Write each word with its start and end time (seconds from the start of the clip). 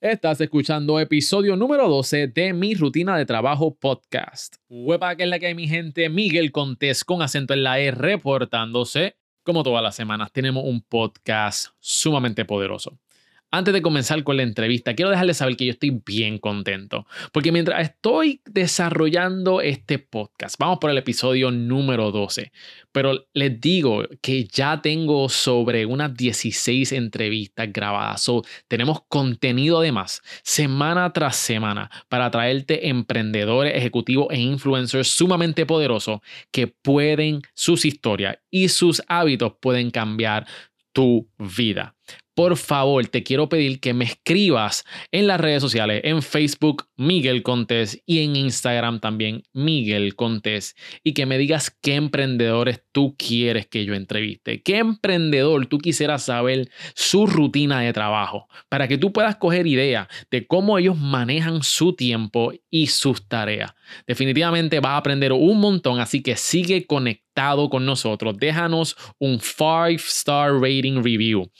Estás 0.00 0.40
escuchando 0.40 1.00
episodio 1.00 1.56
número 1.56 1.88
12 1.88 2.28
de 2.28 2.52
mi 2.52 2.76
rutina 2.76 3.18
de 3.18 3.26
trabajo 3.26 3.74
podcast. 3.74 4.54
Huepa 4.68 5.16
que 5.16 5.24
es 5.24 5.28
la 5.28 5.40
que 5.40 5.48
hay 5.48 5.56
mi 5.56 5.66
gente, 5.66 6.08
Miguel 6.08 6.52
Contés 6.52 7.02
con 7.02 7.20
acento 7.20 7.52
en 7.52 7.64
la 7.64 7.80
E 7.80 7.90
reportándose. 7.90 9.16
Como 9.42 9.64
todas 9.64 9.82
las 9.82 9.96
semanas 9.96 10.30
tenemos 10.30 10.62
un 10.64 10.82
podcast 10.82 11.70
sumamente 11.80 12.44
poderoso. 12.44 13.00
Antes 13.50 13.72
de 13.72 13.80
comenzar 13.80 14.22
con 14.24 14.36
la 14.36 14.42
entrevista, 14.42 14.94
quiero 14.94 15.10
dejarles 15.10 15.38
saber 15.38 15.56
que 15.56 15.64
yo 15.64 15.72
estoy 15.72 16.02
bien 16.04 16.36
contento, 16.36 17.06
porque 17.32 17.50
mientras 17.50 17.80
estoy 17.80 18.42
desarrollando 18.44 19.62
este 19.62 19.98
podcast, 19.98 20.56
vamos 20.58 20.76
por 20.78 20.90
el 20.90 20.98
episodio 20.98 21.50
número 21.50 22.12
12, 22.12 22.52
pero 22.92 23.26
les 23.32 23.58
digo 23.58 24.04
que 24.20 24.44
ya 24.44 24.82
tengo 24.82 25.30
sobre 25.30 25.86
unas 25.86 26.14
16 26.14 26.92
entrevistas 26.92 27.72
grabadas, 27.72 28.22
so, 28.22 28.42
tenemos 28.68 29.00
contenido 29.08 29.78
además, 29.78 30.20
semana 30.42 31.10
tras 31.14 31.36
semana, 31.36 31.90
para 32.10 32.30
traerte 32.30 32.90
emprendedores, 32.90 33.74
ejecutivos 33.74 34.26
e 34.30 34.36
influencers 34.40 35.08
sumamente 35.08 35.64
poderosos 35.64 36.20
que 36.50 36.66
pueden, 36.66 37.40
sus 37.54 37.86
historias 37.86 38.36
y 38.50 38.68
sus 38.68 39.00
hábitos 39.08 39.54
pueden 39.58 39.90
cambiar 39.90 40.46
tu 40.92 41.30
vida 41.38 41.94
por 42.38 42.56
favor, 42.56 43.04
te 43.08 43.24
quiero 43.24 43.48
pedir 43.48 43.80
que 43.80 43.92
me 43.94 44.04
escribas 44.04 44.84
en 45.10 45.26
las 45.26 45.40
redes 45.40 45.60
sociales, 45.60 46.02
en 46.04 46.22
Facebook 46.22 46.86
Miguel 46.96 47.42
Contés 47.42 48.00
y 48.06 48.22
en 48.22 48.36
Instagram 48.36 49.00
también 49.00 49.42
Miguel 49.52 50.14
Contés 50.14 50.76
y 51.02 51.14
que 51.14 51.26
me 51.26 51.36
digas 51.36 51.76
qué 51.82 51.96
emprendedores 51.96 52.80
tú 52.92 53.16
quieres 53.18 53.66
que 53.66 53.84
yo 53.84 53.94
entreviste, 53.94 54.62
qué 54.62 54.78
emprendedor 54.78 55.66
tú 55.66 55.78
quisieras 55.78 56.22
saber 56.22 56.70
su 56.94 57.26
rutina 57.26 57.80
de 57.80 57.92
trabajo 57.92 58.46
para 58.68 58.86
que 58.86 58.98
tú 58.98 59.12
puedas 59.12 59.34
coger 59.34 59.66
idea 59.66 60.08
de 60.30 60.46
cómo 60.46 60.78
ellos 60.78 60.96
manejan 60.96 61.64
su 61.64 61.96
tiempo 61.96 62.52
y 62.70 62.86
sus 62.86 63.26
tareas. 63.26 63.74
Definitivamente 64.06 64.78
vas 64.78 64.92
a 64.92 64.96
aprender 64.98 65.32
un 65.32 65.58
montón, 65.58 65.98
así 65.98 66.22
que 66.22 66.36
sigue 66.36 66.86
conectado 66.86 67.68
con 67.68 67.86
nosotros. 67.86 68.36
Déjanos 68.38 68.96
un 69.18 69.40
5 69.40 69.86
star 70.06 70.52
rating 70.54 71.02
review 71.02 71.50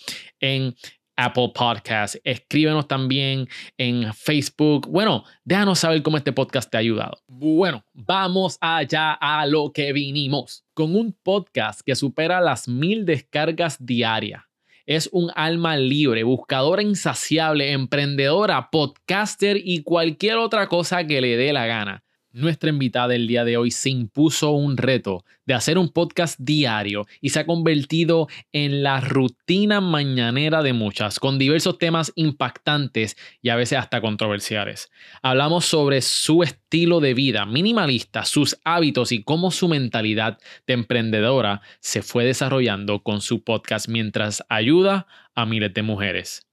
en 0.40 0.74
Apple 1.18 1.50
Podcast. 1.52 2.16
Escríbenos 2.22 2.86
también 2.86 3.48
en 3.76 4.12
Facebook. 4.14 4.86
Bueno, 4.88 5.24
déjanos 5.44 5.80
saber 5.80 6.02
cómo 6.02 6.16
este 6.16 6.32
podcast 6.32 6.70
te 6.70 6.76
ha 6.76 6.80
ayudado. 6.80 7.18
Bueno, 7.26 7.84
vamos 7.92 8.56
allá 8.60 9.12
a 9.14 9.44
lo 9.46 9.72
que 9.72 9.92
vinimos. 9.92 10.64
Con 10.74 10.94
un 10.94 11.12
podcast 11.22 11.80
que 11.84 11.96
supera 11.96 12.40
las 12.40 12.68
mil 12.68 13.04
descargas 13.04 13.84
diarias. 13.84 14.44
Es 14.86 15.10
un 15.12 15.30
alma 15.34 15.76
libre, 15.76 16.22
buscadora 16.22 16.82
insaciable, 16.82 17.72
emprendedora, 17.72 18.70
podcaster 18.70 19.58
y 19.62 19.82
cualquier 19.82 20.38
otra 20.38 20.66
cosa 20.68 21.06
que 21.06 21.20
le 21.20 21.36
dé 21.36 21.52
la 21.52 21.66
gana 21.66 22.04
nuestra 22.32 22.70
invitada 22.70 23.08
del 23.08 23.26
día 23.26 23.44
de 23.44 23.56
hoy 23.56 23.70
se 23.70 23.90
impuso 23.90 24.50
un 24.50 24.76
reto 24.76 25.24
de 25.46 25.54
hacer 25.54 25.78
un 25.78 25.88
podcast 25.88 26.38
diario 26.38 27.06
y 27.20 27.30
se 27.30 27.40
ha 27.40 27.46
convertido 27.46 28.28
en 28.52 28.82
la 28.82 29.00
rutina 29.00 29.80
mañanera 29.80 30.62
de 30.62 30.72
muchas, 30.72 31.18
con 31.18 31.38
diversos 31.38 31.78
temas 31.78 32.12
impactantes 32.16 33.16
y 33.40 33.48
a 33.48 33.56
veces 33.56 33.78
hasta 33.78 34.00
controversiales. 34.00 34.90
Hablamos 35.22 35.64
sobre 35.64 36.02
su 36.02 36.42
estilo 36.42 37.00
de 37.00 37.14
vida 37.14 37.46
minimalista, 37.46 38.24
sus 38.24 38.58
hábitos 38.64 39.12
y 39.12 39.22
cómo 39.22 39.50
su 39.50 39.68
mentalidad 39.68 40.38
de 40.66 40.74
emprendedora 40.74 41.62
se 41.80 42.02
fue 42.02 42.24
desarrollando 42.24 43.02
con 43.02 43.20
su 43.20 43.42
podcast 43.42 43.88
mientras 43.88 44.44
ayuda 44.48 45.06
a 45.34 45.46
miles 45.46 45.72
de 45.72 45.82
mujeres. 45.82 46.48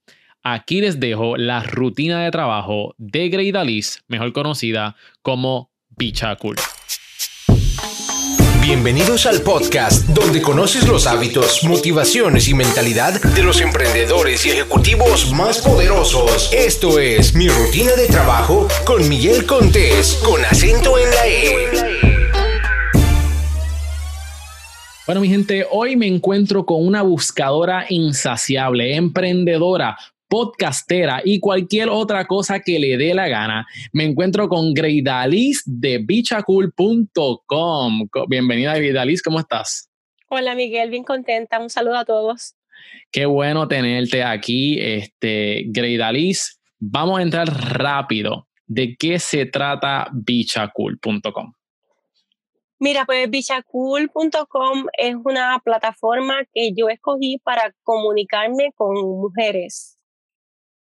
Aquí 0.48 0.80
les 0.80 1.00
dejo 1.00 1.36
la 1.36 1.60
rutina 1.64 2.22
de 2.22 2.30
trabajo 2.30 2.94
de 2.98 3.28
Grey 3.30 3.50
Alice, 3.50 3.98
mejor 4.06 4.32
conocida 4.32 4.94
como 5.20 5.72
Bicha 5.98 6.36
Cool. 6.36 6.54
Bienvenidos 8.62 9.26
al 9.26 9.42
podcast 9.42 10.06
donde 10.10 10.40
conoces 10.40 10.86
los 10.86 11.08
hábitos, 11.08 11.64
motivaciones 11.64 12.46
y 12.46 12.54
mentalidad 12.54 13.20
de 13.20 13.42
los 13.42 13.60
emprendedores 13.60 14.46
y 14.46 14.50
ejecutivos 14.50 15.32
más 15.32 15.58
poderosos. 15.58 16.52
Esto 16.52 17.00
es 17.00 17.34
Mi 17.34 17.48
Rutina 17.48 17.96
de 17.96 18.06
Trabajo 18.06 18.68
con 18.84 19.08
Miguel 19.08 19.46
Contés, 19.46 20.22
con 20.24 20.44
acento 20.44 20.96
en 20.96 21.10
la 21.10 21.26
E. 21.26 21.96
Bueno, 25.06 25.20
mi 25.20 25.28
gente, 25.28 25.66
hoy 25.72 25.96
me 25.96 26.06
encuentro 26.06 26.64
con 26.64 26.86
una 26.86 27.02
buscadora 27.02 27.86
insaciable, 27.88 28.94
emprendedora, 28.94 29.96
podcastera 30.28 31.22
y 31.24 31.40
cualquier 31.40 31.88
otra 31.88 32.26
cosa 32.26 32.60
que 32.60 32.78
le 32.78 32.96
dé 32.96 33.14
la 33.14 33.28
gana, 33.28 33.66
me 33.92 34.04
encuentro 34.04 34.48
con 34.48 34.72
Greidalis 34.74 35.62
de 35.66 35.98
bichacool.com. 35.98 38.08
Bienvenida, 38.28 38.76
Greidalis, 38.76 39.22
¿cómo 39.22 39.40
estás? 39.40 39.90
Hola, 40.28 40.54
Miguel, 40.54 40.90
bien 40.90 41.04
contenta. 41.04 41.60
Un 41.60 41.70
saludo 41.70 41.98
a 41.98 42.04
todos. 42.04 42.54
Qué 43.10 43.26
bueno 43.26 43.68
tenerte 43.68 44.24
aquí, 44.24 44.78
este, 44.80 45.64
Greidalis. 45.68 46.60
Vamos 46.78 47.18
a 47.18 47.22
entrar 47.22 47.48
rápido. 47.48 48.48
¿De 48.66 48.96
qué 48.96 49.18
se 49.18 49.46
trata 49.46 50.08
bichacool.com? 50.12 51.52
Mira, 52.78 53.06
pues 53.06 53.30
bichacool.com 53.30 54.86
es 54.98 55.14
una 55.24 55.58
plataforma 55.64 56.44
que 56.52 56.72
yo 56.76 56.88
escogí 56.88 57.38
para 57.38 57.74
comunicarme 57.84 58.72
con 58.74 58.96
mujeres 58.96 59.95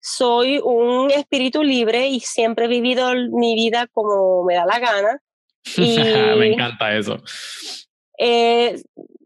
soy 0.07 0.61
un 0.63 1.11
espíritu 1.11 1.65
libre 1.65 2.07
y 2.07 2.21
siempre 2.21 2.67
he 2.67 2.69
vivido 2.69 3.13
mi 3.33 3.57
vida 3.57 3.89
como 3.89 4.45
me 4.45 4.55
da 4.55 4.65
la 4.65 4.79
gana. 4.79 5.21
Y, 5.77 5.99
me 5.99 6.53
encanta 6.53 6.97
eso. 6.97 7.21
Eh, 8.17 8.81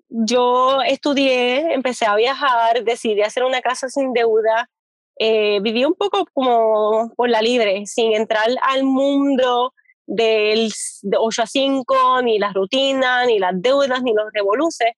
yo 0.08 0.80
estudié, 0.80 1.74
empecé 1.74 2.06
a 2.06 2.16
viajar, 2.16 2.82
decidí 2.82 3.20
hacer 3.20 3.44
una 3.44 3.60
casa 3.60 3.90
sin 3.90 4.14
deuda. 4.14 4.70
Eh, 5.18 5.60
viví 5.60 5.84
un 5.84 5.92
poco 5.92 6.24
como 6.32 7.12
por 7.14 7.28
la 7.28 7.42
libre, 7.42 7.84
sin 7.84 8.14
entrar 8.14 8.48
al 8.62 8.84
mundo 8.84 9.74
del 10.06 10.72
de 11.02 11.16
8 11.18 11.42
a 11.42 11.46
5, 11.46 12.22
ni 12.22 12.38
las 12.38 12.54
rutinas, 12.54 13.26
ni 13.26 13.38
las 13.38 13.52
deudas, 13.54 14.02
ni 14.02 14.14
los 14.14 14.32
revoluces. 14.32 14.92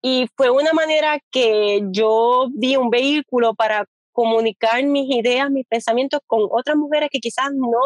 Y 0.00 0.28
fue 0.34 0.48
una 0.48 0.72
manera 0.72 1.18
que 1.30 1.82
yo 1.90 2.48
vi 2.54 2.76
un 2.76 2.88
vehículo 2.88 3.54
para 3.54 3.84
comunicar 4.20 4.84
mis 4.84 5.10
ideas, 5.16 5.50
mis 5.50 5.66
pensamientos 5.66 6.20
con 6.26 6.46
otras 6.50 6.76
mujeres 6.76 7.08
que 7.10 7.20
quizás 7.20 7.54
no, 7.54 7.80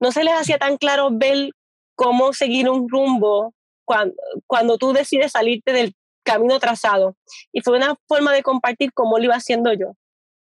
no 0.00 0.10
se 0.10 0.24
les 0.24 0.32
hacía 0.32 0.56
tan 0.56 0.78
claro 0.78 1.10
ver 1.12 1.50
cómo 1.94 2.32
seguir 2.32 2.70
un 2.70 2.88
rumbo 2.88 3.52
cuando, 3.84 4.14
cuando 4.46 4.78
tú 4.78 4.94
decides 4.94 5.32
salirte 5.32 5.74
del 5.74 5.92
camino 6.22 6.58
trazado. 6.58 7.14
Y 7.52 7.60
fue 7.60 7.76
una 7.76 7.94
forma 8.08 8.32
de 8.32 8.42
compartir 8.42 8.90
cómo 8.94 9.18
lo 9.18 9.24
iba 9.24 9.34
haciendo 9.34 9.70
yo. 9.74 9.92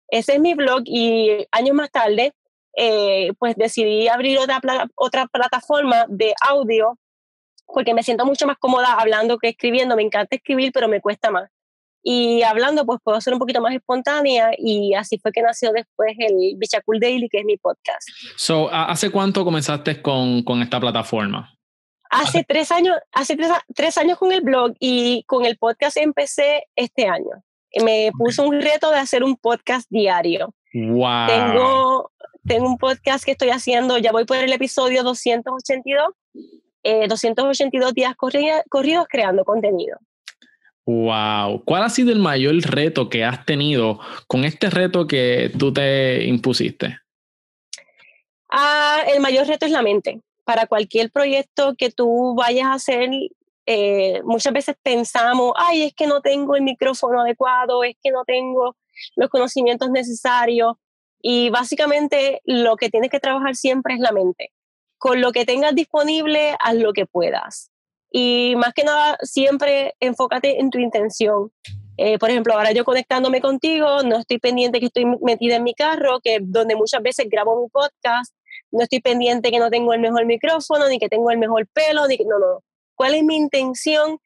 Ese 0.09 0.35
es 0.35 0.41
mi 0.41 0.53
blog 0.53 0.83
y 0.85 1.47
años 1.51 1.75
más 1.75 1.91
tarde, 1.91 2.35
eh, 2.77 3.33
pues 3.39 3.57
decidí 3.57 4.09
abrir 4.09 4.39
otra, 4.39 4.61
otra 4.97 5.27
plataforma 5.29 6.05
de 6.11 6.35
audio 6.47 6.99
porque 7.67 7.95
me 7.95 8.03
siento 8.03 8.27
mucho 8.27 8.47
más 8.47 8.59
cómoda 8.59 8.93
hablando 8.93 9.39
que 9.39 9.49
escribiendo. 9.49 9.97
Me 9.97 10.03
encanta 10.03 10.37
escribir, 10.37 10.73
pero 10.75 10.89
me 10.89 11.01
cuesta 11.01 11.31
más. 11.31 11.49
Y 12.07 12.43
hablando, 12.43 12.85
pues 12.85 13.01
puedo 13.03 13.19
ser 13.23 13.33
un 13.33 13.39
poquito 13.39 13.63
más 13.63 13.75
espontánea 13.75 14.51
y 14.59 14.93
así 14.93 15.19
fue 15.19 15.33
que 15.33 15.41
nació 15.41 15.73
después 15.73 16.15
el 16.19 16.55
Bichacul 16.59 17.01
Daily, 17.01 17.31
que 17.31 17.39
es 17.39 17.47
mi 17.47 17.57
podcast. 17.57 18.07
So, 18.37 18.69
¿Hace 18.71 19.11
cuánto 19.11 19.43
comenzaste 19.43 20.03
con, 20.03 20.43
con 20.43 20.61
esta 20.61 20.79
plataforma? 20.79 21.57
Hace, 22.11 22.45
tres 22.45 22.71
años, 22.71 22.95
hace 23.11 23.37
tres, 23.37 23.49
tres, 23.75 23.97
años 23.97 24.19
con 24.19 24.33
el 24.33 24.43
blog 24.43 24.75
y 24.79 25.25
con 25.27 25.47
el 25.47 25.57
podcast 25.57 25.97
empecé 25.97 26.65
este 26.77 27.09
año. 27.09 27.43
Me 27.83 28.13
puse 28.17 28.43
un 28.43 28.61
reto 28.61 28.91
de 28.91 28.99
hacer 28.99 29.25
un 29.25 29.37
podcast 29.37 29.87
diario. 29.89 30.55
Wow. 30.75 31.27
Tengo, 31.27 32.13
tengo 32.47 32.67
un 32.67 32.77
podcast 32.77 33.25
que 33.25 33.33
estoy 33.33 33.49
haciendo, 33.49 33.97
ya 33.97 34.13
voy 34.13 34.27
por 34.27 34.37
el 34.37 34.53
episodio 34.53 35.03
282, 35.03 36.05
282 37.09 37.91
eh, 37.91 37.93
días 37.95 38.15
corridos 38.15 39.07
creando 39.09 39.43
contenido. 39.45 39.99
Wow. 40.87 41.65
¿Cuál 41.65 41.83
ha 41.83 41.89
sido 41.89 42.13
el 42.13 42.19
mayor 42.19 42.55
reto 42.57 43.09
que 43.09 43.25
has 43.25 43.45
tenido 43.47 44.01
con 44.27 44.45
este 44.45 44.69
reto 44.69 45.07
que 45.07 45.51
tú 45.59 45.73
te 45.73 46.25
impusiste? 46.25 46.99
Ah, 48.51 49.03
el 49.09 49.21
mayor 49.21 49.47
reto 49.47 49.67
es 49.67 49.73
la 49.73 49.83
mente. 49.83 50.21
Para 50.45 50.67
cualquier 50.67 51.11
proyecto 51.11 51.75
que 51.77 51.91
tú 51.91 52.35
vayas 52.37 52.67
a 52.67 52.75
hacer, 52.75 53.09
eh, 53.67 54.21
muchas 54.25 54.53
veces 54.53 54.77
pensamos, 54.83 55.53
ay, 55.57 55.85
es 55.85 55.95
que 55.95 56.07
no 56.07 56.21
tengo 56.21 56.55
el 56.55 56.63
micrófono 56.63 57.23
adecuado, 57.23 57.83
es 57.83 57.97
que 58.03 58.11
no 58.11 58.25
tengo 58.25 58.77
los 59.17 59.31
conocimientos 59.31 59.91
necesarios. 59.91 60.75
Y 61.23 61.49
básicamente 61.49 62.43
lo 62.45 62.77
que 62.77 62.91
tienes 62.91 63.11
que 63.11 63.21
trabajar 63.21 63.57
siempre 63.57 63.95
es 63.95 64.01
la 64.01 64.13
mente. 64.13 64.53
Con 64.99 65.23
lo 65.23 65.33
que 65.33 65.47
tengas 65.47 65.75
disponible, 65.75 66.55
haz 66.61 66.75
lo 66.75 66.93
que 66.93 67.07
puedas. 67.07 67.71
Y 68.17 68.55
más 68.55 68.73
que 68.75 68.85
nada, 68.85 69.19
siempre 69.23 69.95
enfócate 69.99 70.61
en 70.61 70.71
tu 70.71 70.79
intención. 70.79 71.51
Eh, 71.97 72.17
por 72.17 72.31
ejemplo, 72.31 72.55
ahora 72.55 72.71
yo 72.71 72.85
conectándome 72.85 73.41
contigo, 73.41 74.05
no 74.05 74.21
estoy 74.21 74.39
pendiente 74.39 74.79
que 74.79 74.87
estoy 74.87 75.05
metida 75.21 75.57
en 75.57 75.65
mi 75.65 75.75
carro, 75.75 76.21
que 76.23 76.39
donde 76.41 76.77
muchas 76.77 77.03
veces 77.03 77.27
grabo 77.29 77.61
mi 77.61 77.69
podcast, 77.71 78.33
no 78.71 78.85
estoy 78.85 79.01
pendiente 79.01 79.51
que 79.51 79.59
no 79.59 79.69
tengo 79.69 79.93
el 79.95 80.01
mejor 80.01 80.27
micrófono, 80.27 80.89
ni 80.89 81.01
que 81.01 81.09
tengo 81.09 81.29
el 81.33 81.39
mejor 81.39 81.67
pelo, 81.73 82.07
ni 82.07 82.17
que, 82.17 82.23
no, 82.23 82.39
no. 82.39 82.61
¿Cuál 82.95 83.17
es 83.17 83.25
mi 83.25 83.35
intención 83.35 84.19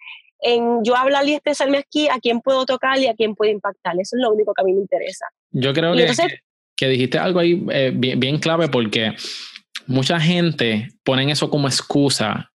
en 0.43 0.85
yo 0.85 0.95
hablar 0.95 1.27
y 1.27 1.33
expresarme 1.33 1.79
aquí, 1.79 2.11
a 2.11 2.19
quién 2.21 2.43
puedo 2.43 2.67
tocar 2.67 2.99
y 2.99 3.07
a 3.07 3.15
quién 3.15 3.35
puedo 3.35 3.51
impactar? 3.51 3.95
Eso 3.99 4.17
es 4.17 4.23
lo 4.23 4.35
único 4.35 4.53
que 4.53 4.61
a 4.61 4.65
mí 4.67 4.75
me 4.75 4.81
interesa. 4.81 5.25
Yo 5.51 5.73
creo 5.73 5.95
que, 5.95 6.13
que, 6.77 6.89
dijiste 6.89 7.19
algo 7.19 7.41
ahí 7.41 7.65
eh, 7.71 7.91
bien, 7.95 8.21
bien 8.21 8.39
clave 8.39 8.69
porque 8.69 9.15
mucha 9.87 10.21
gente 10.21 10.89
pone 11.05 11.33
eso 11.33 11.49
como 11.49 11.69
excusa 11.69 12.53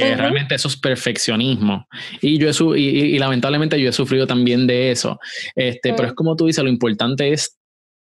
que 0.00 0.14
realmente 0.14 0.54
eso 0.54 0.68
es 0.68 0.76
perfeccionismo. 0.76 1.86
Y 2.20 2.38
yo 2.38 2.48
he, 2.48 2.78
y, 2.78 3.18
lamentablemente 3.18 3.80
yo 3.80 3.88
he 3.88 3.92
sufrido 3.92 4.26
también 4.26 4.66
de 4.66 4.90
eso. 4.90 5.18
Este, 5.54 5.94
Pero 5.94 6.08
es 6.08 6.14
como 6.14 6.36
tú 6.36 6.46
dices, 6.46 6.62
lo 6.62 6.70
importante 6.70 7.32
es 7.32 7.58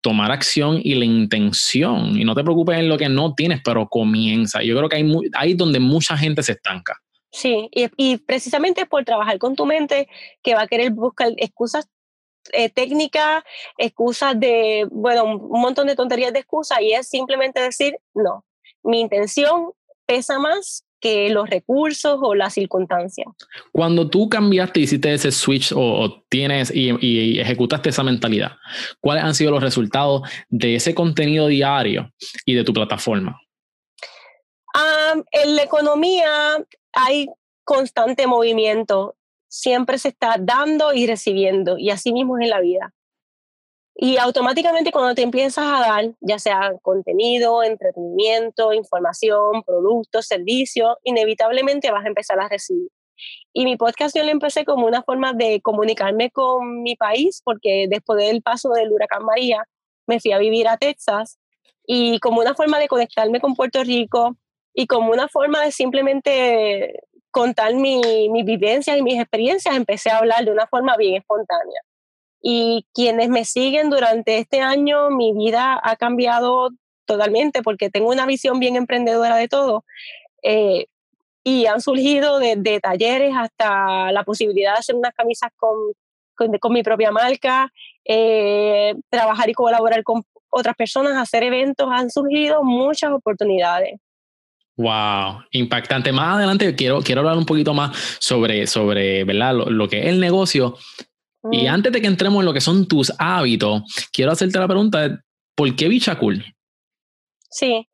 tomar 0.01 0.31
acción 0.31 0.79
y 0.83 0.95
la 0.95 1.05
intención. 1.05 2.19
Y 2.19 2.25
no 2.25 2.35
te 2.35 2.43
preocupes 2.43 2.79
en 2.79 2.89
lo 2.89 2.97
que 2.97 3.09
no 3.09 3.33
tienes, 3.35 3.61
pero 3.63 3.87
comienza. 3.87 4.63
Yo 4.63 4.75
creo 4.75 4.89
que 4.89 4.97
hay 4.97 5.11
ahí 5.33 5.53
donde 5.53 5.79
mucha 5.79 6.17
gente 6.17 6.41
se 6.43 6.53
estanca. 6.53 6.99
Sí, 7.31 7.69
y, 7.71 7.89
y, 7.97 8.17
precisamente 8.17 8.85
por 8.85 9.03
trabajar 9.03 9.37
con 9.37 9.55
tu 9.55 9.65
mente, 9.65 10.07
que 10.41 10.55
va 10.55 10.63
a 10.63 10.67
querer 10.67 10.91
buscar 10.91 11.33
excusas 11.37 11.87
eh, 12.53 12.69
técnicas, 12.69 13.43
excusas 13.77 14.39
de, 14.39 14.87
bueno, 14.89 15.25
un 15.25 15.61
montón 15.61 15.87
de 15.87 15.95
tonterías 15.95 16.31
de 16.31 16.39
excusas, 16.39 16.79
y 16.81 16.93
es 16.93 17.09
simplemente 17.09 17.59
decir, 17.59 17.97
no, 18.13 18.45
mi 18.83 19.01
intención 19.01 19.71
pesa 20.05 20.39
más 20.39 20.85
que 21.05 21.29
los 21.29 21.47
recursos 21.47 22.17
o 22.19 22.33
las 22.33 22.55
circunstancias. 22.55 23.27
Cuando 23.71 24.09
tú 24.09 24.27
cambiaste, 24.27 24.79
hiciste 24.79 25.13
ese 25.13 25.31
switch 25.31 25.71
o, 25.71 26.23
tienes 26.29 26.71
y, 26.73 27.39
ejecutaste 27.39 27.89
esa 27.89 28.01
mentalidad, 28.01 28.53
¿cuáles 29.01 29.23
han 29.23 29.35
sido 29.35 29.51
los 29.51 29.61
resultados 29.61 30.23
de 30.49 30.73
ese 30.73 30.95
contenido 30.95 31.45
diario 31.45 32.11
y 32.43 32.55
de 32.55 32.63
tu 32.63 32.73
plataforma? 32.73 33.39
en 35.31 35.55
la 35.55 35.63
economía 35.63 36.57
hay 36.91 37.29
constante 37.63 38.25
movimiento, 38.25 39.15
siempre 39.47 39.99
se 39.99 40.09
está 40.09 40.37
dando 40.39 40.91
y 40.91 41.05
recibiendo, 41.05 41.77
y 41.77 41.91
así 41.91 42.11
mismo 42.11 42.39
es 42.39 42.45
en 42.45 42.49
la 42.49 42.61
vida. 42.61 42.93
Y 43.97 44.17
automáticamente 44.17 44.91
cuando 44.91 45.15
te 45.15 45.21
empiezas 45.21 45.65
a 45.65 45.79
dar, 45.79 46.11
ya 46.19 46.37
sea 46.37 46.73
contenido, 46.81 47.63
entretenimiento, 47.63 48.73
información, 48.73 49.63
productos, 49.65 50.27
servicios, 50.27 50.97
inevitablemente 51.03 51.91
vas 51.91 52.03
a 52.03 52.09
empezar 52.09 52.39
a 52.41 52.49
recibir. 52.49 52.89
Y 53.53 53.63
mi 53.63 53.77
podcast 53.77 54.13
yo 54.15 54.23
lo 54.23 54.31
empecé 54.31 54.65
como 54.65 54.85
una 54.85 55.01
forma 55.01 55.31
de 55.31 55.61
comunicarme 55.61 56.29
con 56.29 56.83
mi 56.83 56.97
país, 56.97 57.41
porque 57.45 57.87
después 57.89 58.19
del 58.19 58.41
paso 58.41 58.69
del 58.71 58.91
huracán 58.91 59.23
María, 59.23 59.63
me 60.07 60.19
fui 60.19 60.33
a 60.33 60.39
vivir 60.39 60.67
a 60.67 60.77
Texas 60.77 61.39
y 61.87 62.19
como 62.19 62.41
una 62.41 62.53
forma 62.53 62.79
de 62.79 62.89
conectarme 62.89 63.39
con 63.39 63.55
Puerto 63.55 63.81
Rico 63.83 64.35
y 64.73 64.87
como 64.87 65.11
una 65.11 65.29
forma 65.29 65.63
de 65.63 65.71
simplemente 65.71 66.99
contar 67.31 67.73
mi, 67.75 68.29
mis 68.29 68.45
vivencias 68.45 68.97
y 68.97 69.01
mis 69.01 69.19
experiencias, 69.19 69.75
empecé 69.75 70.09
a 70.09 70.17
hablar 70.17 70.43
de 70.43 70.51
una 70.51 70.67
forma 70.67 70.97
bien 70.97 71.15
espontánea. 71.15 71.81
Y 72.47 72.85
quienes 72.93 73.29
me 73.29 73.43
siguen 73.43 73.89
durante 73.89 74.37
este 74.37 74.61
año, 74.61 75.09
mi 75.09 75.33
vida 75.33 75.81
ha 75.81 75.95
cambiado 75.95 76.69
totalmente 77.05 77.63
porque 77.63 77.89
tengo 77.89 78.11
una 78.11 78.27
visión 78.27 78.59
bien 78.59 78.75
emprendedora 78.75 79.35
de 79.37 79.47
todo. 79.47 79.83
Eh, 80.43 80.85
y 81.43 81.65
han 81.65 81.81
surgido 81.81 82.37
desde 82.37 82.79
talleres 82.79 83.33
hasta 83.35 84.11
la 84.11 84.23
posibilidad 84.23 84.73
de 84.73 84.79
hacer 84.79 84.93
unas 84.93 85.15
camisas 85.15 85.49
con, 85.55 85.73
con, 86.35 86.71
mi 86.71 86.83
propia 86.83 87.09
marca, 87.09 87.73
eh, 88.03 88.93
trabajar 89.09 89.49
y 89.49 89.53
colaborar 89.53 90.03
con 90.03 90.21
otras 90.49 90.75
personas, 90.75 91.17
hacer 91.17 91.41
eventos, 91.41 91.89
han 91.91 92.11
surgido 92.11 92.63
muchas 92.63 93.11
oportunidades. 93.11 93.99
Wow, 94.77 95.45
impactante. 95.49 96.11
Más 96.11 96.35
adelante 96.35 96.75
quiero, 96.75 97.01
quiero 97.01 97.21
hablar 97.21 97.39
un 97.39 97.45
poquito 97.47 97.73
más 97.73 98.17
sobre, 98.19 98.67
sobre 98.67 99.23
¿verdad? 99.23 99.55
Lo, 99.55 99.65
lo 99.65 99.87
que 99.87 100.01
es 100.01 100.05
el 100.09 100.19
negocio, 100.19 100.75
y 101.51 101.65
mm. 101.65 101.69
antes 101.69 101.91
de 101.91 102.01
que 102.01 102.07
entremos 102.07 102.39
en 102.39 102.45
lo 102.45 102.53
que 102.53 102.61
son 102.61 102.87
tus 102.87 103.11
hábitos, 103.17 103.83
quiero 104.11 104.31
hacerte 104.31 104.59
la 104.59 104.67
pregunta, 104.67 105.23
¿por 105.55 105.75
qué 105.75 105.87
bicha 105.87 106.17
cool? 106.17 106.43
Sí, 107.49 107.87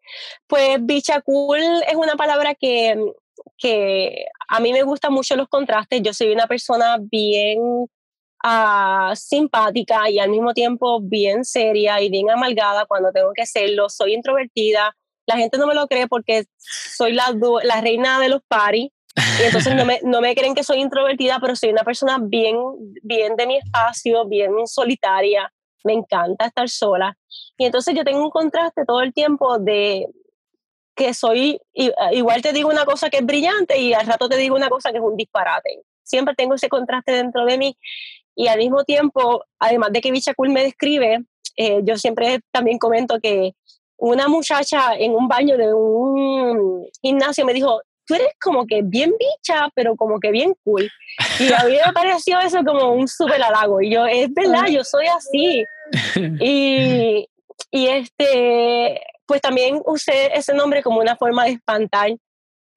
pues 0.47 0.77
bicha 0.81 1.21
cool 1.21 1.59
es 1.87 1.95
una 1.95 2.15
palabra 2.15 2.55
que, 2.55 2.95
que 3.57 4.25
a 4.47 4.59
mí 4.59 4.73
me 4.73 4.83
gustan 4.83 5.13
mucho 5.13 5.35
los 5.35 5.47
contrastes. 5.47 6.01
Yo 6.01 6.13
soy 6.13 6.31
una 6.31 6.47
persona 6.47 6.97
bien 6.99 7.59
uh, 7.61 9.15
simpática 9.15 10.09
y 10.09 10.19
al 10.19 10.29
mismo 10.29 10.53
tiempo 10.53 10.99
bien 11.01 11.45
seria 11.45 12.01
y 12.01 12.09
bien 12.09 12.29
amalgada 12.29 12.85
cuando 12.85 13.11
tengo 13.11 13.31
que 13.35 13.45
serlo. 13.45 13.89
Soy 13.89 14.13
introvertida. 14.13 14.95
La 15.27 15.37
gente 15.37 15.59
no 15.59 15.67
me 15.67 15.75
lo 15.75 15.87
cree 15.87 16.07
porque 16.07 16.45
soy 16.57 17.13
la, 17.13 17.31
la 17.63 17.81
reina 17.81 18.19
de 18.19 18.29
los 18.29 18.41
paris 18.47 18.89
y 19.41 19.45
entonces 19.45 19.75
no 19.75 19.85
me, 19.85 19.99
no 20.03 20.21
me 20.21 20.35
creen 20.35 20.53
que 20.53 20.63
soy 20.63 20.81
introvertida, 20.81 21.39
pero 21.39 21.55
soy 21.55 21.69
una 21.69 21.83
persona 21.83 22.19
bien, 22.21 22.57
bien 23.01 23.35
de 23.35 23.47
mi 23.47 23.57
espacio, 23.57 24.25
bien 24.27 24.51
solitaria. 24.65 25.51
Me 25.83 25.93
encanta 25.93 26.45
estar 26.45 26.69
sola. 26.69 27.17
Y 27.57 27.65
entonces 27.65 27.95
yo 27.95 28.03
tengo 28.03 28.23
un 28.23 28.29
contraste 28.29 28.85
todo 28.85 29.01
el 29.01 29.13
tiempo 29.13 29.57
de 29.57 30.07
que 30.95 31.13
soy, 31.13 31.59
igual 32.11 32.41
te 32.41 32.53
digo 32.53 32.69
una 32.69 32.85
cosa 32.85 33.09
que 33.09 33.17
es 33.17 33.25
brillante 33.25 33.79
y 33.79 33.93
al 33.93 34.05
rato 34.05 34.29
te 34.29 34.37
digo 34.37 34.55
una 34.55 34.69
cosa 34.69 34.91
que 34.91 34.97
es 34.97 35.03
un 35.03 35.17
disparate. 35.17 35.81
Siempre 36.03 36.35
tengo 36.35 36.53
ese 36.55 36.69
contraste 36.69 37.11
dentro 37.13 37.45
de 37.45 37.57
mí 37.57 37.77
y 38.35 38.47
al 38.47 38.59
mismo 38.59 38.83
tiempo, 38.83 39.43
además 39.57 39.91
de 39.91 40.01
que 40.01 40.11
Bicha 40.11 40.33
Cool 40.33 40.49
me 40.49 40.63
describe, 40.63 41.23
eh, 41.57 41.81
yo 41.83 41.97
siempre 41.97 42.41
también 42.51 42.77
comento 42.77 43.19
que 43.19 43.55
una 43.97 44.27
muchacha 44.27 44.95
en 44.95 45.15
un 45.15 45.27
baño 45.27 45.57
de 45.57 45.73
un 45.73 46.85
gimnasio 47.01 47.45
me 47.45 47.53
dijo, 47.53 47.81
tú 48.11 48.15
eres 48.15 48.33
como 48.41 48.67
que 48.67 48.81
bien 48.83 49.13
bicha, 49.17 49.69
pero 49.73 49.95
como 49.95 50.19
que 50.19 50.31
bien 50.31 50.53
cool. 50.65 50.89
Y 51.39 51.53
a 51.53 51.63
mí 51.63 51.77
me 51.85 51.93
pareció 51.93 52.39
eso 52.41 52.61
como 52.65 52.91
un 52.91 53.07
súper 53.07 53.41
halago. 53.41 53.81
Y 53.81 53.89
yo, 53.89 54.05
es 54.05 54.33
verdad, 54.33 54.67
yo 54.67 54.83
soy 54.83 55.07
así. 55.07 55.63
Y, 56.41 57.27
y 57.69 57.87
este, 57.87 59.01
pues 59.25 59.41
también 59.41 59.81
usé 59.85 60.31
ese 60.33 60.53
nombre 60.53 60.81
como 60.81 60.99
una 60.99 61.15
forma 61.15 61.45
de 61.45 61.51
espantar 61.51 62.11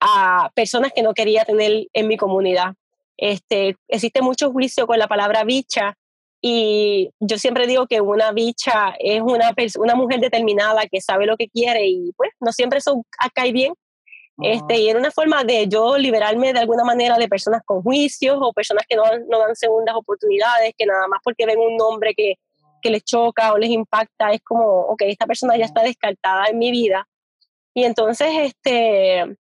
a 0.01 0.51
personas 0.55 0.93
que 0.93 1.03
no 1.03 1.15
quería 1.15 1.45
tener 1.45 1.87
en 1.93 2.09
mi 2.09 2.17
comunidad. 2.17 2.75
Este, 3.17 3.77
existe 3.89 4.21
mucho 4.21 4.51
juicio 4.51 4.87
con 4.87 4.99
la 4.99 5.07
palabra 5.07 5.45
bicha 5.45 5.97
y 6.41 7.11
yo 7.21 7.39
siempre 7.39 7.67
digo 7.67 7.87
que 7.87 8.01
una 8.01 8.33
bicha 8.33 8.95
es 8.99 9.23
una, 9.23 9.55
una 9.79 9.95
mujer 9.95 10.21
determinada 10.21 10.87
que 10.91 11.01
sabe 11.01 11.27
lo 11.27 11.37
que 11.37 11.49
quiere 11.49 11.87
y 11.87 12.13
pues 12.17 12.31
no 12.41 12.53
siempre 12.53 12.81
eso 12.81 13.05
y 13.45 13.53
bien, 13.53 13.75
este, 14.39 14.79
y 14.79 14.89
era 14.89 14.99
una 14.99 15.11
forma 15.11 15.45
de 15.45 15.69
yo 15.69 15.97
liberarme 15.97 16.53
de 16.53 16.59
alguna 16.59 16.85
manera 16.85 17.17
de 17.17 17.29
personas 17.29 17.63
con 17.65 17.83
juicios 17.83 18.37
o 18.41 18.53
personas 18.53 18.85
que 18.89 18.97
no, 18.97 19.05
no 19.29 19.39
dan 19.39 19.55
segundas 19.55 19.95
oportunidades, 19.95 20.73
que 20.77 20.87
nada 20.87 21.07
más 21.09 21.21
porque 21.23 21.47
ven 21.47 21.59
un 21.59 21.77
nombre 21.77 22.15
que, 22.15 22.35
que 22.83 22.91
les 22.91 23.05
choca 23.05 23.53
o 23.53 23.59
les 23.59 23.71
impacta, 23.71 24.33
es 24.33 24.43
como, 24.43 24.65
ok, 24.65 25.03
esta 25.07 25.27
persona 25.27 25.57
ya 25.57 25.65
está 25.65 25.83
descartada 25.83 26.47
en 26.47 26.59
mi 26.59 26.71
vida. 26.71 27.09
Y 27.75 27.85
entonces, 27.85 28.29
este, 28.41 29.37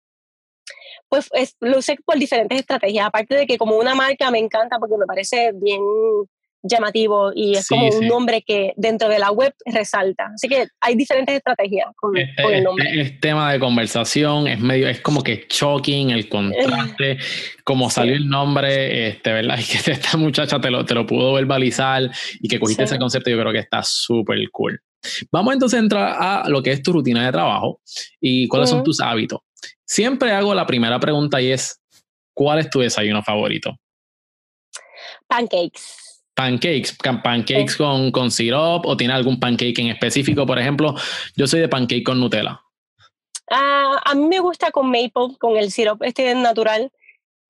pues 1.10 1.29
lo 1.60 1.79
usé 1.79 1.98
por 2.05 2.17
diferentes 2.17 2.60
estrategias, 2.60 3.07
aparte 3.07 3.36
de 3.36 3.48
que 3.48 3.57
como 3.57 3.77
una 3.77 3.95
marca 3.95 4.29
me 4.31 4.39
encanta 4.39 4.77
porque 4.77 4.98
me 4.98 5.05
parece 5.05 5.51
bien 5.53 5.81
llamativo 6.63 7.32
y 7.34 7.56
es 7.56 7.68
como 7.68 7.88
un 7.89 8.08
nombre 8.08 8.44
que 8.44 8.74
dentro 8.75 9.10
de 9.10 9.20
la 9.20 9.32
web 9.32 9.53
resalta. 9.65 10.32
Así 10.34 10.48
que 10.48 10.68
hay 10.80 10.96
diferentes 10.96 11.36
estrategias 11.36 11.88
con, 11.96 12.15
el 12.18 12.63
nombre. 12.63 13.01
Es, 13.01 13.20
tema 13.20 13.51
de 13.51 13.60
conversación, 13.60 14.48
es 14.48 14.60
medio, 14.60 14.88
es 14.88 15.01
como 15.01 15.24
que 15.24 15.48
shocking 15.50 16.12
el 16.12 16.30
contraste, 16.30 17.18
como 17.63 17.89
salió 17.89 18.15
el 18.15 18.27
nombre, 18.27 19.08
este, 19.08 19.34
¿verdad? 19.34 19.60
Y 19.62 19.63
que 19.63 19.91
esta 19.91 20.18
muchacha 20.18 20.60
te 20.60 20.70
lo, 20.70 20.86
te 20.86 20.94
lo 20.94 21.06
pudo 21.06 21.34
verbalizar 21.34 22.10
y 22.39 22.48
que 22.48 22.60
cogiste 22.60 22.84
ese 22.84 22.98
concepto, 22.98 23.30
yo 23.30 23.39
creo 23.39 23.51
que 23.51 23.60
está 23.60 23.82
súper 23.84 24.39
cool. 24.51 24.82
Vamos 25.32 25.53
entonces 25.53 25.77
a 25.80 25.82
entrar 25.82 26.15
a 26.20 26.50
lo 26.50 26.62
que 26.62 26.72
es 26.72 26.84
tu 26.84 26.94
rutina 26.94 27.25
de 27.25 27.32
trabajo 27.32 27.82
y 28.20 28.48
cuáles 28.48 28.70
son 28.70 28.84
tus 28.84 29.00
hábitos. 29.00 29.39
Siempre 29.86 30.32
hago 30.32 30.53
la 30.53 30.65
primera 30.65 31.00
pregunta 31.00 31.41
y 31.41 31.51
es, 31.51 31.82
¿cuál 32.34 32.60
es 32.60 32.70
tu 32.70 32.80
desayuno 32.80 33.24
favorito? 33.24 33.75
Pancakes 35.27 36.00
pancakes, 36.35 36.97
pancakes 37.23 37.75
con, 37.77 38.11
con 38.11 38.31
syrup 38.31 38.85
o 38.85 38.97
tiene 38.97 39.13
algún 39.13 39.39
pancake 39.39 39.79
en 39.79 39.88
específico. 39.88 40.45
Por 40.45 40.59
ejemplo, 40.59 40.95
yo 41.35 41.47
soy 41.47 41.59
de 41.59 41.69
pancake 41.69 42.03
con 42.03 42.19
Nutella. 42.19 42.61
Ah, 43.50 44.01
a 44.05 44.15
mí 44.15 44.27
me 44.27 44.39
gusta 44.39 44.71
con 44.71 44.88
maple, 44.88 45.38
con 45.39 45.57
el 45.57 45.71
syrup 45.71 46.01
este 46.03 46.33
natural. 46.35 46.91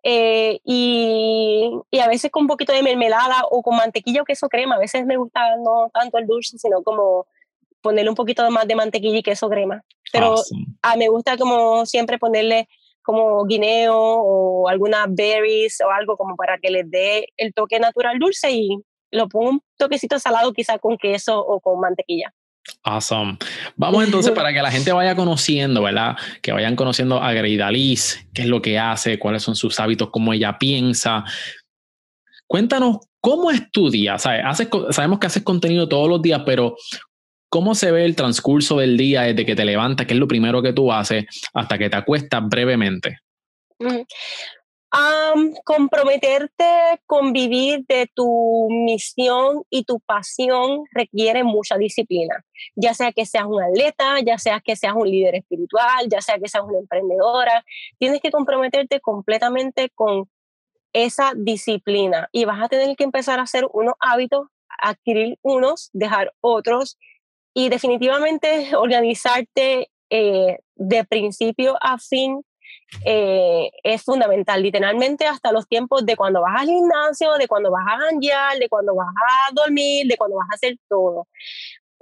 Eh, 0.03 0.59
y, 0.65 1.69
y, 1.91 1.99
a 1.99 2.07
veces 2.07 2.31
con 2.31 2.43
un 2.43 2.47
poquito 2.47 2.73
de 2.73 2.81
mermelada 2.81 3.43
o 3.51 3.61
con 3.61 3.77
mantequilla 3.77 4.23
o 4.23 4.25
queso 4.25 4.49
crema. 4.49 4.75
A 4.75 4.79
veces 4.79 5.05
me 5.05 5.17
gusta 5.17 5.55
no 5.57 5.91
tanto 5.93 6.17
el 6.17 6.25
dulce, 6.25 6.57
sino 6.57 6.81
como 6.81 7.27
ponerle 7.81 8.09
un 8.09 8.15
poquito 8.15 8.49
más 8.49 8.67
de 8.67 8.75
mantequilla 8.75 9.19
y 9.19 9.23
queso 9.23 9.47
crema. 9.47 9.83
Pero 10.11 10.35
a, 10.81 10.95
me 10.95 11.07
gusta 11.07 11.37
como 11.37 11.85
siempre 11.85 12.17
ponerle 12.17 12.67
como 13.03 13.45
guineo 13.45 13.95
o 13.97 14.69
algunas 14.69 15.07
berries 15.09 15.79
o 15.81 15.91
algo 15.91 16.17
como 16.17 16.35
para 16.35 16.57
que 16.59 16.69
les 16.69 16.89
dé 16.89 17.27
el 17.37 17.53
toque 17.53 17.79
natural 17.79 18.19
dulce 18.19 18.51
y 18.51 18.77
lo 19.11 19.27
pongo 19.27 19.49
un 19.49 19.63
toquecito 19.77 20.19
salado 20.19 20.53
quizá 20.53 20.79
con 20.79 20.97
queso 20.97 21.39
o 21.39 21.59
con 21.59 21.79
mantequilla. 21.79 22.33
Awesome. 22.83 23.37
Vamos 23.75 24.05
entonces 24.05 24.31
para 24.35 24.53
que 24.53 24.61
la 24.61 24.71
gente 24.71 24.91
vaya 24.91 25.15
conociendo, 25.15 25.81
¿verdad? 25.81 26.15
Que 26.41 26.51
vayan 26.51 26.75
conociendo 26.75 27.21
a 27.21 27.33
Greidaliz, 27.33 28.27
qué 28.33 28.43
es 28.43 28.47
lo 28.47 28.61
que 28.61 28.79
hace, 28.79 29.19
cuáles 29.19 29.43
son 29.43 29.55
sus 29.55 29.79
hábitos, 29.79 30.09
cómo 30.11 30.33
ella 30.33 30.57
piensa. 30.57 31.23
Cuéntanos 32.47 32.97
cómo 33.19 33.51
estudias. 33.51 34.23
sabemos 34.23 35.19
que 35.19 35.27
haces 35.27 35.43
contenido 35.43 35.87
todos 35.87 36.09
los 36.09 36.21
días, 36.21 36.41
pero 36.45 36.75
¿cómo 37.51 37.75
se 37.75 37.91
ve 37.91 38.05
el 38.05 38.15
transcurso 38.15 38.77
del 38.77 38.95
día 38.97 39.23
desde 39.23 39.45
que 39.45 39.55
te 39.55 39.65
levantas, 39.65 40.07
qué 40.07 40.13
es 40.13 40.19
lo 40.19 40.27
primero 40.27 40.61
que 40.61 40.71
tú 40.71 40.91
haces, 40.91 41.25
hasta 41.53 41.77
que 41.77 41.89
te 41.89 41.97
acuestas 41.97 42.41
brevemente? 42.47 43.19
comprometerte 45.65 46.65
con 47.05 47.33
vivir 47.33 47.85
de 47.87 48.09
tu 48.13 48.67
misión 48.69 49.63
y 49.69 49.83
tu 49.83 49.99
pasión 49.99 50.83
requiere 50.91 51.43
mucha 51.43 51.77
disciplina, 51.77 52.43
ya 52.75 52.93
sea 52.93 53.11
que 53.11 53.25
seas 53.25 53.45
un 53.45 53.61
atleta, 53.61 54.19
ya 54.21 54.37
sea 54.37 54.61
que 54.61 54.75
seas 54.75 54.93
un 54.95 55.09
líder 55.09 55.35
espiritual, 55.35 56.07
ya 56.09 56.21
sea 56.21 56.37
que 56.37 56.47
seas 56.47 56.63
una 56.65 56.79
emprendedora, 56.79 57.65
tienes 57.99 58.21
que 58.21 58.31
comprometerte 58.31 59.01
completamente 59.01 59.89
con 59.89 60.29
esa 60.93 61.33
disciplina 61.35 62.29
y 62.31 62.45
vas 62.45 62.61
a 62.61 62.69
tener 62.69 62.95
que 62.95 63.03
empezar 63.03 63.39
a 63.39 63.43
hacer 63.43 63.65
unos 63.73 63.95
hábitos, 63.99 64.47
adquirir 64.81 65.37
unos, 65.41 65.89
dejar 65.93 66.33
otros 66.41 66.97
y 67.53 67.69
definitivamente 67.69 68.75
organizarte 68.75 69.89
eh, 70.09 70.59
de 70.75 71.03
principio 71.05 71.77
a 71.81 71.97
fin 71.97 72.41
eh, 73.05 73.71
es 73.83 74.03
fundamental, 74.03 74.61
literalmente 74.61 75.25
hasta 75.25 75.51
los 75.51 75.67
tiempos 75.67 76.05
de 76.05 76.15
cuando 76.15 76.41
vas 76.41 76.61
al 76.61 76.67
gimnasio, 76.67 77.33
de 77.35 77.47
cuando 77.47 77.71
vas 77.71 77.85
a 77.87 77.99
janguear, 77.99 78.57
de 78.57 78.67
cuando 78.67 78.95
vas 78.95 79.07
a 79.07 79.53
dormir, 79.53 80.07
de 80.07 80.17
cuando 80.17 80.37
vas 80.37 80.47
a 80.51 80.55
hacer 80.55 80.77
todo. 80.89 81.27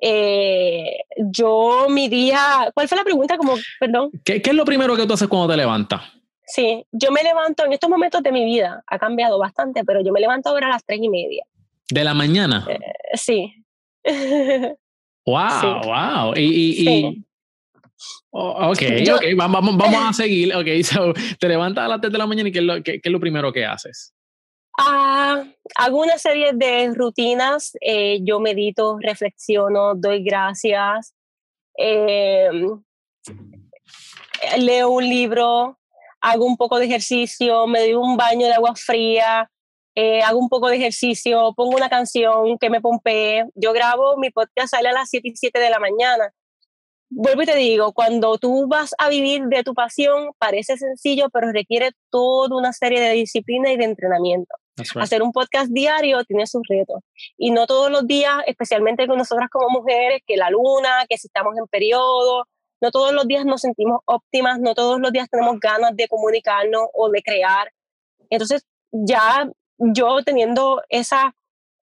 Eh, 0.01 1.01
yo 1.17 1.87
mi 1.89 2.07
día, 2.07 2.71
¿cuál 2.73 2.87
fue 2.87 2.97
la 2.97 3.03
pregunta? 3.03 3.37
Como, 3.37 3.55
perdón. 3.79 4.09
¿Qué, 4.23 4.41
¿Qué, 4.41 4.49
es 4.49 4.55
lo 4.55 4.65
primero 4.65 4.95
que 4.95 5.05
tú 5.05 5.13
haces 5.13 5.27
cuando 5.27 5.49
te 5.49 5.57
levantas? 5.57 6.01
Sí, 6.45 6.83
yo 6.91 7.11
me 7.11 7.21
levanto 7.21 7.65
en 7.65 7.73
estos 7.73 7.89
momentos 7.89 8.23
de 8.23 8.31
mi 8.31 8.43
vida, 8.43 8.83
ha 8.87 8.97
cambiado 8.97 9.37
bastante, 9.37 9.83
pero 9.85 10.01
yo 10.01 10.11
me 10.11 10.19
levanto 10.19 10.49
ahora 10.49 10.67
a 10.67 10.71
las 10.71 10.83
tres 10.83 10.99
y 11.01 11.09
media. 11.09 11.45
¿De 11.91 12.03
la 12.03 12.15
mañana? 12.15 12.65
Eh, 12.67 12.79
sí. 13.13 13.53
wow, 15.29 15.81
wow. 15.83 16.33
Y, 16.35 16.87
y, 16.87 17.23
Oh, 18.31 18.71
ok, 18.71 18.81
ok, 19.15 19.25
vamos, 19.35 19.75
vamos 19.75 20.09
a 20.09 20.13
seguir. 20.13 20.55
Ok, 20.55 20.67
so, 20.83 21.13
te 21.39 21.47
levantas 21.47 21.85
a 21.85 21.87
las 21.87 22.01
3 22.01 22.11
de 22.11 22.17
la 22.17 22.27
mañana 22.27 22.49
y 22.49 22.51
¿qué 22.51 22.59
es 22.59 22.65
lo, 22.65 22.83
qué, 22.83 22.99
es 23.03 23.11
lo 23.11 23.19
primero 23.19 23.51
que 23.51 23.65
haces? 23.65 24.13
Ah, 24.77 25.43
hago 25.75 26.01
una 26.01 26.17
serie 26.17 26.51
de 26.53 26.93
rutinas. 26.93 27.73
Eh, 27.81 28.19
yo 28.21 28.39
medito, 28.39 28.97
reflexiono, 29.01 29.95
doy 29.95 30.23
gracias. 30.23 31.13
Em, 31.75 32.81
leo 34.57 34.89
un 34.89 35.03
libro, 35.03 35.79
hago 36.21 36.45
un 36.45 36.55
poco 36.55 36.77
de 36.77 36.85
ejercicio, 36.85 37.67
me 37.67 37.79
doy 37.79 37.93
un 37.93 38.15
baño 38.15 38.45
de 38.47 38.53
agua 38.53 38.75
fría, 38.75 39.49
eh, 39.99 40.21
hago 40.21 40.39
un 40.39 40.49
poco 40.49 40.69
de 40.69 40.77
ejercicio, 40.77 41.53
pongo 41.55 41.75
una 41.75 41.89
canción 41.89 42.57
que 42.57 42.69
me 42.69 42.81
pompee. 42.81 43.45
Yo 43.55 43.73
grabo, 43.73 44.17
mi 44.17 44.29
podcast 44.29 44.71
sale 44.71 44.89
a 44.89 44.93
las 44.93 45.09
7 45.09 45.27
y 45.27 45.35
7 45.35 45.59
de 45.59 45.69
la 45.69 45.79
mañana 45.79 46.33
vuelvo 47.09 47.41
y 47.41 47.45
te 47.45 47.55
digo, 47.55 47.91
cuando 47.93 48.37
tú 48.37 48.67
vas 48.67 48.93
a 48.97 49.09
vivir 49.09 49.43
de 49.45 49.63
tu 49.63 49.73
pasión, 49.73 50.31
parece 50.37 50.77
sencillo, 50.77 51.29
pero 51.29 51.51
requiere 51.51 51.91
toda 52.09 52.55
una 52.55 52.71
serie 52.73 53.01
de 53.01 53.11
disciplina 53.11 53.71
y 53.71 53.77
de 53.77 53.85
entrenamiento. 53.85 54.53
Hacer 54.95 55.21
un 55.21 55.33
podcast 55.33 55.69
diario 55.71 56.23
tiene 56.23 56.47
sus 56.47 56.61
retos. 56.69 57.01
Y 57.37 57.51
no 57.51 57.65
todos 57.67 57.91
los 57.91 58.07
días, 58.07 58.37
especialmente 58.47 59.07
con 59.07 59.17
nosotras 59.17 59.49
como 59.51 59.69
mujeres, 59.69 60.21
que 60.25 60.37
la 60.37 60.49
luna, 60.49 61.05
que 61.09 61.17
si 61.17 61.27
estamos 61.27 61.57
en 61.57 61.67
periodo, 61.67 62.45
no 62.79 62.91
todos 62.91 63.11
los 63.11 63.27
días 63.27 63.43
nos 63.43 63.61
sentimos 63.61 63.99
óptimas, 64.05 64.59
no 64.59 64.73
todos 64.73 65.01
los 65.01 65.11
días 65.11 65.27
tenemos 65.29 65.59
ganas 65.59 65.95
de 65.97 66.07
comunicarnos 66.07 66.83
o 66.93 67.09
de 67.09 67.21
crear. 67.21 67.73
Entonces, 68.29 68.65
ya 68.91 69.49
yo 69.79 70.21
teniendo 70.23 70.81
esa, 70.89 71.35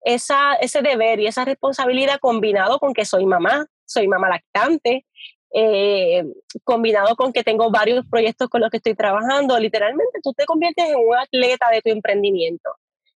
esa, 0.01 0.55
ese 0.55 0.81
deber 0.81 1.19
y 1.19 1.27
esa 1.27 1.45
responsabilidad 1.45 2.19
combinado 2.19 2.79
con 2.79 2.93
que 2.93 3.05
soy 3.05 3.25
mamá, 3.25 3.67
soy 3.85 4.07
mamá 4.07 4.29
lactante, 4.29 5.05
eh, 5.53 6.23
combinado 6.63 7.15
con 7.15 7.31
que 7.31 7.43
tengo 7.43 7.69
varios 7.69 8.05
proyectos 8.09 8.49
con 8.49 8.61
los 8.61 8.71
que 8.71 8.77
estoy 8.77 8.95
trabajando, 8.95 9.59
literalmente 9.59 10.19
tú 10.23 10.33
te 10.33 10.45
conviertes 10.45 10.89
en 10.89 10.95
un 10.95 11.15
atleta 11.15 11.69
de 11.69 11.81
tu 11.81 11.89
emprendimiento. 11.91 12.71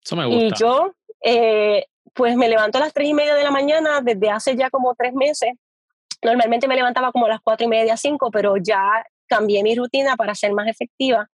Eso 0.03 0.15
me 0.15 0.25
gusta. 0.25 0.45
Y 0.45 0.51
yo, 0.59 0.93
eh, 1.23 1.85
pues 2.13 2.35
me 2.35 2.49
levanto 2.49 2.79
a 2.79 2.81
las 2.81 2.93
tres 2.93 3.07
y 3.07 3.13
media 3.13 3.35
de 3.35 3.43
la 3.43 3.51
mañana 3.51 4.01
desde 4.01 4.29
hace 4.31 4.55
ya 4.55 4.69
como 4.69 4.95
tres 4.95 5.13
meses. 5.13 5.51
Normalmente 6.23 6.67
me 6.67 6.75
levantaba 6.75 7.11
como 7.11 7.27
a 7.27 7.29
las 7.29 7.41
cuatro 7.41 7.65
y 7.65 7.69
media, 7.69 7.97
cinco, 7.97 8.31
pero 8.31 8.57
ya 8.57 9.05
cambié 9.27 9.61
mi 9.61 9.75
rutina 9.75 10.15
para 10.15 10.33
ser 10.33 10.53
más 10.53 10.67
efectiva. 10.67 11.29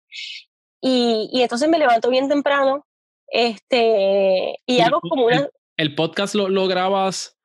Y, 0.80 1.30
y 1.32 1.42
entonces 1.42 1.68
me 1.68 1.78
levanto 1.78 2.10
bien 2.10 2.28
temprano 2.28 2.87
este, 3.30 4.60
y, 4.66 4.80
hago 4.80 5.00
como 5.00 5.26
una... 5.26 5.48
¿El, 5.76 5.94
podcast 5.94 6.34
lo, 6.34 6.48
lo 6.48 6.66
grabas 6.66 7.38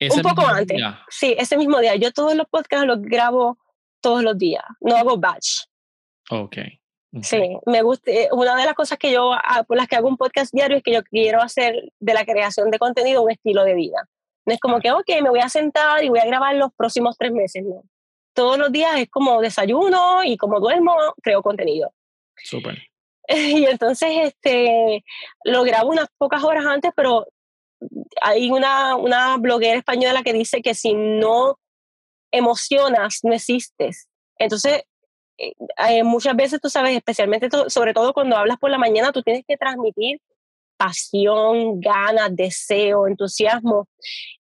un 0.00 0.22
poco 0.22 0.46
antes. 0.46 0.80
Sí, 1.08 1.34
ese 1.38 1.56
mismo 1.56 1.78
día. 1.80 1.94
Yo 1.96 2.12
todos 2.12 2.34
los 2.34 2.46
podcasts 2.48 2.86
los 2.86 3.00
grabo 3.00 3.58
todos 4.00 4.22
los 4.22 4.36
días. 4.36 4.64
No 4.80 4.96
hago 4.96 5.16
batch. 5.18 5.64
Ok. 6.30 6.56
Sí, 7.22 7.40
me 7.66 7.82
gusta. 7.82 8.10
Una 8.32 8.56
de 8.56 8.64
las 8.64 8.74
cosas 8.74 8.98
que 8.98 9.12
yo, 9.12 9.32
ah, 9.32 9.64
por 9.66 9.76
las 9.76 9.86
que 9.86 9.96
hago 9.96 10.08
un 10.08 10.16
podcast 10.16 10.52
diario 10.52 10.76
es 10.76 10.82
que 10.82 10.92
yo 10.92 11.02
quiero 11.04 11.40
hacer 11.40 11.92
de 12.00 12.14
la 12.14 12.24
creación 12.24 12.70
de 12.70 12.78
contenido 12.78 13.22
un 13.22 13.30
estilo 13.30 13.62
de 13.64 13.74
vida. 13.74 14.08
No 14.46 14.52
es 14.52 14.60
como 14.60 14.80
que, 14.80 14.90
ok, 14.90 15.08
me 15.22 15.30
voy 15.30 15.40
a 15.40 15.48
sentar 15.48 16.02
y 16.02 16.08
voy 16.08 16.18
a 16.18 16.26
grabar 16.26 16.56
los 16.56 16.72
próximos 16.76 17.16
tres 17.16 17.32
meses, 17.32 17.62
no. 17.64 17.82
Todos 18.34 18.58
los 18.58 18.72
días 18.72 18.98
es 18.98 19.08
como 19.08 19.40
desayuno 19.40 20.24
y 20.24 20.36
como 20.36 20.58
duermo, 20.58 20.96
creo 21.22 21.40
contenido. 21.40 21.94
Súper. 22.36 22.82
Y 23.28 23.64
entonces 23.66 24.10
este, 24.22 25.04
lo 25.44 25.62
grabo 25.62 25.90
unas 25.90 26.08
pocas 26.18 26.42
horas 26.44 26.66
antes, 26.66 26.92
pero 26.94 27.26
hay 28.20 28.50
una, 28.50 28.96
una 28.96 29.36
bloguera 29.36 29.78
española 29.78 30.22
que 30.22 30.32
dice 30.32 30.62
que 30.62 30.74
si 30.74 30.94
no 30.94 31.58
emocionas, 32.30 33.20
no 33.22 33.34
existes. 33.34 34.08
Entonces, 34.38 34.82
eh, 35.38 35.52
eh, 35.88 36.02
muchas 36.02 36.36
veces 36.36 36.60
tú 36.60 36.68
sabes, 36.68 36.96
especialmente 36.96 37.48
sobre 37.68 37.94
todo 37.94 38.12
cuando 38.12 38.36
hablas 38.36 38.58
por 38.58 38.70
la 38.70 38.78
mañana, 38.78 39.12
tú 39.12 39.22
tienes 39.22 39.44
que 39.46 39.56
transmitir 39.56 40.20
pasión, 40.76 41.80
ganas, 41.80 42.34
deseo, 42.34 43.06
entusiasmo. 43.06 43.88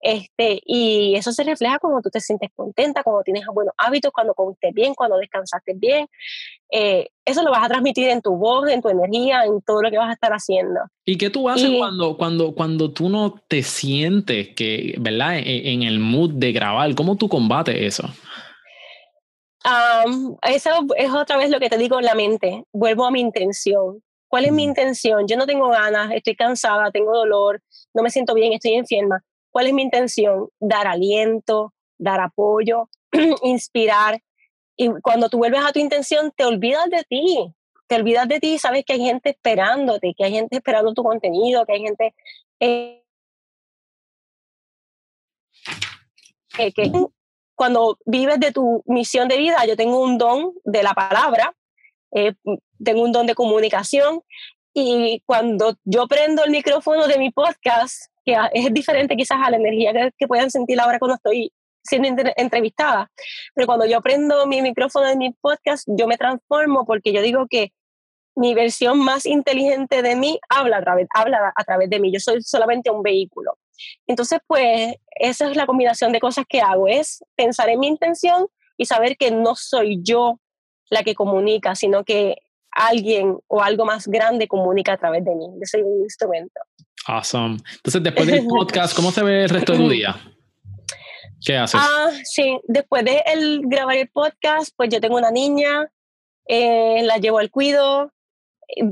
Este, 0.00 0.60
y 0.64 1.14
eso 1.14 1.32
se 1.32 1.44
refleja 1.44 1.78
cuando 1.78 2.00
tú 2.00 2.10
te 2.10 2.20
sientes 2.20 2.50
contenta, 2.54 3.02
cuando 3.02 3.22
tienes 3.22 3.44
buenos 3.46 3.74
hábitos, 3.78 4.12
cuando 4.12 4.34
comiste 4.34 4.70
bien, 4.72 4.94
cuando 4.94 5.16
descansaste 5.18 5.74
bien. 5.76 6.06
Eh, 6.70 7.08
eso 7.24 7.42
lo 7.42 7.50
vas 7.50 7.64
a 7.64 7.68
transmitir 7.68 8.08
en 8.08 8.20
tu 8.20 8.36
voz, 8.36 8.68
en 8.68 8.82
tu 8.82 8.88
energía, 8.88 9.44
en 9.44 9.60
todo 9.62 9.82
lo 9.82 9.90
que 9.90 9.98
vas 9.98 10.10
a 10.10 10.14
estar 10.14 10.32
haciendo. 10.32 10.80
¿Y 11.04 11.18
qué 11.18 11.30
tú 11.30 11.48
haces 11.48 11.70
cuando, 11.78 12.16
cuando, 12.16 12.54
cuando 12.54 12.92
tú 12.92 13.08
no 13.08 13.34
te 13.46 13.62
sientes 13.62 14.48
que, 14.54 14.96
¿verdad? 14.98 15.38
E, 15.38 15.72
en, 15.72 15.82
el 15.82 15.98
mood 16.00 16.32
de 16.32 16.52
grabar, 16.52 16.94
¿cómo 16.94 17.16
tú 17.16 17.28
combates 17.28 17.76
eso? 17.76 18.08
eso 20.42 20.70
es 20.96 21.10
otra 21.12 21.36
vez 21.36 21.48
lo 21.48 21.60
que 21.60 21.70
te 21.70 21.78
digo, 21.78 22.00
la 22.00 22.16
mente. 22.16 22.64
Vuelvo 22.72 23.06
a 23.06 23.12
mi 23.12 23.20
intención. 23.20 24.02
¿Cuál 24.32 24.46
es 24.46 24.52
mi 24.52 24.64
intención? 24.64 25.28
Yo 25.28 25.36
no 25.36 25.44
tengo 25.44 25.68
ganas, 25.68 26.10
estoy 26.10 26.34
cansada, 26.34 26.90
tengo 26.90 27.14
dolor, 27.14 27.62
no 27.92 28.02
me 28.02 28.08
siento 28.08 28.32
bien, 28.32 28.54
estoy 28.54 28.72
enferma. 28.72 29.22
¿Cuál 29.50 29.66
es 29.66 29.74
mi 29.74 29.82
intención? 29.82 30.48
Dar 30.58 30.86
aliento, 30.86 31.74
dar 31.98 32.18
apoyo, 32.18 32.88
inspirar. 33.42 34.22
Y 34.74 34.88
cuando 35.02 35.28
tú 35.28 35.36
vuelves 35.36 35.60
a 35.62 35.72
tu 35.72 35.80
intención, 35.80 36.32
te 36.34 36.46
olvidas 36.46 36.88
de 36.88 37.04
ti, 37.04 37.54
te 37.86 37.96
olvidas 37.96 38.26
de 38.26 38.40
ti, 38.40 38.58
sabes 38.58 38.86
que 38.86 38.94
hay 38.94 39.00
gente 39.00 39.28
esperándote, 39.28 40.14
que 40.16 40.24
hay 40.24 40.32
gente 40.32 40.56
esperando 40.56 40.94
tu 40.94 41.02
contenido, 41.02 41.66
que 41.66 41.72
hay 41.74 41.82
gente 41.82 42.14
eh, 42.58 43.02
que 46.56 46.90
cuando 47.54 47.98
vives 48.06 48.40
de 48.40 48.50
tu 48.50 48.82
misión 48.86 49.28
de 49.28 49.36
vida, 49.36 49.66
yo 49.66 49.76
tengo 49.76 50.00
un 50.00 50.16
don 50.16 50.54
de 50.64 50.82
la 50.82 50.94
palabra, 50.94 51.54
eh, 52.14 52.34
tengo 52.82 53.02
un 53.02 53.12
don 53.12 53.26
de 53.26 53.34
comunicación 53.34 54.22
y 54.74 55.22
cuando 55.26 55.76
yo 55.84 56.06
prendo 56.08 56.44
el 56.44 56.50
micrófono 56.50 57.06
de 57.06 57.18
mi 57.18 57.30
podcast, 57.30 58.06
que 58.24 58.36
es 58.52 58.72
diferente 58.72 59.16
quizás 59.16 59.38
a 59.42 59.50
la 59.50 59.56
energía 59.56 59.92
que, 60.16 60.26
puedan 60.26 60.50
sentir 60.50 60.80
ahora 60.80 60.98
cuando 60.98 61.16
estoy 61.16 61.52
siendo 61.82 62.22
entrevistada, 62.36 63.10
pero 63.54 63.66
cuando 63.66 63.86
yo 63.86 64.00
prendo 64.00 64.46
mi 64.46 64.62
micrófono 64.62 65.08
de 65.08 65.16
mi 65.16 65.32
podcast, 65.32 65.86
yo 65.88 66.06
me 66.06 66.16
transformo 66.16 66.86
porque 66.86 67.12
yo 67.12 67.20
digo 67.22 67.46
que 67.50 67.72
mi 68.34 68.54
versión 68.54 68.98
más 68.98 69.26
inteligente 69.26 70.00
de 70.00 70.16
mí 70.16 70.40
habla 70.48 70.78
a 70.78 70.80
través, 70.82 71.06
habla 71.14 71.52
a 71.54 71.64
través 71.64 71.90
de 71.90 72.00
mí, 72.00 72.12
yo 72.12 72.20
soy 72.20 72.40
solamente 72.42 72.90
un 72.90 73.02
vehículo. 73.02 73.58
Entonces, 74.06 74.38
pues, 74.46 74.94
esa 75.10 75.50
es 75.50 75.56
la 75.56 75.66
combinación 75.66 76.12
de 76.12 76.20
cosas 76.20 76.44
que 76.48 76.60
hago, 76.60 76.88
es 76.88 77.22
pensar 77.34 77.68
en 77.68 77.80
mi 77.80 77.88
intención 77.88 78.46
y 78.76 78.86
saber 78.86 79.16
que 79.16 79.30
no 79.30 79.54
soy 79.54 80.00
yo 80.02 80.38
la 80.92 81.02
que 81.02 81.14
comunica, 81.14 81.74
sino 81.74 82.04
que 82.04 82.42
alguien 82.70 83.38
o 83.48 83.62
algo 83.62 83.86
más 83.86 84.06
grande 84.06 84.46
comunica 84.46 84.92
a 84.92 84.98
través 84.98 85.24
de 85.24 85.34
mí. 85.34 85.46
Yo 85.54 85.64
soy 85.64 85.80
un 85.80 86.02
instrumento. 86.02 86.60
Awesome. 87.06 87.56
Entonces, 87.76 88.02
después 88.02 88.26
del 88.26 88.46
podcast, 88.48 88.94
¿cómo 88.94 89.10
se 89.10 89.22
ve 89.22 89.44
el 89.44 89.48
resto 89.48 89.72
de 89.72 89.78
tu 89.78 89.88
día? 89.88 90.20
¿Qué 91.42 91.56
haces? 91.56 91.80
Ah, 91.82 92.10
sí, 92.24 92.60
después 92.64 93.06
de 93.06 93.22
el, 93.24 93.62
grabar 93.64 93.96
el 93.96 94.10
podcast, 94.10 94.74
pues 94.76 94.90
yo 94.90 95.00
tengo 95.00 95.16
una 95.16 95.30
niña, 95.30 95.90
eh, 96.46 97.02
la 97.04 97.16
llevo 97.16 97.38
al 97.38 97.50
cuido. 97.50 98.12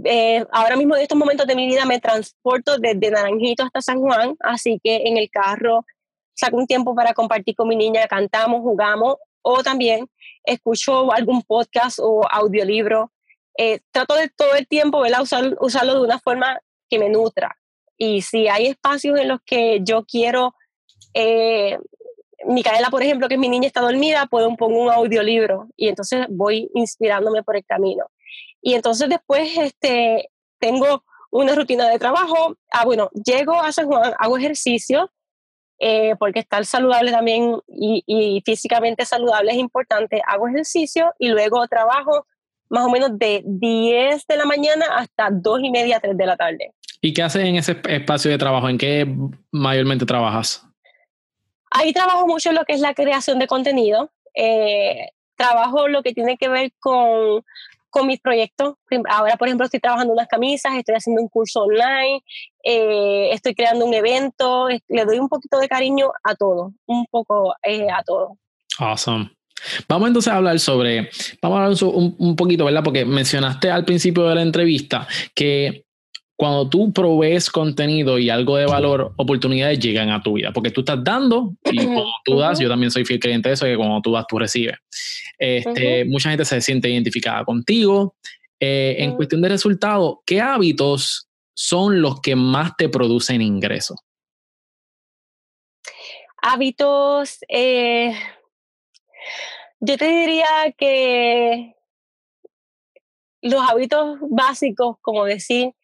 Eh, 0.04 0.42
ahora 0.52 0.76
mismo 0.76 0.96
en 0.96 1.02
estos 1.02 1.18
momentos 1.18 1.46
de 1.46 1.54
mi 1.54 1.66
vida 1.66 1.84
me 1.84 2.00
transporto 2.00 2.78
desde 2.78 3.10
Naranjito 3.10 3.62
hasta 3.64 3.82
San 3.82 4.00
Juan, 4.00 4.36
así 4.40 4.80
que 4.82 5.02
en 5.04 5.18
el 5.18 5.28
carro 5.30 5.84
saco 6.32 6.56
un 6.56 6.66
tiempo 6.66 6.94
para 6.94 7.12
compartir 7.12 7.54
con 7.54 7.68
mi 7.68 7.76
niña, 7.76 8.06
cantamos, 8.08 8.62
jugamos 8.62 9.16
o 9.42 9.62
también 9.62 10.08
escucho 10.44 11.12
algún 11.12 11.42
podcast 11.42 11.98
o 12.00 12.26
audiolibro. 12.30 13.12
Eh, 13.56 13.80
trato 13.90 14.14
de 14.14 14.28
todo 14.28 14.54
el 14.54 14.66
tiempo 14.66 15.02
Usar, 15.20 15.56
usarlo 15.60 15.94
de 15.94 16.00
una 16.00 16.18
forma 16.18 16.60
que 16.88 16.98
me 16.98 17.08
nutra. 17.08 17.56
Y 17.96 18.22
si 18.22 18.48
hay 18.48 18.66
espacios 18.66 19.18
en 19.18 19.28
los 19.28 19.40
que 19.44 19.80
yo 19.82 20.04
quiero, 20.04 20.54
eh, 21.14 21.78
Micaela, 22.46 22.88
por 22.88 23.02
ejemplo, 23.02 23.28
que 23.28 23.36
mi 23.36 23.48
niña 23.48 23.66
está 23.66 23.80
dormida, 23.82 24.26
puedo 24.26 24.54
poner 24.56 24.78
un 24.78 24.90
audiolibro 24.90 25.68
y 25.76 25.88
entonces 25.88 26.26
voy 26.30 26.70
inspirándome 26.74 27.42
por 27.42 27.56
el 27.56 27.64
camino. 27.64 28.06
Y 28.62 28.74
entonces 28.74 29.08
después 29.08 29.56
este, 29.58 30.30
tengo 30.58 31.04
una 31.30 31.54
rutina 31.54 31.88
de 31.88 31.98
trabajo. 31.98 32.56
Ah, 32.70 32.84
bueno, 32.84 33.10
llego 33.12 33.54
a 33.54 33.72
San 33.72 33.86
Juan, 33.86 34.14
hago 34.18 34.38
ejercicio, 34.38 35.10
eh, 35.82 36.14
porque 36.18 36.40
estar 36.40 36.66
saludable 36.66 37.10
también 37.10 37.56
y, 37.66 38.42
físicamente 38.44 39.06
saludable 39.06 39.52
es 39.52 39.56
importante. 39.56 40.20
Hago 40.26 40.46
ejercicio 40.46 41.14
y 41.18 41.28
luego 41.28 41.66
trabajo 41.68 42.26
más 42.68 42.84
o 42.84 42.90
menos 42.90 43.18
de 43.18 43.42
10 43.46 44.26
de 44.26 44.36
la 44.36 44.44
mañana 44.44 44.84
hasta 44.96 45.30
2 45.32 45.60
y 45.62 45.70
media, 45.70 45.98
3 45.98 46.18
de 46.18 46.26
la 46.26 46.36
tarde. 46.36 46.74
¿Y 47.00 47.14
qué 47.14 47.22
haces 47.22 47.44
en 47.46 47.56
ese 47.56 47.80
espacio 47.88 48.30
de 48.30 48.36
trabajo? 48.36 48.68
¿En 48.68 48.76
qué 48.76 49.06
mayormente 49.50 50.04
trabajas? 50.04 50.66
Ahí 51.70 51.94
trabajo 51.94 52.26
mucho 52.26 52.52
lo 52.52 52.64
que 52.66 52.74
es 52.74 52.80
la 52.80 52.92
creación 52.92 53.38
de 53.38 53.46
contenido. 53.46 54.10
Eh, 54.34 55.08
trabajo 55.34 55.88
lo 55.88 56.02
que 56.02 56.12
tiene 56.12 56.36
que 56.36 56.50
ver 56.50 56.72
con 56.78 57.42
con 57.90 58.06
mis 58.06 58.20
proyectos. 58.20 58.74
Ahora, 59.08 59.36
por 59.36 59.48
ejemplo, 59.48 59.64
estoy 59.64 59.80
trabajando 59.80 60.12
unas 60.12 60.28
camisas, 60.28 60.72
estoy 60.76 60.94
haciendo 60.94 61.20
un 61.20 61.28
curso 61.28 61.62
online, 61.62 62.22
eh, 62.64 63.30
estoy 63.32 63.54
creando 63.54 63.84
un 63.84 63.94
evento, 63.94 64.68
le 64.68 65.04
doy 65.04 65.18
un 65.18 65.28
poquito 65.28 65.58
de 65.58 65.68
cariño 65.68 66.10
a 66.22 66.34
todo, 66.34 66.72
un 66.86 67.06
poco 67.10 67.54
eh, 67.62 67.88
a 67.90 68.02
todo. 68.02 68.38
Awesome. 68.78 69.30
Vamos 69.88 70.08
entonces 70.08 70.32
a 70.32 70.36
hablar 70.36 70.58
sobre, 70.58 71.10
vamos 71.42 71.58
a 71.58 71.64
hablar 71.64 71.94
un, 71.94 72.16
un, 72.18 72.36
poquito, 72.36 72.64
¿verdad? 72.64 72.82
Porque 72.82 73.04
mencionaste 73.04 73.70
al 73.70 73.84
principio 73.84 74.26
de 74.26 74.34
la 74.34 74.42
entrevista 74.42 75.06
que 75.34 75.84
cuando 76.40 76.70
tú 76.70 76.90
provees 76.90 77.50
contenido 77.50 78.18
y 78.18 78.30
algo 78.30 78.56
de 78.56 78.64
valor, 78.64 79.12
oportunidades 79.18 79.78
llegan 79.78 80.08
a 80.08 80.22
tu 80.22 80.32
vida, 80.32 80.54
porque 80.54 80.70
tú 80.70 80.80
estás 80.80 81.04
dando 81.04 81.52
y 81.70 81.84
cuando 81.84 82.10
tú 82.24 82.38
das, 82.38 82.58
yo 82.58 82.66
también 82.66 82.90
soy 82.90 83.04
fiel 83.04 83.20
creyente 83.20 83.50
de 83.50 83.56
eso, 83.56 83.66
que 83.66 83.76
cuando 83.76 84.00
tú 84.00 84.12
das, 84.12 84.24
tú 84.26 84.38
recibes. 84.38 84.78
Este, 85.38 86.06
Mucha 86.06 86.30
gente 86.30 86.46
se 86.46 86.62
siente 86.62 86.88
identificada 86.88 87.44
contigo. 87.44 88.16
Eh, 88.58 88.96
en 89.00 89.16
cuestión 89.16 89.42
de 89.42 89.50
resultados, 89.50 90.20
¿qué 90.24 90.40
hábitos 90.40 91.28
son 91.52 92.00
los 92.00 92.22
que 92.22 92.34
más 92.36 92.74
te 92.78 92.88
producen 92.88 93.42
ingresos? 93.42 93.98
Hábitos, 96.40 97.40
eh, 97.50 98.14
yo 99.78 99.98
te 99.98 100.06
diría 100.06 100.74
que 100.78 101.74
los 103.42 103.60
hábitos 103.68 104.20
básicos, 104.30 104.96
como 105.02 105.26
decir, 105.26 105.74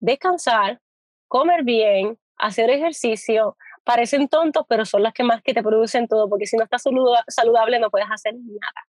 descansar, 0.00 0.80
comer 1.26 1.64
bien, 1.64 2.18
hacer 2.36 2.70
ejercicio, 2.70 3.56
parecen 3.84 4.28
tontos, 4.28 4.64
pero 4.68 4.84
son 4.84 5.02
las 5.02 5.12
que 5.12 5.24
más 5.24 5.42
que 5.42 5.54
te 5.54 5.62
producen 5.62 6.08
todo, 6.08 6.28
porque 6.28 6.46
si 6.46 6.56
no 6.56 6.64
estás 6.64 6.82
saludable 7.28 7.78
no 7.78 7.90
puedes 7.90 8.08
hacer 8.10 8.34
nada. 8.34 8.86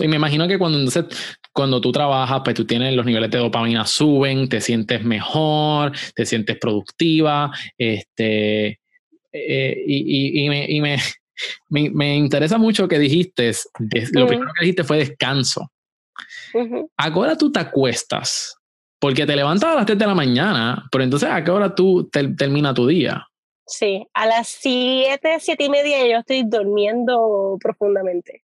Y 0.00 0.06
me 0.06 0.16
imagino 0.16 0.46
que 0.46 0.58
cuando, 0.58 0.78
entonces, 0.78 1.06
cuando 1.52 1.80
tú 1.80 1.90
trabajas, 1.90 2.40
pues 2.44 2.54
tú 2.54 2.64
tienes 2.64 2.94
los 2.94 3.04
niveles 3.04 3.30
de 3.30 3.38
dopamina 3.38 3.84
suben, 3.84 4.48
te 4.48 4.60
sientes 4.60 5.02
mejor, 5.02 5.92
te 6.14 6.24
sientes 6.24 6.56
productiva, 6.58 7.50
este, 7.76 8.78
eh, 9.32 9.84
y, 9.86 10.44
y, 10.44 10.48
me, 10.80 10.98
me, 11.68 11.90
me, 11.90 12.16
interesa 12.16 12.58
mucho 12.58 12.86
que 12.86 12.98
dijiste, 12.98 13.50
lo 14.12 14.26
primero 14.26 14.52
que 14.56 14.64
dijiste 14.64 14.84
fue 14.84 14.98
descanso. 14.98 15.72
Ahora 16.96 17.36
tú 17.36 17.50
te 17.50 17.58
acuestas 17.58 18.54
porque 19.02 19.26
te 19.26 19.34
levantas 19.34 19.68
a 19.68 19.74
las 19.74 19.84
3 19.84 19.98
de 19.98 20.06
la 20.06 20.14
mañana, 20.14 20.86
pero 20.92 21.02
entonces 21.02 21.28
a 21.28 21.42
qué 21.42 21.50
hora 21.50 21.74
tú 21.74 22.08
termina 22.08 22.72
tu 22.72 22.86
día? 22.86 23.26
Sí, 23.66 24.06
a 24.14 24.26
las 24.26 24.46
7, 24.46 25.38
7 25.40 25.64
y 25.64 25.68
media 25.68 26.06
yo 26.06 26.18
estoy 26.18 26.44
durmiendo 26.46 27.58
profundamente. 27.60 28.44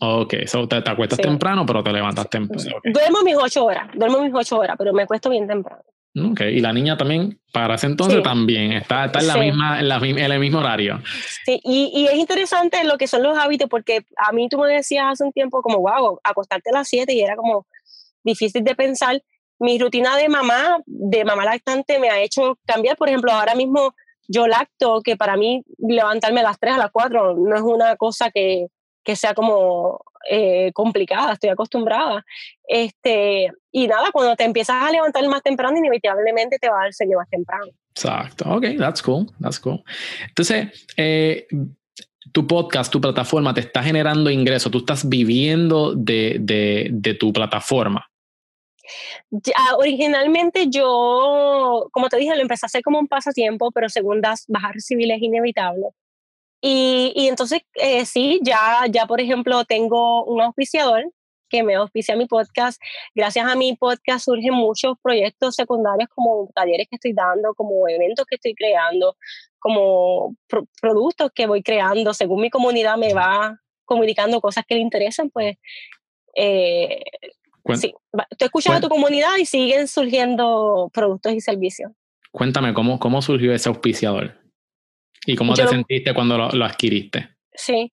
Ok, 0.00 0.34
so 0.46 0.68
te, 0.68 0.76
acuestas 0.76 1.18
temprano, 1.18 1.66
pero 1.66 1.82
te 1.82 1.92
levantas 1.92 2.30
temprano. 2.30 2.76
Duermo 2.84 3.22
mis 3.24 3.34
8 3.36 3.64
horas, 3.64 3.88
duermo 3.94 4.22
mis 4.22 4.32
8 4.32 4.56
horas, 4.56 4.76
pero 4.78 4.92
me 4.92 5.02
acuesto 5.02 5.28
bien 5.28 5.48
temprano. 5.48 5.82
Ok, 6.30 6.40
y 6.52 6.60
la 6.60 6.72
niña 6.72 6.96
también, 6.96 7.40
para 7.52 7.74
ese 7.74 7.88
entonces 7.88 8.22
también, 8.22 8.74
está, 8.74 9.06
está 9.06 9.18
en, 9.18 9.26
la 9.26 9.36
misma, 9.38 9.80
en, 9.80 9.88
la, 9.88 9.96
en, 9.96 10.18
el 10.18 10.38
mismo 10.38 10.60
horario. 10.60 11.00
Sí, 11.44 11.60
y, 11.64 11.90
y, 11.92 12.06
es 12.06 12.14
interesante 12.14 12.84
lo 12.84 12.96
que 12.96 13.08
son 13.08 13.24
los 13.24 13.36
hábitos, 13.36 13.68
porque 13.68 14.06
a 14.16 14.30
mí 14.30 14.48
tú 14.48 14.56
me 14.58 14.72
decías 14.72 15.06
hace 15.08 15.24
un 15.24 15.32
tiempo 15.32 15.62
como, 15.62 15.78
wow, 15.78 16.20
acostarte 16.22 16.70
a 16.70 16.74
las 16.74 16.88
7 16.88 17.12
y 17.12 17.22
era 17.22 17.34
como 17.34 17.66
difícil 18.22 18.62
de 18.62 18.76
pensar, 18.76 19.20
mi 19.58 19.78
rutina 19.78 20.16
de 20.16 20.28
mamá, 20.28 20.78
de 20.86 21.24
mamá 21.24 21.44
lactante, 21.44 21.98
me 21.98 22.10
ha 22.10 22.20
hecho 22.20 22.58
cambiar. 22.66 22.96
Por 22.96 23.08
ejemplo, 23.08 23.32
ahora 23.32 23.54
mismo 23.54 23.94
yo 24.28 24.46
lacto, 24.46 25.00
que 25.02 25.16
para 25.16 25.36
mí 25.36 25.62
levantarme 25.78 26.40
a 26.40 26.44
las 26.44 26.58
3, 26.58 26.74
a 26.74 26.78
las 26.78 26.90
4 26.90 27.36
no 27.36 27.56
es 27.56 27.62
una 27.62 27.96
cosa 27.96 28.30
que, 28.30 28.66
que 29.04 29.16
sea 29.16 29.34
como 29.34 30.00
eh, 30.28 30.72
complicada, 30.72 31.32
estoy 31.32 31.50
acostumbrada. 31.50 32.24
Este, 32.66 33.52
y 33.70 33.86
nada, 33.86 34.10
cuando 34.12 34.34
te 34.34 34.44
empiezas 34.44 34.82
a 34.82 34.90
levantar 34.90 35.26
más 35.28 35.42
temprano, 35.42 35.76
inevitablemente 35.78 36.58
te 36.58 36.68
va 36.68 36.80
a 36.80 36.82
dar 36.84 36.92
sueño 36.92 37.18
más 37.18 37.28
temprano. 37.28 37.66
Exacto, 37.90 38.44
ok, 38.48 38.64
that's 38.78 39.00
cool, 39.00 39.26
that's 39.40 39.60
cool. 39.60 39.82
Entonces, 40.28 40.86
eh, 40.96 41.46
tu 42.32 42.46
podcast, 42.46 42.92
tu 42.92 43.00
plataforma 43.00 43.54
te 43.54 43.60
está 43.60 43.82
generando 43.82 44.28
ingresos, 44.28 44.70
tú 44.70 44.78
estás 44.78 45.08
viviendo 45.08 45.94
de, 45.94 46.36
de, 46.40 46.88
de 46.92 47.14
tu 47.14 47.32
plataforma. 47.32 48.06
Originalmente 49.78 50.66
yo, 50.68 51.88
como 51.92 52.08
te 52.08 52.16
dije, 52.16 52.34
lo 52.34 52.42
empecé 52.42 52.66
a 52.66 52.68
hacer 52.68 52.82
como 52.82 52.98
un 52.98 53.08
pasatiempo, 53.08 53.70
pero 53.72 53.88
segundas 53.88 54.44
bajar 54.48 54.80
civil 54.80 55.10
es 55.10 55.22
inevitable. 55.22 55.86
Y, 56.60 57.28
entonces, 57.28 57.60
eh, 57.74 58.04
sí, 58.06 58.40
ya, 58.42 58.86
ya, 58.90 59.06
por 59.06 59.20
ejemplo, 59.20 59.64
tengo 59.64 60.24
un 60.24 60.40
auspiciador 60.40 61.04
que 61.48 61.62
me 61.62 61.74
auspicia 61.76 62.16
mi 62.16 62.26
podcast. 62.26 62.80
Gracias 63.14 63.46
a 63.46 63.54
mi 63.54 63.76
podcast 63.76 64.24
surgen 64.24 64.54
muchos 64.54 64.96
proyectos 65.02 65.54
secundarios 65.54 66.08
como 66.14 66.50
talleres 66.54 66.88
que 66.90 66.96
estoy 66.96 67.12
dando, 67.12 67.54
como 67.54 67.88
eventos 67.88 68.26
que 68.26 68.36
estoy 68.36 68.54
creando, 68.54 69.16
como 69.58 70.34
productos 70.80 71.30
que 71.34 71.46
voy 71.46 71.62
creando. 71.62 72.14
Según 72.14 72.40
mi 72.40 72.50
comunidad 72.50 72.96
me 72.96 73.14
va 73.14 73.60
comunicando 73.84 74.40
cosas 74.40 74.64
que 74.66 74.74
le 74.74 74.80
interesan, 74.80 75.30
pues 75.30 75.56
eh, 76.34 77.02
sí, 77.74 77.94
estoy 78.30 78.46
escuchando 78.46 78.78
a 78.78 78.80
tu 78.80 78.88
comunidad 78.88 79.36
y 79.38 79.46
siguen 79.46 79.88
surgiendo 79.88 80.90
productos 80.92 81.32
y 81.32 81.40
servicios. 81.40 81.92
Cuéntame, 82.32 82.74
¿cómo, 82.74 82.98
cómo 82.98 83.22
surgió 83.22 83.52
ese 83.52 83.68
auspiciador? 83.68 84.38
¿Y 85.24 85.36
cómo 85.36 85.54
te 85.54 85.66
sentiste 85.66 86.14
cuando 86.14 86.38
lo, 86.38 86.64
adquiriste? 86.64 87.30
Sí. 87.52 87.92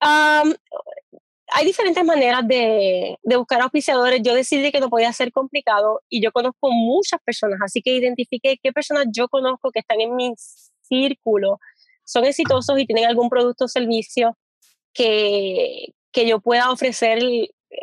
hay 0.00 1.64
diferentes 1.64 2.04
maneras 2.04 2.46
de, 2.46 3.16
de, 3.22 3.36
buscar 3.36 3.62
auspiciadores. 3.62 4.20
Yo 4.22 4.34
decidí 4.34 4.70
que 4.70 4.80
no 4.80 4.90
podía 4.90 5.12
ser 5.12 5.32
complicado 5.32 6.02
y 6.08 6.22
yo 6.22 6.32
conozco 6.32 6.70
muchas 6.70 7.20
personas, 7.24 7.60
así 7.62 7.80
que 7.80 7.94
identifiqué 7.94 8.58
qué 8.62 8.72
personas 8.72 9.06
yo 9.12 9.28
conozco 9.28 9.70
que 9.70 9.80
están 9.80 10.00
en 10.00 10.14
mi 10.14 10.34
círculo, 10.82 11.58
son 12.04 12.24
exitosos 12.24 12.78
y 12.78 12.86
tienen 12.86 13.06
algún 13.06 13.28
producto 13.28 13.66
o 13.66 13.68
servicio 13.68 14.36
que, 14.92 15.94
que 16.10 16.26
yo 16.26 16.40
pueda 16.40 16.70
ofrecer 16.70 17.22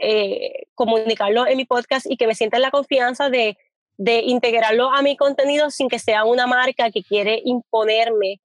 eh, 0.02 0.68
comunicarlo 0.74 1.48
en 1.48 1.58
mi 1.58 1.66
podcast 1.66 2.06
y 2.10 2.18
que 2.18 2.28
me 2.28 2.36
sienta 2.36 2.60
la 2.60 2.72
confianza 2.72 3.30
de, 3.30 3.58
de 3.98 4.20
integrarlo 4.20 4.92
a 4.92 5.02
mi 5.02 5.16
contenido 5.18 5.70
sin 5.70 5.90
que 5.90 6.00
sea 6.00 6.26
una 6.26 6.48
marca 6.48 6.92
que 6.92 7.04
quiere 7.04 7.42
imponerme 7.46 8.40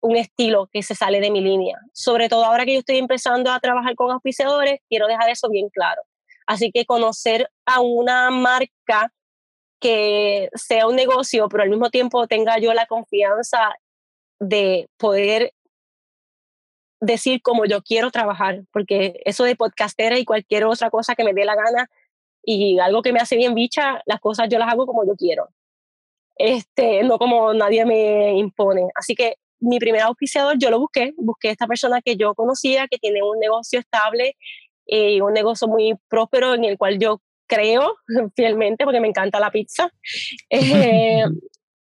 un 0.00 0.16
estilo 0.16 0.68
que 0.72 0.82
se 0.82 0.94
sale 0.94 1.20
de 1.20 1.30
mi 1.30 1.40
línea. 1.40 1.78
Sobre 1.92 2.28
todo 2.28 2.44
ahora 2.44 2.64
que 2.64 2.74
yo 2.74 2.80
estoy 2.80 2.98
empezando 2.98 3.50
a 3.50 3.60
trabajar 3.60 3.94
con 3.94 4.10
auspiciadores, 4.10 4.80
quiero 4.88 5.06
dejar 5.06 5.30
eso 5.30 5.48
bien 5.48 5.68
claro. 5.70 6.02
Así 6.46 6.70
que 6.70 6.86
conocer 6.86 7.50
a 7.64 7.80
una 7.80 8.30
marca 8.30 9.12
que 9.80 10.48
sea 10.54 10.86
un 10.86 10.96
negocio, 10.96 11.48
pero 11.48 11.62
al 11.62 11.70
mismo 11.70 11.90
tiempo 11.90 12.26
tenga 12.26 12.58
yo 12.58 12.72
la 12.72 12.86
confianza 12.86 13.74
de 14.38 14.88
poder 14.96 15.52
decir 17.06 17.40
cómo 17.42 17.64
yo 17.64 17.82
quiero 17.82 18.10
trabajar, 18.10 18.62
porque 18.72 19.20
eso 19.24 19.44
de 19.44 19.56
podcastera 19.56 20.18
y 20.18 20.24
cualquier 20.24 20.64
otra 20.64 20.90
cosa 20.90 21.14
que 21.14 21.24
me 21.24 21.32
dé 21.32 21.44
la 21.44 21.54
gana 21.54 21.90
y 22.42 22.78
algo 22.78 23.02
que 23.02 23.12
me 23.12 23.20
hace 23.20 23.36
bien 23.36 23.54
bicha, 23.54 24.02
las 24.06 24.20
cosas 24.20 24.48
yo 24.48 24.58
las 24.58 24.68
hago 24.68 24.86
como 24.86 25.06
yo 25.06 25.14
quiero. 25.16 25.48
Este, 26.36 27.02
no 27.02 27.18
como 27.18 27.54
nadie 27.54 27.84
me 27.84 28.36
impone. 28.36 28.88
Así 28.94 29.14
que 29.14 29.36
mi 29.58 29.78
primer 29.78 30.02
auspiciador 30.02 30.56
yo 30.58 30.70
lo 30.70 30.78
busqué, 30.78 31.14
busqué 31.16 31.48
a 31.48 31.52
esta 31.52 31.66
persona 31.66 32.02
que 32.02 32.16
yo 32.16 32.34
conocía, 32.34 32.86
que 32.88 32.98
tiene 32.98 33.22
un 33.22 33.38
negocio 33.38 33.80
estable 33.80 34.36
y 34.84 35.20
un 35.20 35.32
negocio 35.32 35.66
muy 35.66 35.94
próspero 36.08 36.54
en 36.54 36.64
el 36.64 36.78
cual 36.78 36.98
yo 36.98 37.20
creo 37.46 37.96
fielmente 38.36 38.84
porque 38.84 39.00
me 39.00 39.08
encanta 39.08 39.40
la 39.40 39.50
pizza. 39.50 39.90
Eh, 40.50 41.24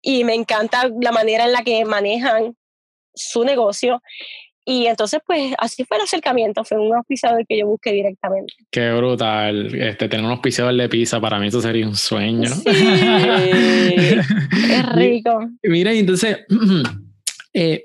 y 0.06 0.26
me 0.26 0.34
encanta 0.36 0.89
la 1.02 1.13
manera 1.13 1.45
en 1.45 1.54
la 1.54 1.63
que 1.63 1.86
manejan 1.86 2.58
su 3.15 3.45
negocio. 3.45 4.02
Y 4.65 4.86
entonces, 4.86 5.19
pues 5.26 5.54
así 5.58 5.84
fue 5.84 5.97
el 5.97 6.04
acercamiento, 6.04 6.63
fue 6.63 6.80
un 6.80 6.95
auspiciador 6.95 7.45
que 7.45 7.60
yo 7.60 7.67
busqué 7.67 7.91
directamente. 7.91 8.54
Qué 8.71 8.91
brutal, 8.93 9.76
este, 9.76 10.08
tener 10.08 10.26
un 10.26 10.32
auspiciador 10.32 10.73
de 10.73 10.88
pizza 10.88 11.19
para 11.19 11.38
mí 11.39 11.47
eso 11.47 11.62
sería 11.62 11.86
un 11.86 11.95
sueño. 11.95 12.49
Sí, 12.49 12.69
es 14.69 14.93
rico. 14.93 15.49
Mira, 15.63 15.91
entonces, 15.91 16.45
eh, 17.54 17.84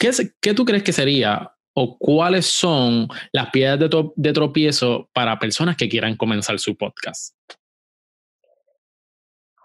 ¿qué, 0.00 0.10
¿qué 0.40 0.54
tú 0.54 0.64
crees 0.64 0.82
que 0.82 0.92
sería 0.92 1.52
o 1.74 1.98
cuáles 1.98 2.46
son 2.46 3.08
las 3.32 3.50
piedras 3.50 3.78
de, 3.78 4.10
de 4.16 4.32
tropiezo 4.32 5.10
para 5.12 5.38
personas 5.38 5.76
que 5.76 5.88
quieran 5.88 6.16
comenzar 6.16 6.58
su 6.58 6.74
podcast? 6.76 7.36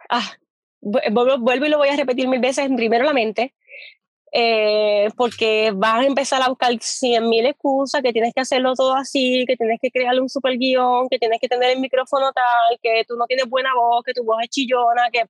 Ah, 0.09 0.33
vuelvo 0.81 1.65
y 1.65 1.69
lo 1.69 1.77
voy 1.77 1.87
a 1.87 1.95
repetir 1.95 2.27
mil 2.27 2.41
veces, 2.41 2.69
primero 2.75 3.05
la 3.05 3.13
mente, 3.13 3.53
eh, 4.31 5.09
porque 5.17 5.71
vas 5.75 6.01
a 6.01 6.05
empezar 6.05 6.41
a 6.41 6.49
buscar 6.49 6.71
cien 6.81 7.27
mil 7.29 7.45
excusas, 7.45 8.01
que 8.01 8.13
tienes 8.13 8.33
que 8.33 8.41
hacerlo 8.41 8.73
todo 8.75 8.95
así, 8.95 9.45
que 9.47 9.57
tienes 9.57 9.79
que 9.81 9.91
crearle 9.91 10.21
un 10.21 10.29
super 10.29 10.57
guion, 10.57 11.09
que 11.09 11.19
tienes 11.19 11.39
que 11.39 11.47
tener 11.47 11.71
el 11.71 11.79
micrófono 11.79 12.31
tal, 12.31 12.79
que 12.81 13.03
tú 13.07 13.15
no 13.17 13.25
tienes 13.25 13.47
buena 13.49 13.73
voz, 13.75 14.03
que 14.03 14.13
tu 14.13 14.23
voz 14.23 14.37
es 14.43 14.49
chillona, 14.49 15.09
que 15.11 15.25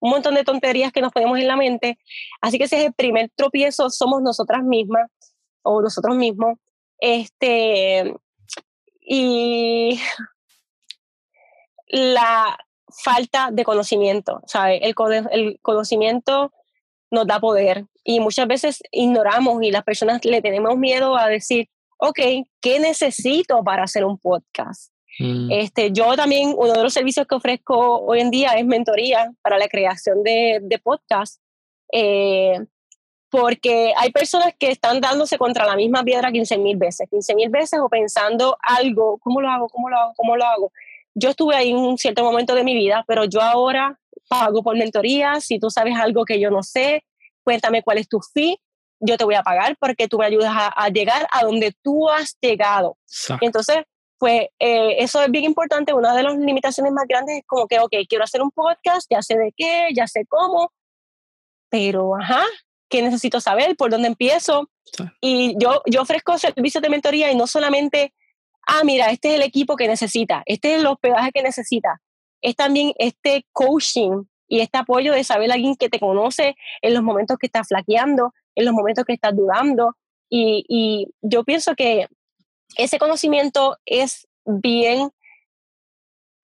un 0.00 0.10
montón 0.10 0.34
de 0.34 0.44
tonterías 0.44 0.92
que 0.92 1.00
nos 1.00 1.12
ponemos 1.12 1.38
en 1.38 1.48
la 1.48 1.56
mente. 1.56 1.98
Así 2.40 2.58
que 2.58 2.64
ese 2.64 2.78
es 2.78 2.86
el 2.86 2.94
primer 2.94 3.30
tropiezo, 3.34 3.90
somos 3.90 4.22
nosotras 4.22 4.62
mismas 4.62 5.10
o 5.62 5.82
nosotros 5.82 6.16
mismos. 6.16 6.58
Este, 6.98 8.14
y 9.00 10.00
la, 11.88 12.56
falta 13.02 13.50
de 13.52 13.64
conocimiento, 13.64 14.40
¿sabes? 14.46 14.80
El, 14.82 14.94
el 15.30 15.58
conocimiento 15.60 16.52
nos 17.10 17.26
da 17.26 17.40
poder 17.40 17.86
y 18.06 18.20
muchas 18.20 18.46
veces 18.46 18.82
ignoramos 18.92 19.62
y 19.62 19.70
las 19.70 19.82
personas 19.82 20.24
le 20.24 20.40
tenemos 20.40 20.76
miedo 20.76 21.16
a 21.16 21.26
decir, 21.26 21.68
ok, 21.98 22.18
¿qué 22.60 22.78
necesito 22.78 23.64
para 23.64 23.82
hacer 23.82 24.04
un 24.04 24.16
podcast? 24.18 24.92
Mm. 25.18 25.50
Este, 25.50 25.90
yo 25.90 26.14
también, 26.14 26.54
uno 26.56 26.72
de 26.72 26.82
los 26.82 26.92
servicios 26.92 27.26
que 27.26 27.34
ofrezco 27.34 28.00
hoy 28.00 28.20
en 28.20 28.30
día 28.30 28.52
es 28.52 28.64
mentoría 28.64 29.32
para 29.42 29.58
la 29.58 29.66
creación 29.66 30.22
de, 30.22 30.60
de 30.62 30.78
podcast, 30.78 31.40
eh, 31.92 32.60
porque 33.28 33.92
hay 33.96 34.12
personas 34.12 34.54
que 34.56 34.70
están 34.70 35.00
dándose 35.00 35.36
contra 35.36 35.66
la 35.66 35.74
misma 35.74 36.04
piedra 36.04 36.30
15 36.30 36.58
mil 36.58 36.76
veces, 36.76 37.08
15 37.10 37.34
mil 37.34 37.48
veces 37.50 37.80
o 37.80 37.88
pensando 37.88 38.56
algo, 38.62 39.18
¿cómo 39.18 39.40
lo 39.40 39.48
hago? 39.50 39.68
¿Cómo 39.68 39.88
lo 39.88 39.96
hago? 39.96 40.12
¿Cómo 40.16 40.36
lo 40.36 40.44
hago? 40.44 40.70
yo 41.16 41.30
estuve 41.30 41.56
ahí 41.56 41.70
en 41.70 41.78
un 41.78 41.96
cierto 41.96 42.22
momento 42.22 42.54
de 42.54 42.62
mi 42.62 42.74
vida, 42.74 43.02
pero 43.08 43.24
yo 43.24 43.40
ahora 43.40 43.98
pago 44.28 44.62
por 44.62 44.76
mentoría. 44.76 45.40
Si 45.40 45.58
tú 45.58 45.70
sabes 45.70 45.94
algo 45.96 46.26
que 46.26 46.38
yo 46.38 46.50
no 46.50 46.62
sé, 46.62 47.04
cuéntame 47.46 47.82
cuál 47.82 47.98
es 47.98 48.08
tu 48.08 48.20
fee. 48.34 48.60
Yo 48.98 49.16
te 49.16 49.24
voy 49.24 49.36
a 49.36 49.42
pagar 49.42 49.76
porque 49.78 50.08
tú 50.08 50.18
me 50.18 50.26
ayudas 50.26 50.52
a, 50.54 50.88
llegar 50.88 51.28
a 51.30 51.44
donde 51.44 51.72
tú 51.82 52.08
has 52.08 52.36
llegado. 52.40 52.96
Entonces, 53.40 53.84
pues 54.18 54.48
eh, 54.58 54.96
eso 54.98 55.22
es 55.22 55.30
bien 55.30 55.44
importante. 55.44 55.92
Una 55.92 56.14
de 56.14 56.22
las 56.22 56.36
limitaciones 56.36 56.92
más 56.92 57.06
grandes 57.06 57.38
es 57.38 57.44
como 57.46 57.68
que, 57.68 57.78
ok, 57.78 57.92
quiero 58.08 58.24
hacer 58.24 58.42
un 58.42 58.50
podcast, 58.50 59.06
ya 59.10 59.22
sé 59.22 59.36
de 59.36 59.52
qué, 59.56 59.88
ya 59.94 60.06
sé 60.06 60.24
cómo, 60.26 60.72
pero, 61.68 62.16
ajá, 62.16 62.42
¿qué 62.88 63.02
necesito 63.02 63.40
saber? 63.40 63.76
¿Por 63.76 63.90
dónde 63.90 64.08
empiezo? 64.08 64.70
Y 65.20 65.54
yo, 65.58 65.82
yo 65.86 66.02
ofrezco 66.02 66.38
servicios 66.38 66.82
de 66.82 66.88
mentoría 66.88 67.30
y 67.30 67.36
no 67.36 67.46
solamente 67.46 68.14
ah, 68.66 68.82
mira, 68.84 69.10
este 69.10 69.28
es 69.28 69.34
el 69.36 69.42
equipo 69.42 69.76
que 69.76 69.88
necesita, 69.88 70.42
este 70.46 70.74
es 70.74 70.80
el 70.80 70.86
hospedaje 70.86 71.30
que 71.32 71.42
necesita, 71.42 72.02
es 72.42 72.56
también 72.56 72.92
este 72.98 73.46
coaching 73.52 74.24
y 74.48 74.60
este 74.60 74.78
apoyo 74.78 75.12
de 75.12 75.24
saber 75.24 75.50
a 75.50 75.54
alguien 75.54 75.76
que 75.76 75.88
te 75.88 75.98
conoce 75.98 76.56
en 76.82 76.94
los 76.94 77.02
momentos 77.02 77.38
que 77.38 77.46
estás 77.46 77.68
flaqueando, 77.68 78.32
en 78.54 78.64
los 78.64 78.74
momentos 78.74 79.04
que 79.04 79.14
estás 79.14 79.34
dudando. 79.34 79.96
Y, 80.28 81.08
yo 81.22 81.44
pienso 81.44 81.74
que 81.74 82.08
ese 82.76 82.98
conocimiento 82.98 83.76
es 83.86 84.26
bien, 84.44 85.10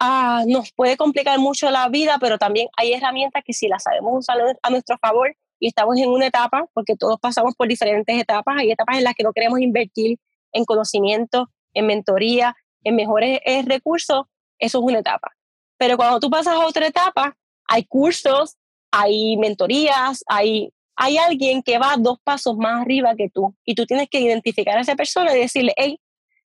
ah, 0.01 0.45
nos 0.47 0.73
puede 0.73 0.97
complicar 0.97 1.39
mucho 1.39 1.71
la 1.71 1.89
vida, 1.89 2.19
pero 2.21 2.39
también 2.39 2.69
hay 2.77 2.93
herramientas 2.93 3.43
que 3.45 3.53
si 3.53 3.69
las 3.69 3.83
sabemos 3.83 4.13
usar 4.19 4.39
a 4.63 4.71
nuestro 4.71 4.99
favor 4.99 5.37
y 5.59 5.69
estamos 5.69 5.97
en 5.99 6.09
una 6.09 6.27
etapa, 6.27 6.67
porque 6.75 6.97
todos 6.97 7.19
pasamos 7.21 7.55
por 7.55 7.69
diferentes 7.69 8.21
etapas, 8.21 8.57
hay 8.59 8.71
etapas 8.71 8.99
en 8.99 9.05
las 9.05 9.15
que 9.15 9.23
no 9.23 9.33
queremos 9.33 9.61
invertir 9.61 10.19
en 10.53 10.65
conocimiento, 10.65 11.49
en 11.73 11.87
mentoría, 11.87 12.57
en 12.85 12.97
mejores 12.97 13.41
eh, 13.45 13.63
recursos, 13.63 14.27
eso 14.59 14.79
es 14.79 14.85
una 14.85 14.99
etapa. 14.99 15.31
Pero 15.79 15.97
cuando 15.97 16.21
tú 16.21 16.31
pasas 16.31 16.55
a 16.55 16.67
otra 16.67 16.87
etapa, 16.87 17.37
hay 17.73 17.85
cursos, 17.85 18.57
hay 18.91 19.37
mentorías, 19.39 20.23
hay, 20.27 20.71
hay 20.95 21.17
alguien 21.17 21.63
que 21.63 21.79
va 21.79 21.97
dos 21.99 22.19
pasos 22.23 22.57
más 22.59 22.83
arriba 22.83 23.15
que 23.17 23.31
tú 23.31 23.55
y 23.65 23.75
tú 23.75 23.87
tienes 23.87 24.09
que 24.11 24.21
identificar 24.21 24.77
a 24.77 24.83
esa 24.83 24.95
persona 24.95 25.35
y 25.35 25.41
decirle, 25.41 25.73
hey, 25.77 25.99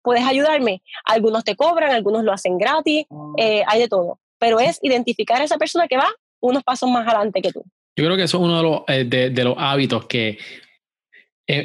puedes 0.02 0.24
ayudarme. 0.24 0.82
Algunos 1.04 1.44
te 1.44 1.56
cobran, 1.56 1.90
algunos 1.90 2.24
lo 2.24 2.32
hacen 2.32 2.56
gratis, 2.56 3.04
eh, 3.36 3.62
hay 3.66 3.80
de 3.80 3.88
todo. 3.88 4.18
Pero 4.38 4.60
es 4.60 4.78
identificar 4.82 5.42
a 5.42 5.44
esa 5.44 5.58
persona 5.58 5.86
que 5.86 5.98
va 5.98 6.08
unos 6.40 6.62
pasos 6.62 6.88
más 6.88 7.06
adelante 7.06 7.42
que 7.42 7.52
tú. 7.52 7.62
Yo 7.96 8.04
creo 8.06 8.16
que 8.16 8.22
eso 8.22 8.38
es 8.38 8.42
uno 8.42 8.56
de 8.56 8.62
los, 8.62 8.80
eh, 8.88 9.30
de 9.30 9.44
los 9.44 9.56
hábitos 9.58 10.06
que 10.06 10.38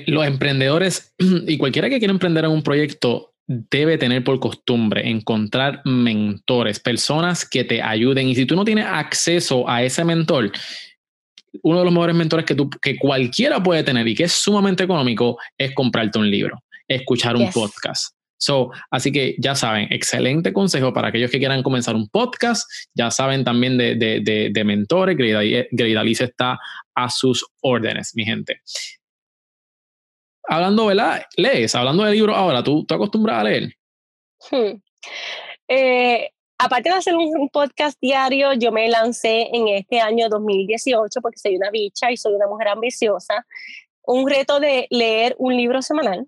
los 0.08 0.26
emprendedores 0.26 1.14
y 1.48 1.58
cualquiera 1.58 1.90
que 1.90 2.00
quiera 2.00 2.12
emprender 2.12 2.44
en 2.44 2.52
un 2.52 2.64
proyecto 2.64 3.35
debe 3.48 3.98
tener 3.98 4.24
por 4.24 4.40
costumbre 4.40 5.10
encontrar 5.10 5.82
mentores, 5.86 6.80
personas 6.80 7.48
que 7.48 7.64
te 7.64 7.82
ayuden. 7.82 8.30
Y 8.30 8.36
si 8.36 8.46
tú 8.46 8.56
no 8.56 8.66
tienes 8.66 8.86
acceso 8.86 9.70
a 9.70 9.84
ese 9.84 10.04
mentor, 10.04 10.52
uno 11.62 11.80
de 11.80 11.86
los 11.86 11.94
mejores 11.94 12.16
mentores 12.16 12.46
que, 12.46 12.56
tú, 12.56 12.70
que 12.70 12.98
cualquiera 12.98 13.62
puede 13.62 13.84
tener 13.84 14.08
y 14.08 14.16
que 14.16 14.24
es 14.24 14.34
sumamente 14.34 14.84
económico 14.84 15.38
es 15.58 15.74
comprarte 15.74 16.20
un 16.20 16.30
libro, 16.30 16.62
escuchar 16.88 17.36
un 17.36 17.50
podcast. 17.52 18.14
So, 18.38 18.70
así 18.92 19.12
que 19.12 19.36
ya 19.40 19.56
saben, 19.56 19.88
excelente 19.92 20.52
consejo 20.52 20.94
para 20.94 21.08
aquellos 21.08 21.32
que 21.32 21.40
quieran 21.40 21.64
comenzar 21.64 21.96
un 21.96 22.10
podcast. 22.10 22.70
Ya 22.94 23.10
saben 23.10 23.44
también 23.44 23.78
de, 23.78 23.96
de, 23.96 24.50
de, 24.52 24.64
mentores. 24.66 25.16
Greidalice 25.18 26.26
está 26.26 26.60
a 26.94 27.10
sus 27.10 27.46
órdenes, 27.62 28.12
mi 28.14 28.26
gente 28.26 28.60
hablando, 30.48 30.86
¿verdad? 30.86 31.24
Lees, 31.38 31.76
hablando 31.76 32.04
de 32.04 32.12
libros 32.12 32.36
ahora, 32.36 32.64
¿tú, 32.64 32.86
tú 32.86 32.96
acostumbras 32.96 33.40
a 33.40 33.44
leer? 33.44 33.74
Hmm. 34.52 34.82
Eh, 35.68 36.30
aparte 36.58 36.90
de 36.90 36.96
hacer 36.96 37.16
un, 37.16 37.50
podcast 37.50 37.98
diario, 38.02 38.54
yo 38.54 38.72
me 38.72 38.88
lancé 38.90 39.50
en 39.54 39.68
este 39.70 40.00
año 40.00 40.30
2018, 40.30 41.22
porque 41.22 41.40
soy 41.40 41.56
una 41.56 41.70
bicha 41.72 42.12
y 42.12 42.18
soy 42.18 42.34
una 42.34 42.48
mujer 42.48 42.70
ambiciosa, 42.70 43.46
un 44.04 44.30
reto 44.30 44.60
de 44.60 44.88
leer 44.90 45.36
un 45.38 45.56
libro 45.56 45.82
semanal. 45.82 46.28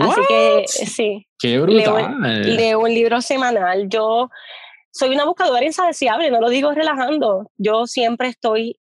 Así 0.00 0.20
que 0.28 0.64
sí. 0.66 1.26
¡Qué 1.38 1.58
brutal! 1.58 2.20
Leo, 2.44 2.80
un 2.80 2.92
libro 2.92 3.22
semanal. 3.22 3.88
Yo 3.88 4.28
soy 4.90 5.14
una 5.14 5.24
buscadora 5.24 5.64
insaciable, 5.64 6.30
no 6.30 6.40
lo 6.40 6.50
digo 6.50 6.72
relajando. 6.72 7.50
Yo 7.56 7.86
siempre 7.86 8.28
estoy 8.28 8.78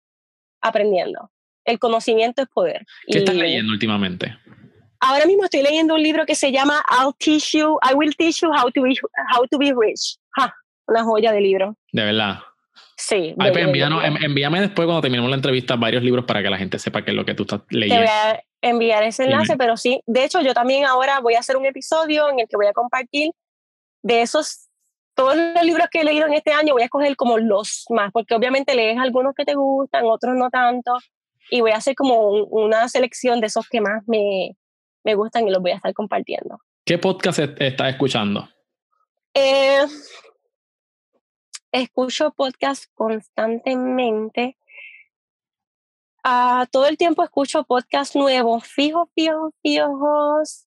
aprendiendo. 0.62 1.30
El 1.63 1.78
conocimiento 1.78 2.41
es 2.41 2.48
poder. 2.48 2.86
¿Qué 3.08 3.20
estás 3.20 3.36
leyendo 3.36 3.72
últimamente? 3.74 4.36
Ahora 5.06 5.26
mismo 5.26 5.44
estoy 5.46 5.62
leyendo 5.62 5.96
un 5.96 6.04
libro 6.04 6.26
que 6.26 6.36
se 6.36 6.52
llama 6.52 6.84
I'll 6.89 7.13
teach 7.18 7.54
you, 7.54 7.78
I 7.82 7.94
will 7.94 8.15
teach 8.15 8.41
you 8.41 8.50
how 8.50 8.70
to 8.72 8.82
be, 8.82 8.96
how 9.34 9.46
to 9.48 9.58
be 9.58 9.74
rich. 9.74 10.18
una 10.88 11.04
joya 11.04 11.32
de 11.32 11.41
libro. 11.41 11.76
De 11.91 12.04
verdad. 12.04 12.39
Sí. 12.98 13.34
Pues 13.38 13.56
envíame 13.58 14.62
después 14.62 14.86
cuando 14.86 15.02
terminemos 15.02 15.30
la 15.30 15.36
entrevista 15.36 15.76
varios 15.76 16.04
libros 16.04 16.26
para 16.26 16.41
que 16.41 16.50
la 16.50 16.58
gente 16.58 16.80
sepa 16.80 17.04
qué 17.04 17.12
es 17.12 17.18
lo 17.18 17.26
que 17.26 17.34
tú 17.34 17.44
estás 17.44 17.62
leyendo. 17.70 18.06
Te 18.06 18.10
voy 18.10 18.18
a 18.32 18.44
enviar 18.62 19.04
ese 19.04 19.26
enlace, 19.26 19.58
pero 19.58 19.76
sí. 19.78 20.02
De 20.06 20.24
hecho, 20.24 20.41
yo 20.41 20.54
también 20.54 20.86
ahora 20.86 21.20
voy 21.20 21.36
a 21.36 21.39
hacer 21.39 21.58
un 21.58 21.65
episodio 21.65 22.30
en 22.30 22.39
el 22.39 22.48
que 22.48 22.56
voy 22.56 22.68
a 22.68 22.74
compartir 22.74 23.32
de 24.02 24.22
esos, 24.22 24.70
todos 25.13 25.36
los 25.36 25.63
libros 25.63 25.88
que 25.91 26.02
he 26.02 26.04
leído 26.04 26.28
en 26.28 26.34
este 26.34 26.52
año, 26.52 26.74
voy 26.74 26.84
a 26.84 26.86
escoger 26.86 27.15
como 27.15 27.38
los 27.38 27.86
más, 27.89 28.12
porque 28.12 28.36
obviamente 28.36 28.76
lees 28.76 29.00
algunos 29.00 29.34
que 29.36 29.46
te 29.46 29.56
gustan, 29.56 30.06
otros 30.06 30.36
no 30.36 30.50
tanto, 30.50 30.94
y 31.50 31.62
voy 31.62 31.72
a 31.72 31.78
hacer 31.78 31.96
como 31.96 32.30
una 32.30 32.88
selección 32.88 33.41
de 33.41 33.48
esos 33.48 33.68
que 33.68 33.82
más 33.82 34.04
me, 34.08 34.56
me 35.06 35.15
gustan 35.15 35.48
y 35.48 35.52
los 35.52 35.62
voy 35.62 35.72
a 35.72 35.76
estar 35.76 35.94
compartiendo. 35.94 36.60
¿Qué 36.84 36.98
podcast 36.98 37.39
estás 37.39 37.89
escuchando? 37.89 38.50
Eh, 39.34 39.86
escucho 41.72 42.32
podcast 42.32 42.86
constantemente. 42.96 44.58
Ah, 46.24 46.65
todo 46.72 46.88
el 46.88 46.98
tiempo 46.98 47.24
escucho 47.24 47.63
podcasts 47.63 48.15
nuevos, 48.15 48.65
fijos, 48.65 49.08
fijos, 49.13 49.54
fijos. 49.62 50.65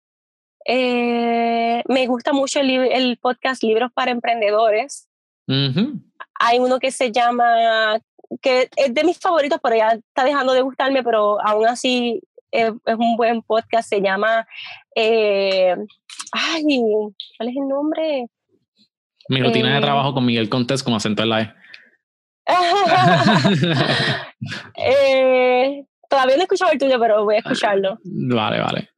Eh, 0.66 1.82
me 1.86 2.06
gusta 2.08 2.32
mucho 2.32 2.58
el, 2.60 3.18
podcast 3.18 3.62
Libros 3.62 3.92
para 3.92 4.10
Emprendedores. 4.10 5.08
Hay 5.46 6.58
uno 6.58 6.80
que 6.80 6.90
se 6.90 7.12
llama, 7.12 8.00
que 8.40 8.68
es 8.74 8.92
de 8.92 9.04
mis 9.04 9.18
favoritos, 9.20 9.60
pero 9.62 9.76
ya 9.76 9.90
está 9.90 10.24
dejando 10.24 10.54
de 10.54 10.62
gustarme, 10.62 11.04
pero 11.04 11.40
aún 11.40 11.66
así 11.66 12.20
es, 12.54 12.72
un 12.86 13.16
buen 13.16 13.42
podcast. 13.42 13.88
Se 13.88 14.00
llama, 14.00 14.46
eh, 14.94 15.74
ay, 16.32 16.64
¿cuál 17.36 17.48
es 17.48 17.56
el 17.56 17.68
nombre? 17.68 18.26
Mi 19.28 19.42
rutina 19.42 19.72
de 19.72 19.78
eh, 19.78 19.82
trabajo 19.82 20.14
con 20.14 20.24
Miguel 20.24 20.48
Contés 20.48 20.82
con 20.82 20.94
acento 20.94 21.22
en 21.22 21.28
la 21.28 21.42
E. 21.42 21.54
eh, 24.76 25.84
todavía 26.10 26.36
no 26.36 26.42
he 26.42 26.44
escuchado 26.44 26.72
el 26.72 26.78
tuyo, 26.78 27.00
pero 27.00 27.24
voy 27.24 27.36
a 27.36 27.38
escucharlo. 27.38 27.98
Vale, 28.04 28.60
vale. 28.60 28.90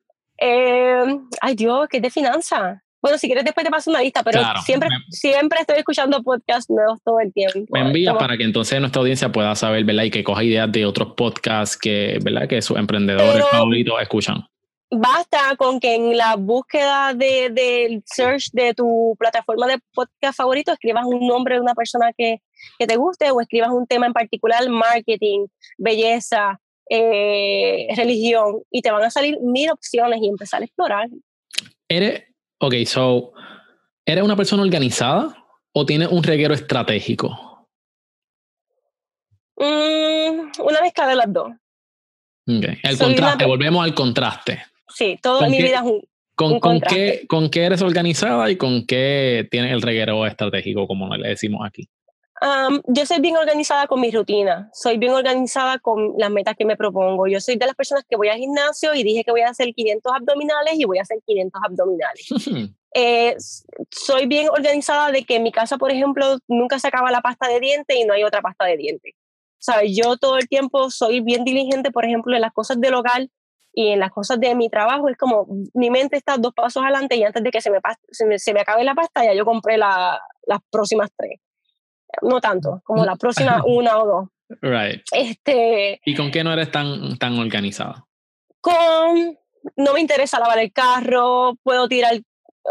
Ay 1.40 1.54
Dios, 1.54 1.86
que 1.88 1.98
es 1.98 2.02
de 2.02 2.10
finanza. 2.10 2.82
Bueno, 3.06 3.18
si 3.18 3.28
quieres 3.28 3.44
después 3.44 3.64
te 3.64 3.70
paso 3.70 3.88
una 3.88 4.00
lista, 4.00 4.24
pero 4.24 4.42
siempre, 4.64 4.88
siempre 5.10 5.60
estoy 5.60 5.76
escuchando 5.78 6.20
podcasts 6.24 6.68
nuevos 6.68 6.98
todo 7.04 7.20
el 7.20 7.32
tiempo. 7.32 7.60
Me 7.70 7.82
envías 7.82 8.16
para 8.16 8.36
que 8.36 8.42
entonces 8.42 8.80
nuestra 8.80 8.98
audiencia 8.98 9.30
pueda 9.30 9.54
saber, 9.54 9.84
¿verdad? 9.84 10.02
Y 10.02 10.10
que 10.10 10.24
coja 10.24 10.42
ideas 10.42 10.72
de 10.72 10.84
otros 10.84 11.14
podcasts 11.16 11.76
que, 11.76 12.18
¿verdad? 12.20 12.48
Que 12.48 12.60
sus 12.60 12.76
emprendedores 12.76 13.44
favoritos 13.48 13.94
escuchan 14.02 14.44
basta 14.90 15.54
con 15.56 15.78
que 15.78 15.94
en 15.94 16.16
la 16.16 16.34
búsqueda 16.36 17.14
del 17.14 17.54
de, 17.54 18.02
search 18.06 18.50
de 18.52 18.74
tu 18.74 19.14
plataforma 19.18 19.68
de 19.68 19.78
podcast 19.94 20.36
favorito 20.36 20.72
escribas 20.72 21.04
un 21.04 21.26
nombre 21.26 21.56
de 21.56 21.60
una 21.60 21.74
persona 21.74 22.12
que, 22.16 22.40
que 22.78 22.86
te 22.86 22.96
guste 22.96 23.30
o 23.30 23.40
escribas 23.40 23.70
un 23.70 23.86
tema 23.86 24.06
en 24.06 24.12
particular, 24.12 24.68
marketing, 24.68 25.46
belleza, 25.78 26.60
eh, 26.90 27.88
religión, 27.96 28.62
y 28.70 28.82
te 28.82 28.90
van 28.90 29.04
a 29.04 29.10
salir 29.10 29.38
mil 29.40 29.70
opciones 29.70 30.20
y 30.22 30.28
empezar 30.28 30.62
a 30.62 30.64
explorar. 30.64 31.08
¿Eres, 31.88 32.24
ok, 32.58 32.74
so, 32.84 33.32
¿eres 34.04 34.24
una 34.24 34.36
persona 34.36 34.62
organizada 34.62 35.46
o 35.72 35.86
tienes 35.86 36.08
un 36.08 36.22
reguero 36.22 36.54
estratégico? 36.54 37.68
Mm, 39.56 40.50
una 40.62 40.80
mezcla 40.82 41.06
de 41.06 41.16
las 41.16 41.32
dos. 41.32 41.52
Okay. 42.46 42.78
El 42.82 42.98
contraste, 42.98 43.44
volvemos 43.44 43.84
al 43.84 43.94
contraste. 43.94 44.62
Sí, 44.88 45.18
toda 45.20 45.48
mi 45.48 45.58
vida 45.58 45.76
es 45.76 45.82
un, 45.82 46.02
con, 46.36 46.60
con 46.60 46.80
qué, 46.80 47.24
¿Con 47.28 47.48
qué 47.48 47.64
eres 47.64 47.82
organizada 47.82 48.50
y 48.50 48.56
con 48.56 48.86
qué 48.86 49.48
tienes 49.50 49.72
el 49.72 49.82
reguero 49.82 50.26
estratégico, 50.26 50.86
como 50.86 51.16
le 51.16 51.28
decimos 51.28 51.66
aquí? 51.66 51.88
Yo 52.86 53.06
soy 53.06 53.20
bien 53.20 53.36
organizada 53.36 53.86
con 53.86 54.00
mi 54.00 54.10
rutina, 54.10 54.68
soy 54.72 54.98
bien 54.98 55.12
organizada 55.12 55.78
con 55.78 56.14
las 56.18 56.30
metas 56.30 56.54
que 56.56 56.64
me 56.64 56.76
propongo. 56.76 57.26
Yo 57.26 57.40
soy 57.40 57.56
de 57.56 57.66
las 57.66 57.74
personas 57.74 58.04
que 58.08 58.16
voy 58.16 58.28
al 58.28 58.38
gimnasio 58.38 58.94
y 58.94 59.02
dije 59.02 59.24
que 59.24 59.30
voy 59.30 59.40
a 59.40 59.50
hacer 59.50 59.72
500 59.74 60.12
abdominales 60.14 60.74
y 60.78 60.84
voy 60.84 60.98
a 60.98 61.02
hacer 61.02 61.18
500 61.24 61.62
abdominales. 61.64 62.28
Eh, 62.98 63.36
soy 63.90 64.24
bien 64.24 64.48
organizada 64.48 65.12
de 65.12 65.22
que 65.22 65.36
en 65.36 65.42
mi 65.42 65.52
casa, 65.52 65.76
por 65.76 65.90
ejemplo, 65.90 66.38
nunca 66.48 66.78
se 66.78 66.88
acaba 66.88 67.10
la 67.10 67.20
pasta 67.20 67.46
de 67.46 67.60
dientes 67.60 67.94
y 67.94 68.06
no 68.06 68.14
hay 68.14 68.24
otra 68.24 68.40
pasta 68.40 68.64
de 68.64 68.78
dientes. 68.78 69.12
¿Sabes? 69.58 69.94
Yo 69.94 70.16
todo 70.16 70.38
el 70.38 70.48
tiempo 70.48 70.88
soy 70.90 71.20
bien 71.20 71.44
diligente, 71.44 71.90
por 71.90 72.06
ejemplo, 72.06 72.34
en 72.34 72.40
las 72.40 72.54
cosas 72.54 72.80
del 72.80 72.94
hogar 72.94 73.28
y 73.74 73.88
en 73.88 74.00
las 74.00 74.10
cosas 74.10 74.40
de 74.40 74.54
mi 74.54 74.70
trabajo 74.70 75.10
es 75.10 75.18
como 75.18 75.46
mi 75.74 75.90
mente 75.90 76.16
está 76.16 76.38
dos 76.38 76.54
pasos 76.54 76.82
adelante 76.82 77.16
y 77.16 77.22
antes 77.22 77.44
de 77.44 77.50
que 77.50 77.60
se 77.60 77.70
me, 77.70 77.80
se 78.38 78.54
me, 78.54 78.60
acabe 78.60 78.82
la 78.82 78.94
pasta 78.94 79.22
ya 79.22 79.34
yo 79.34 79.44
compré 79.44 79.76
la, 79.76 80.18
las 80.46 80.60
próximas 80.70 81.10
tres. 81.14 81.38
No 82.22 82.40
tanto, 82.40 82.80
como 82.84 83.04
la 83.04 83.16
próxima 83.16 83.62
una 83.66 83.98
o 83.98 84.06
dos. 84.06 84.28
Right. 84.60 85.02
Este, 85.12 86.00
¿Y 86.04 86.14
con 86.14 86.30
qué 86.30 86.44
no 86.44 86.52
eres 86.52 86.70
tan, 86.70 87.18
tan 87.18 87.38
organizada? 87.38 88.06
Con, 88.60 89.36
no 89.76 89.92
me 89.92 90.00
interesa 90.00 90.38
lavar 90.38 90.58
el 90.58 90.72
carro, 90.72 91.54
puedo 91.62 91.88
tirar, 91.88 92.20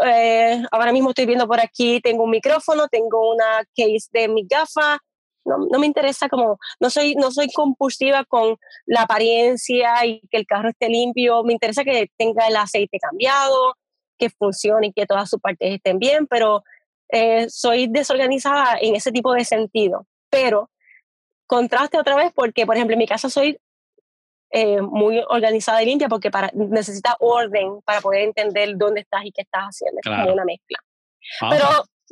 eh, 0.04 0.62
ahora 0.70 0.92
mismo 0.92 1.10
estoy 1.10 1.26
viendo 1.26 1.46
por 1.46 1.60
aquí, 1.60 2.00
tengo 2.00 2.24
un 2.24 2.30
micrófono, 2.30 2.88
tengo 2.88 3.32
una 3.32 3.64
case 3.76 4.08
de 4.12 4.28
mi 4.28 4.46
gafa, 4.46 4.98
no, 5.46 5.78
me 5.78 5.86
interesa 5.86 6.28
como, 6.28 6.58
no 6.80 6.90
soy, 6.90 7.14
no 7.14 7.30
soy 7.30 7.52
compulsiva 7.52 8.24
con 8.24 8.56
la 8.84 9.02
apariencia 9.02 10.04
y 10.04 10.20
que 10.30 10.38
el 10.38 10.46
carro 10.46 10.70
esté 10.70 10.88
limpio, 10.88 11.44
me 11.44 11.52
interesa 11.52 11.84
que 11.84 12.10
tenga 12.18 12.48
el 12.48 12.56
aceite 12.56 12.98
cambiado, 12.98 13.74
que 14.18 14.30
funcione 14.30 14.88
y 14.88 14.92
que 14.92 15.06
todas 15.06 15.30
sus 15.30 15.40
partes 15.40 15.74
estén 15.74 15.98
bien, 15.98 16.26
pero 16.26 16.62
eh, 17.08 17.48
soy 17.48 17.86
desorganizada 17.88 18.78
en 18.80 18.96
ese 18.96 19.12
tipo 19.12 19.32
de 19.32 19.44
sentido. 19.44 20.06
Pero 20.30 20.70
contraste 21.46 21.98
otra 21.98 22.16
vez 22.16 22.32
porque, 22.34 22.66
por 22.66 22.76
ejemplo, 22.76 22.94
en 22.94 22.98
mi 22.98 23.06
casa 23.06 23.30
soy 23.30 23.58
eh, 24.50 24.80
muy 24.80 25.22
organizada 25.28 25.82
y 25.82 25.86
limpia 25.86 26.08
porque 26.08 26.30
para, 26.30 26.50
necesita 26.54 27.16
orden 27.20 27.80
para 27.84 28.00
poder 28.00 28.22
entender 28.22 28.76
dónde 28.76 29.00
estás 29.00 29.24
y 29.24 29.32
qué 29.32 29.42
estás 29.42 29.64
haciendo. 29.64 30.00
Es 30.02 30.08
como 30.08 30.32
una 30.32 30.44
mezcla. 30.44 30.78
Ah. 31.40 31.48
Pero 31.50 31.66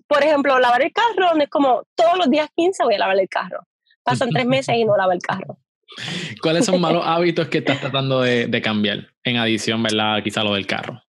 por 0.07 0.23
ejemplo, 0.23 0.59
lavar 0.59 0.83
el 0.83 0.93
carro 0.93 1.35
no 1.35 1.43
es 1.43 1.51
como 1.51 1.85
todos 1.95 2.19
los 2.19 2.31
días 2.31 2.49
15 2.55 2.85
voy 2.85 2.95
a 2.95 2.99
lavar 2.99 3.19
el 3.19 3.29
carro. 3.29 3.61
Pasan 4.03 4.31
tres 4.31 4.47
meses 4.47 4.77
y 4.77 4.85
no 4.85 4.97
lavo 4.97 5.13
el 5.13 5.21
carro. 5.21 5.59
¿Cuáles 6.43 6.67
son 6.67 6.81
malos 6.81 7.03
hábitos 7.07 7.49
que 7.49 7.59
estás 7.59 7.81
tratando 7.81 8.21
de, 8.21 8.47
de 8.47 8.63
cambiar? 8.63 9.09
En 9.23 9.37
adición, 9.37 9.83
¿verdad? 9.83 10.23
Quizá 10.23 10.43
lo 10.45 10.55
del 10.55 10.67
carro. 10.67 11.03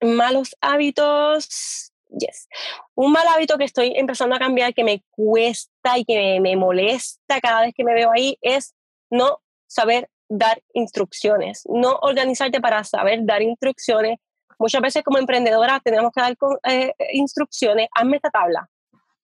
Malos 0.00 0.54
hábitos, 0.60 1.89
yes. 2.18 2.48
Un 2.94 3.12
mal 3.12 3.26
hábito 3.28 3.58
que 3.58 3.64
estoy 3.64 3.92
empezando 3.96 4.36
a 4.36 4.38
cambiar, 4.38 4.74
que 4.74 4.84
me 4.84 5.02
cuesta 5.10 5.98
y 5.98 6.04
que 6.04 6.16
me, 6.16 6.40
me 6.40 6.56
molesta 6.56 7.40
cada 7.40 7.62
vez 7.62 7.74
que 7.74 7.84
me 7.84 7.94
veo 7.94 8.10
ahí, 8.14 8.38
es 8.40 8.74
no 9.10 9.40
saber 9.66 10.08
dar 10.28 10.62
instrucciones, 10.74 11.64
no 11.68 11.98
organizarte 12.02 12.60
para 12.60 12.84
saber 12.84 13.20
dar 13.24 13.42
instrucciones 13.42 14.18
Muchas 14.60 14.82
veces 14.82 15.02
como 15.02 15.16
emprendedoras 15.16 15.82
tenemos 15.82 16.12
que 16.12 16.20
dar 16.20 16.36
eh, 16.64 16.92
instrucciones, 17.14 17.88
hazme 17.94 18.16
esta 18.16 18.28
tabla. 18.28 18.68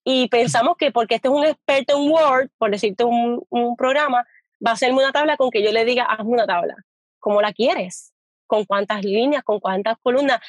Y 0.03 0.27
pensamos 0.29 0.77
que 0.77 0.91
porque 0.91 1.13
este 1.13 1.27
es 1.27 1.33
un 1.33 1.45
experto 1.45 1.95
en 1.95 2.09
Word, 2.09 2.49
por 2.57 2.71
decirte 2.71 3.03
un, 3.03 3.45
un 3.49 3.75
programa, 3.75 4.25
va 4.65 4.71
a 4.71 4.73
hacerme 4.73 4.97
una 4.97 5.11
tabla 5.11 5.37
con 5.37 5.51
que 5.51 5.61
yo 5.61 5.71
le 5.71 5.85
diga, 5.85 6.05
hazme 6.05 6.31
una 6.31 6.47
tabla. 6.47 6.75
¿Cómo 7.19 7.39
la 7.39 7.53
quieres? 7.53 8.13
¿Con 8.47 8.65
cuántas 8.65 9.03
líneas? 9.03 9.43
¿Con 9.43 9.59
cuántas 9.59 9.99
columnas? 10.01 10.39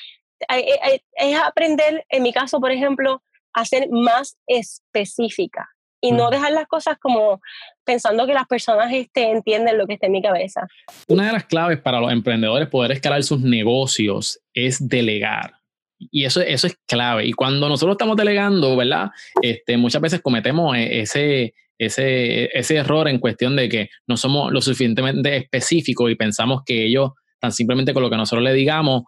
Es 0.48 1.38
aprender, 1.38 2.04
en 2.08 2.22
mi 2.22 2.32
caso, 2.32 2.60
por 2.60 2.70
ejemplo, 2.70 3.22
a 3.52 3.64
ser 3.64 3.88
más 3.90 4.36
específica 4.46 5.68
y 6.00 6.12
no 6.12 6.30
dejar 6.30 6.52
las 6.52 6.66
cosas 6.66 6.96
como 6.98 7.40
pensando 7.84 8.26
que 8.26 8.34
las 8.34 8.46
personas 8.46 8.92
este, 8.92 9.30
entienden 9.30 9.78
lo 9.78 9.86
que 9.86 9.94
está 9.94 10.06
en 10.06 10.12
mi 10.12 10.22
cabeza. 10.22 10.66
Una 11.08 11.26
de 11.26 11.32
las 11.32 11.44
claves 11.44 11.80
para 11.80 12.00
los 12.00 12.12
emprendedores 12.12 12.68
poder 12.68 12.92
escalar 12.92 13.22
sus 13.22 13.40
negocios 13.40 14.40
es 14.54 14.88
delegar. 14.88 15.54
Y 15.98 16.24
eso, 16.24 16.40
eso 16.40 16.68
es 16.68 16.78
clave. 16.86 17.26
Y 17.26 17.32
cuando 17.32 17.68
nosotros 17.68 17.94
estamos 17.94 18.16
delegando, 18.16 18.76
¿verdad? 18.76 19.10
Este, 19.42 19.76
muchas 19.76 20.00
veces 20.00 20.20
cometemos 20.22 20.76
e, 20.76 21.00
ese, 21.00 21.54
ese, 21.76 22.56
ese 22.56 22.76
error 22.76 23.08
en 23.08 23.18
cuestión 23.18 23.56
de 23.56 23.68
que 23.68 23.90
no 24.06 24.16
somos 24.16 24.52
lo 24.52 24.60
suficientemente 24.60 25.36
específicos 25.36 26.10
y 26.10 26.14
pensamos 26.14 26.62
que 26.64 26.84
ellos, 26.84 27.10
tan 27.40 27.50
simplemente 27.50 27.92
con 27.92 28.04
lo 28.04 28.10
que 28.10 28.16
nosotros 28.16 28.44
le 28.44 28.52
digamos, 28.52 29.02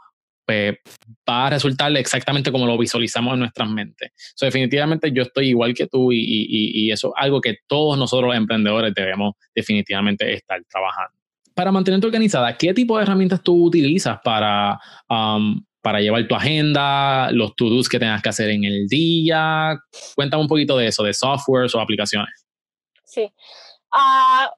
pues, 0.51 0.75
va 1.29 1.47
a 1.47 1.51
resultar 1.51 1.97
exactamente 1.97 2.51
como 2.51 2.67
lo 2.67 2.77
visualizamos 2.77 3.35
en 3.35 3.41
nuestras 3.41 3.71
mentes. 3.71 4.11
So, 4.35 4.47
definitivamente 4.47 5.13
yo 5.13 5.23
estoy 5.23 5.51
igual 5.51 5.75
que 5.75 5.87
tú 5.87 6.11
y, 6.13 6.91
eso 6.91 7.09
es 7.09 7.15
algo 7.17 7.41
que 7.41 7.59
todos 7.69 7.97
nosotros 7.97 8.31
los 8.31 8.37
emprendedores 8.37 8.93
debemos 8.93 9.35
definitivamente 9.55 10.33
estar 10.33 10.61
trabajando. 10.69 11.17
Para 11.55 11.71
mantenerte 11.71 12.07
organizada, 12.07 12.57
¿qué 12.57 12.75
tipo 12.75 12.97
de 12.97 13.05
herramientas 13.05 13.43
tú 13.45 13.67
utilizas 13.67 14.19
para, 14.25 14.81
um, 15.09 15.65
para 15.81 16.01
llevar 16.01 16.27
tu 16.27 16.35
agenda, 16.35 17.31
los 17.31 17.55
to-dos 17.55 17.89
que 17.89 18.01
tengas 18.01 18.21
que 18.21 18.31
hacer 18.31 18.51
en 18.51 18.65
el 18.65 18.89
día? 18.89 19.79
Cuéntame 20.17 20.43
un 20.43 20.49
poquito 20.49 20.77
de 20.79 20.89
eso, 20.89 21.05
de 21.05 21.15
softwares 21.15 21.73
o 21.77 21.81
aplicaciones. 21.81 22.45
Sí. 23.05 23.31
Ah, 23.93 24.51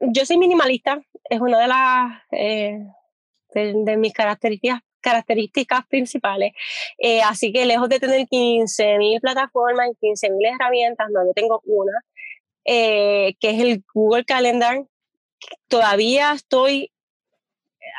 yo 0.00 0.24
soy 0.24 0.38
minimalista, 0.38 1.00
es 1.28 1.40
una 1.40 1.58
de 1.58 1.68
las 1.68 2.22
eh, 2.32 2.78
de, 3.54 3.96
mis 3.98 4.12
características 4.12 4.80
características 5.04 5.86
principales. 5.86 6.52
Eh, 6.98 7.20
así 7.22 7.52
que 7.52 7.66
lejos 7.66 7.88
de 7.88 8.00
tener 8.00 8.26
15.000 8.26 9.20
plataformas 9.20 9.90
y 9.90 10.06
15.000 10.06 10.54
herramientas, 10.54 11.08
no, 11.12 11.24
yo 11.24 11.32
tengo 11.34 11.60
una, 11.64 11.92
eh, 12.64 13.34
que 13.38 13.50
es 13.50 13.60
el 13.60 13.84
Google 13.92 14.24
Calendar. 14.24 14.84
Todavía 15.68 16.32
estoy 16.32 16.90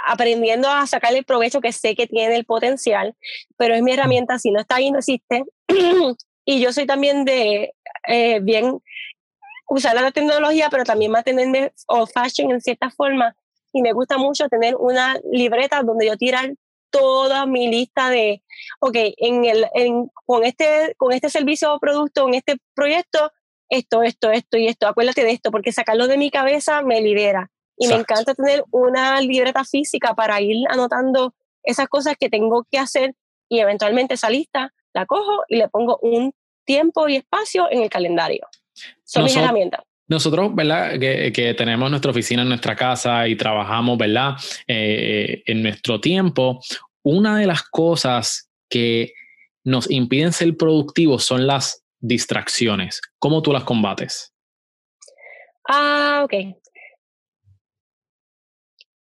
aprendiendo 0.07 0.69
a 0.69 0.87
sacarle 0.87 1.19
el 1.19 1.25
provecho 1.25 1.61
que 1.61 1.71
sé 1.71 1.95
que 1.95 2.07
tiene 2.07 2.35
el 2.35 2.45
potencial, 2.45 3.15
pero 3.57 3.75
es 3.75 3.81
mi 3.81 3.93
herramienta, 3.93 4.39
si 4.39 4.51
no 4.51 4.59
está 4.59 4.75
ahí 4.77 4.91
no 4.91 4.99
existe. 4.99 5.43
y 6.45 6.59
yo 6.59 6.73
soy 6.73 6.85
también 6.85 7.23
de 7.23 7.73
eh, 8.07 8.39
bien 8.41 8.81
usar 9.67 9.95
la 9.95 10.11
tecnología, 10.11 10.69
pero 10.69 10.83
también 10.83 11.11
mantenerme 11.11 11.71
old 11.87 12.09
fashion 12.13 12.51
en 12.51 12.61
cierta 12.61 12.89
forma. 12.89 13.35
Y 13.73 13.81
me 13.81 13.93
gusta 13.93 14.17
mucho 14.17 14.47
tener 14.47 14.75
una 14.75 15.19
libreta 15.31 15.81
donde 15.83 16.07
yo 16.07 16.17
tirar 16.17 16.53
toda 16.99 17.45
mi 17.45 17.67
lista 17.67 18.09
de, 18.09 18.43
ok, 18.79 18.95
en 19.17 19.45
el, 19.45 19.65
con, 20.25 20.43
este, 20.43 20.93
con 20.97 21.11
este 21.11 21.29
servicio 21.29 21.73
o 21.73 21.79
producto, 21.79 22.27
en 22.27 22.35
este 22.35 22.57
proyecto, 22.73 23.31
esto, 23.69 24.03
esto, 24.03 24.31
esto 24.31 24.57
y 24.57 24.67
esto, 24.67 24.87
acuérdate 24.87 25.23
de 25.23 25.31
esto, 25.31 25.51
porque 25.51 25.71
sacarlo 25.71 26.07
de 26.07 26.17
mi 26.17 26.31
cabeza 26.31 26.81
me 26.81 27.01
libera. 27.01 27.51
Y 27.77 27.87
me 27.87 27.95
encanta 27.95 28.33
tener 28.33 28.63
una 28.71 29.19
libreta 29.19 29.65
física 29.65 30.13
para 30.13 30.39
ir 30.39 30.65
anotando 30.69 31.33
esas 31.61 31.89
cosas 31.89 32.15
que 32.17 32.29
tengo 32.29 32.65
que 32.71 32.77
hacer 32.77 33.13
y 33.49 33.59
eventualmente 33.59 34.13
esa 34.13 34.29
lista 34.29 34.71
la 34.93 35.05
cojo 35.05 35.43
y 35.49 35.57
le 35.57 35.67
pongo 35.67 35.99
un 36.01 36.31
tiempo 36.65 37.09
y 37.09 37.17
espacio 37.17 37.67
en 37.69 37.81
el 37.81 37.89
calendario. 37.89 38.47
Son 39.03 39.23
mis 39.23 39.35
herramientas. 39.35 39.81
Nosotros, 40.07 40.53
¿verdad? 40.53 40.99
Que, 40.99 41.55
tenemos 41.57 41.89
nuestra 41.89 42.11
oficina 42.11 42.43
en 42.43 42.49
nuestra 42.49 42.75
casa 42.75 43.27
y 43.27 43.35
trabajamos, 43.35 43.97
¿verdad? 43.97 44.35
Eh, 44.67 45.41
en 45.45 45.63
nuestro 45.63 45.99
tiempo. 45.99 46.61
Una 47.05 47.37
de 47.37 47.45
las 47.45 47.61
cosas 47.61 48.49
que 48.67 49.13
nos 49.63 49.91
impiden 49.91 50.33
ser 50.33 50.57
productivos 50.57 51.23
son 51.23 51.45
las 51.45 51.85
distracciones. 51.99 52.99
¿Cómo 53.19 53.43
tú 53.43 53.53
las 53.53 53.63
combates? 53.63 54.33
Ah, 55.67 56.21
ok. 56.23 56.33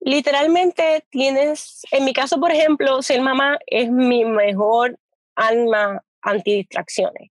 Literalmente 0.01 1.03
tienes, 1.09 1.81
en 1.89 2.05
mi 2.05 2.13
caso, 2.13 2.39
por 2.39 2.51
ejemplo, 2.51 3.01
ser 3.01 3.21
mamá 3.21 3.57
es 3.65 3.89
mi 3.89 4.23
mejor 4.23 4.99
alma 5.33 6.03
antidistracciones. 6.21 7.31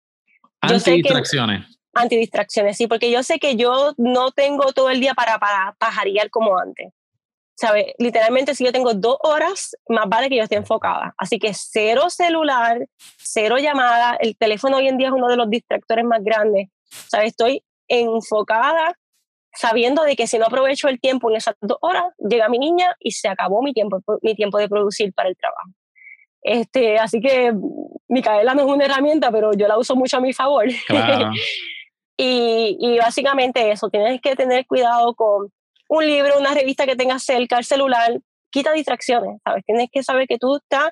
Antidistracciones. 0.63 1.79
Antidistracciones, 1.93 2.79
sí, 2.79 2.87
porque 2.87 3.11
yo 3.11 3.23
sé 3.23 3.39
que 3.39 3.57
yo 3.57 3.93
no 3.99 4.31
tengo 4.31 4.73
todo 4.73 4.89
el 4.89 5.01
día 5.01 5.13
para, 5.13 5.39
para 5.39 5.77
pajarear 5.79 6.31
como 6.31 6.59
antes. 6.59 6.95
¿Sabe? 7.57 7.95
Literalmente, 7.99 8.55
si 8.55 8.65
yo 8.65 8.73
tengo 8.73 8.93
dos 8.93 9.17
horas, 9.23 9.75
más 9.89 10.07
vale 10.09 10.29
que 10.29 10.37
yo 10.37 10.43
esté 10.43 10.57
enfocada. 10.57 11.15
Así 11.17 11.39
que 11.39 11.55
cero 11.55 12.11
celular, 12.11 12.87
cero 13.17 13.57
llamada. 13.59 14.17
El 14.21 14.37
teléfono 14.37 14.77
hoy 14.77 14.89
en 14.89 14.99
día 14.99 15.09
es 15.09 15.15
uno 15.15 15.27
de 15.27 15.37
los 15.37 15.49
distractores 15.49 16.05
más 16.05 16.23
grandes. 16.23 16.69
¿Sabe? 16.85 17.27
Estoy 17.27 17.65
enfocada 17.89 18.95
sabiendo 19.55 20.03
de 20.03 20.17
que 20.17 20.27
si 20.27 20.39
no 20.39 20.45
aprovecho 20.45 20.89
el 20.89 21.01
tiempo 21.01 21.31
en 21.31 21.37
esas 21.37 21.55
dos 21.63 21.79
horas, 21.81 22.05
llega 22.19 22.51
mi 22.51 22.59
niña 22.59 22.95
y 23.01 23.13
se 23.13 23.27
acabó 23.29 23.63
mi 23.63 23.73
tiempo, 23.73 24.03
mi 24.21 24.35
tiempo 24.35 24.59
de 24.59 24.69
producir 24.69 25.15
para 25.15 25.31
el 25.31 25.37
trabajo. 25.37 25.71
Este, 26.43 26.99
así 26.99 27.21
que 27.21 27.55
Micaela 28.09 28.55
no 28.55 28.63
es 28.63 28.69
una 28.69 28.85
herramienta, 28.85 29.33
pero 29.33 29.53
yo 29.55 29.67
la 29.67 29.79
uso 29.79 29.97
mucho 29.97 30.19
a 30.19 30.21
mi 30.21 30.35
favor. 30.35 30.67
y, 32.19 32.77
y 32.79 32.99
básicamente 32.99 33.71
eso, 33.71 33.89
tienes 33.89 34.21
que 34.21 34.37
tener 34.37 34.67
cuidado 34.67 35.15
con 35.15 35.51
un 35.89 36.07
libro, 36.07 36.39
una 36.39 36.55
revista 36.55 36.87
que 36.87 36.97
tengas 36.97 37.23
cerca, 37.23 37.59
el 37.59 37.65
celular, 37.65 38.19
quita 38.51 38.73
distracciones, 38.73 39.41
¿sabes? 39.45 39.65
Tienes 39.65 39.89
que 39.93 40.03
saber 40.03 40.27
que 40.27 40.39
tú 40.39 40.57
estás, 40.57 40.91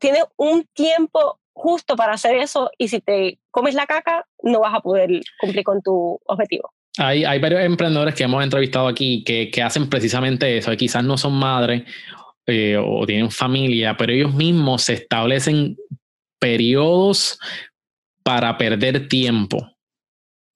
tienes 0.00 0.24
un 0.36 0.66
tiempo 0.74 1.40
justo 1.52 1.96
para 1.96 2.12
hacer 2.12 2.36
eso 2.36 2.70
y 2.76 2.88
si 2.88 3.00
te 3.00 3.38
comes 3.50 3.74
la 3.74 3.86
caca, 3.86 4.26
no 4.42 4.60
vas 4.60 4.74
a 4.74 4.80
poder 4.80 5.20
cumplir 5.40 5.64
con 5.64 5.80
tu 5.82 6.18
objetivo. 6.26 6.70
Hay, 6.98 7.24
hay 7.24 7.38
varios 7.38 7.62
emprendedores 7.62 8.14
que 8.14 8.24
hemos 8.24 8.42
entrevistado 8.42 8.88
aquí 8.88 9.22
que, 9.24 9.50
que 9.50 9.62
hacen 9.62 9.88
precisamente 9.88 10.56
eso, 10.56 10.74
quizás 10.76 11.04
no 11.04 11.18
son 11.18 11.34
madres 11.34 11.82
eh, 12.46 12.76
o 12.78 13.04
tienen 13.06 13.30
familia, 13.30 13.96
pero 13.96 14.12
ellos 14.12 14.32
mismos 14.32 14.82
se 14.82 14.94
establecen 14.94 15.76
periodos 16.38 17.38
para 18.22 18.56
perder 18.56 19.08
tiempo. 19.08 19.75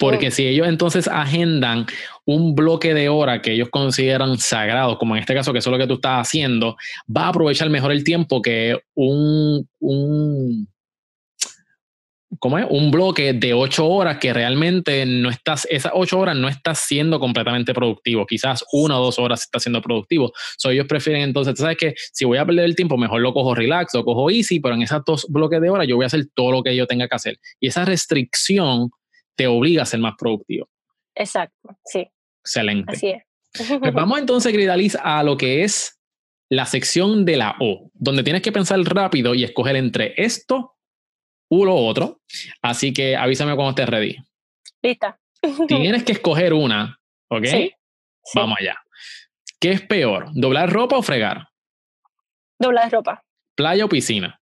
Porque 0.01 0.29
oh. 0.29 0.31
si 0.31 0.47
ellos 0.47 0.67
entonces 0.67 1.07
agendan 1.07 1.87
un 2.25 2.55
bloque 2.55 2.95
de 2.95 3.11
hora 3.11 3.43
que 3.43 3.53
ellos 3.53 3.69
consideran 3.71 4.39
sagrado, 4.39 4.97
como 4.97 5.15
en 5.15 5.21
este 5.21 5.35
caso 5.35 5.53
que 5.53 5.59
eso 5.59 5.69
es 5.69 5.73
lo 5.73 5.79
que 5.79 5.87
tú 5.87 5.95
estás 5.95 6.27
haciendo, 6.27 6.77
va 7.15 7.27
a 7.27 7.29
aprovechar 7.29 7.69
mejor 7.69 7.93
el 7.93 8.03
tiempo 8.03 8.41
que 8.41 8.79
un, 8.95 9.69
un 9.79 10.67
¿cómo 12.39 12.59
es? 12.59 12.67
Un 12.71 12.91
bloque 12.91 13.35
de 13.35 13.53
ocho 13.53 13.87
horas 13.87 14.17
que 14.17 14.33
realmente 14.33 15.05
no 15.05 15.29
estás, 15.29 15.67
esas 15.71 15.93
ocho 15.95 16.19
horas 16.19 16.35
no 16.35 16.49
estás 16.49 16.79
siendo 16.79 17.21
completamente 17.21 17.75
productivo. 17.75 18.27
Quizás 18.27 18.65
una 18.73 18.99
o 18.99 19.05
dos 19.05 19.19
horas 19.19 19.43
estás 19.43 19.63
siendo 19.63 19.83
productivo. 19.83 20.33
So, 20.57 20.71
ellos 20.71 20.87
prefieren 20.87 21.23
entonces, 21.23 21.55
tú 21.55 21.63
sabes 21.63 21.77
que 21.77 21.95
si 22.13 22.25
voy 22.25 22.39
a 22.39 22.47
perder 22.47 22.65
el 22.65 22.75
tiempo, 22.75 22.97
mejor 22.97 23.21
lo 23.21 23.35
cojo 23.35 23.55
relax, 23.55 23.93
lo 23.95 24.05
cojo 24.05 24.31
easy, 24.31 24.61
pero 24.61 24.75
en 24.75 24.83
esas 24.83 25.03
dos 25.05 25.27
bloques 25.29 25.61
de 25.61 25.69
horas 25.69 25.87
yo 25.87 25.97
voy 25.97 26.05
a 26.05 26.07
hacer 26.07 26.25
todo 26.35 26.53
lo 26.53 26.63
que 26.63 26.75
yo 26.75 26.87
tenga 26.87 27.07
que 27.07 27.17
hacer. 27.17 27.39
Y 27.61 27.67
esa 27.69 27.85
restricción 27.85 28.91
te 29.41 29.47
obliga 29.47 29.85
a 29.85 29.87
ser 29.87 30.01
más 30.01 30.17
productivo. 30.19 30.69
Exacto, 31.15 31.71
sí. 31.83 32.07
Excelente. 32.45 32.93
Así 32.93 33.09
es. 33.09 33.23
Pues 33.81 33.95
vamos 33.95 34.19
entonces, 34.19 34.53
Gridalis, 34.53 34.99
a 35.03 35.23
lo 35.23 35.39
que 35.39 35.65
es 35.65 35.99
la 36.51 36.67
sección 36.67 37.25
de 37.25 37.39
la 37.39 37.57
O, 37.59 37.91
donde 37.95 38.23
tienes 38.23 38.43
que 38.43 38.53
pensar 38.53 38.79
rápido 38.81 39.35
y 39.35 39.43
escoger 39.43 39.77
entre 39.77 40.13
esto 40.19 40.77
uno 41.51 41.75
u 41.75 41.79
otro. 41.79 42.21
Así 42.61 42.93
que 42.93 43.17
avísame 43.17 43.55
cuando 43.55 43.71
estés 43.71 43.89
ready. 43.89 44.17
Lista. 44.83 45.19
Tienes 45.67 46.05
que 46.05 46.13
escoger 46.13 46.53
una, 46.53 47.01
¿ok? 47.31 47.47
Vamos 48.35 48.59
allá. 48.61 48.77
¿Qué 49.59 49.73
es 49.73 49.81
peor, 49.81 50.29
doblar 50.35 50.71
ropa 50.71 50.99
o 50.99 51.03
fregar? 51.03 51.49
Doblar 52.59 52.93
ropa. 52.93 53.25
¿Playa 53.55 53.87
o 53.87 53.89
piscina? 53.89 54.39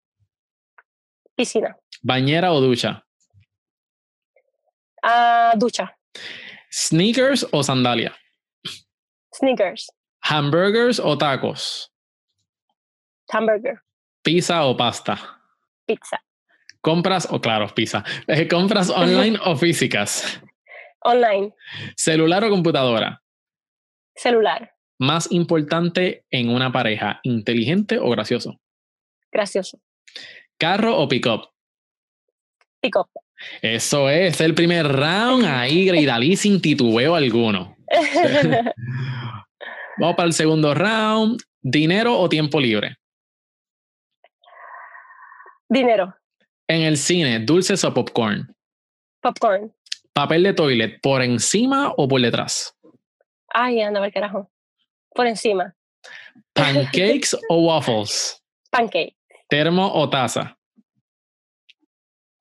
Piscina. 1.37 1.77
¿Bañera 2.03 2.53
o 2.53 2.61
ducha? 2.61 3.05
Ah, 5.03 5.53
ducha. 5.57 5.97
¿Sneakers 6.71 7.47
o 7.53 7.63
sandalia? 7.63 8.15
Sneakers. 9.35 9.91
¿Hamburgers 10.23 10.99
o 11.01 11.17
tacos? 11.17 11.93
Hamburger. 13.31 13.81
¿Pizza 14.23 14.65
o 14.65 14.77
pasta? 14.77 15.19
Pizza. 15.87 16.23
¿Compras 16.81 17.29
o, 17.31 17.41
claro, 17.41 17.69
pizza? 17.75 18.05
Eh, 18.27 18.47
¿Compras 18.49 18.91
online 18.91 19.39
o 19.45 19.57
físicas? 19.57 20.41
Online. 21.01 21.55
¿Celular 21.97 22.45
o 22.45 22.51
computadora? 22.51 23.23
Celular. 24.15 24.75
¿Más 24.99 25.31
importante 25.31 26.27
en 26.31 26.51
una 26.51 26.73
pareja, 26.73 27.21
inteligente 27.23 27.99
o 27.99 28.11
gracioso? 28.11 28.61
Gracioso. 29.31 29.81
¿Carro 30.59 30.99
o 30.99 31.09
pick-up? 31.09 31.51
Pick-up. 32.81 33.09
Eso 33.62 34.09
es 34.09 34.40
el 34.40 34.55
primer 34.55 34.87
round 34.87 35.44
ahí, 35.44 35.87
Greidalí, 35.87 36.37
sin 36.37 36.61
titubeo 36.61 37.14
alguno. 37.14 37.77
Vamos 39.98 40.16
para 40.16 40.27
el 40.27 40.33
segundo 40.33 40.74
round. 40.74 41.40
¿Dinero 41.61 42.18
o 42.18 42.29
tiempo 42.29 42.61
libre? 42.61 42.96
Dinero. 45.68 46.14
En 46.68 46.83
el 46.83 46.96
cine, 46.96 47.40
¿dulces 47.40 47.85
o 47.85 47.92
popcorn? 47.92 48.55
Popcorn. 49.20 49.72
¿Papel 50.12 50.42
de 50.42 50.55
toilet 50.55 51.01
por 51.01 51.22
encima 51.22 51.92
o 51.96 52.09
por 52.09 52.20
detrás? 52.20 52.77
Ay, 53.48 53.81
anda, 53.81 54.05
el 54.05 54.12
carajo. 54.12 54.51
Por 55.14 55.27
encima. 55.27 55.74
¿Pancakes 56.53 57.37
o 57.48 57.66
waffles? 57.66 58.42
Pancake. 58.70 59.16
¿Termo 59.48 59.92
o 59.94 60.09
taza? 60.09 60.57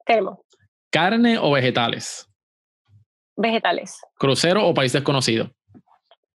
Termo. 0.05 0.43
¿Carne 0.91 1.38
o 1.38 1.52
vegetales? 1.52 2.30
Vegetales. 3.36 4.00
¿Crucero 4.17 4.67
o 4.67 4.73
país 4.73 4.93
desconocido? 4.93 5.52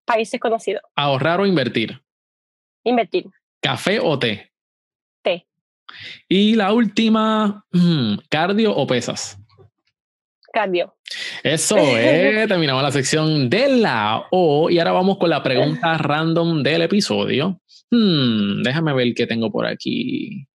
País 0.04 0.30
desconocido. 0.30 0.80
¿Ahorrar 0.94 1.40
o 1.40 1.46
invertir? 1.46 2.02
Invertir. 2.84 3.26
¿Café 3.60 4.00
o 4.00 4.18
té? 4.18 4.52
Y 6.28 6.54
la 6.54 6.72
última, 6.72 7.64
mm, 7.72 8.14
cardio 8.28 8.74
o 8.74 8.86
pesas. 8.86 9.38
Cardio. 10.52 10.94
Eso 11.42 11.76
es, 11.98 12.48
terminamos 12.48 12.82
la 12.82 12.92
sección 12.92 13.48
de 13.48 13.68
la 13.68 14.26
O 14.30 14.70
y 14.70 14.78
ahora 14.78 14.92
vamos 14.92 15.18
con 15.18 15.30
la 15.30 15.42
pregunta 15.42 15.98
random 15.98 16.62
del 16.62 16.82
episodio. 16.82 17.60
Hmm, 17.90 18.62
déjame 18.62 18.94
ver 18.94 19.14
qué 19.14 19.26
tengo 19.26 19.50
por 19.50 19.66
aquí. 19.66 20.46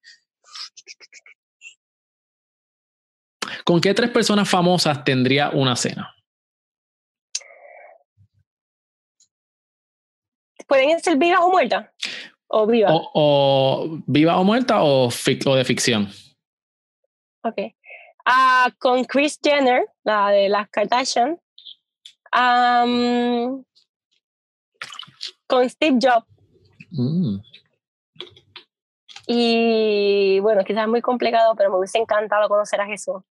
¿Con 3.68 3.82
qué 3.82 3.94
tres 3.94 4.10
personas 4.12 4.50
famosas 4.50 5.04
tendría 5.04 5.50
una 5.50 5.76
cena? 5.76 6.16
¿Pueden 10.66 10.98
ser 11.02 11.18
vivas 11.18 11.42
o 11.42 11.52
muertas? 11.52 11.90
O 12.48 12.66
viva. 12.66 12.88
O, 12.92 14.00
viva 14.08 14.40
o 14.40 14.46
muerta 14.46 14.82
o, 14.84 15.10
de 15.10 15.66
ficción. 15.66 16.08
Ok. 17.44 17.58
Uh, 18.26 18.72
con 18.80 19.04
Chris 19.04 19.38
Jenner, 19.44 19.86
la 20.06 20.30
de 20.30 20.48
las 20.48 20.70
Kardashian. 20.70 21.38
con 25.46 25.70
Steve 25.70 26.00
Jobs. 26.02 26.26
Mm. 26.92 27.40
Y 29.28 30.40
bueno, 30.40 30.64
quizás 30.64 30.84
es 30.84 30.90
muy 30.90 31.02
complicado, 31.02 31.54
pero 31.58 31.70
me 31.70 31.80
hubiese 31.80 31.98
encantado 31.98 32.48
conocer 32.48 32.80
a 32.80 32.86
Jesús. 32.86 33.22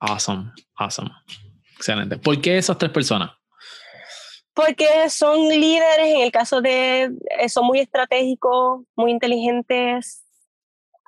Awesome, 0.00 0.52
awesome. 0.76 1.10
Excelente. 1.76 2.18
¿Por 2.18 2.40
qué 2.40 2.58
esas 2.58 2.78
tres 2.78 2.90
personas? 2.90 3.30
porque 4.54 5.10
son 5.10 5.48
líderes, 5.48 6.14
en 6.14 6.20
el 6.20 6.30
caso 6.30 6.60
de, 6.60 7.10
eh, 7.40 7.48
son 7.48 7.66
muy 7.66 7.80
estratégicos, 7.80 8.84
muy 8.94 9.10
inteligentes, 9.10 10.24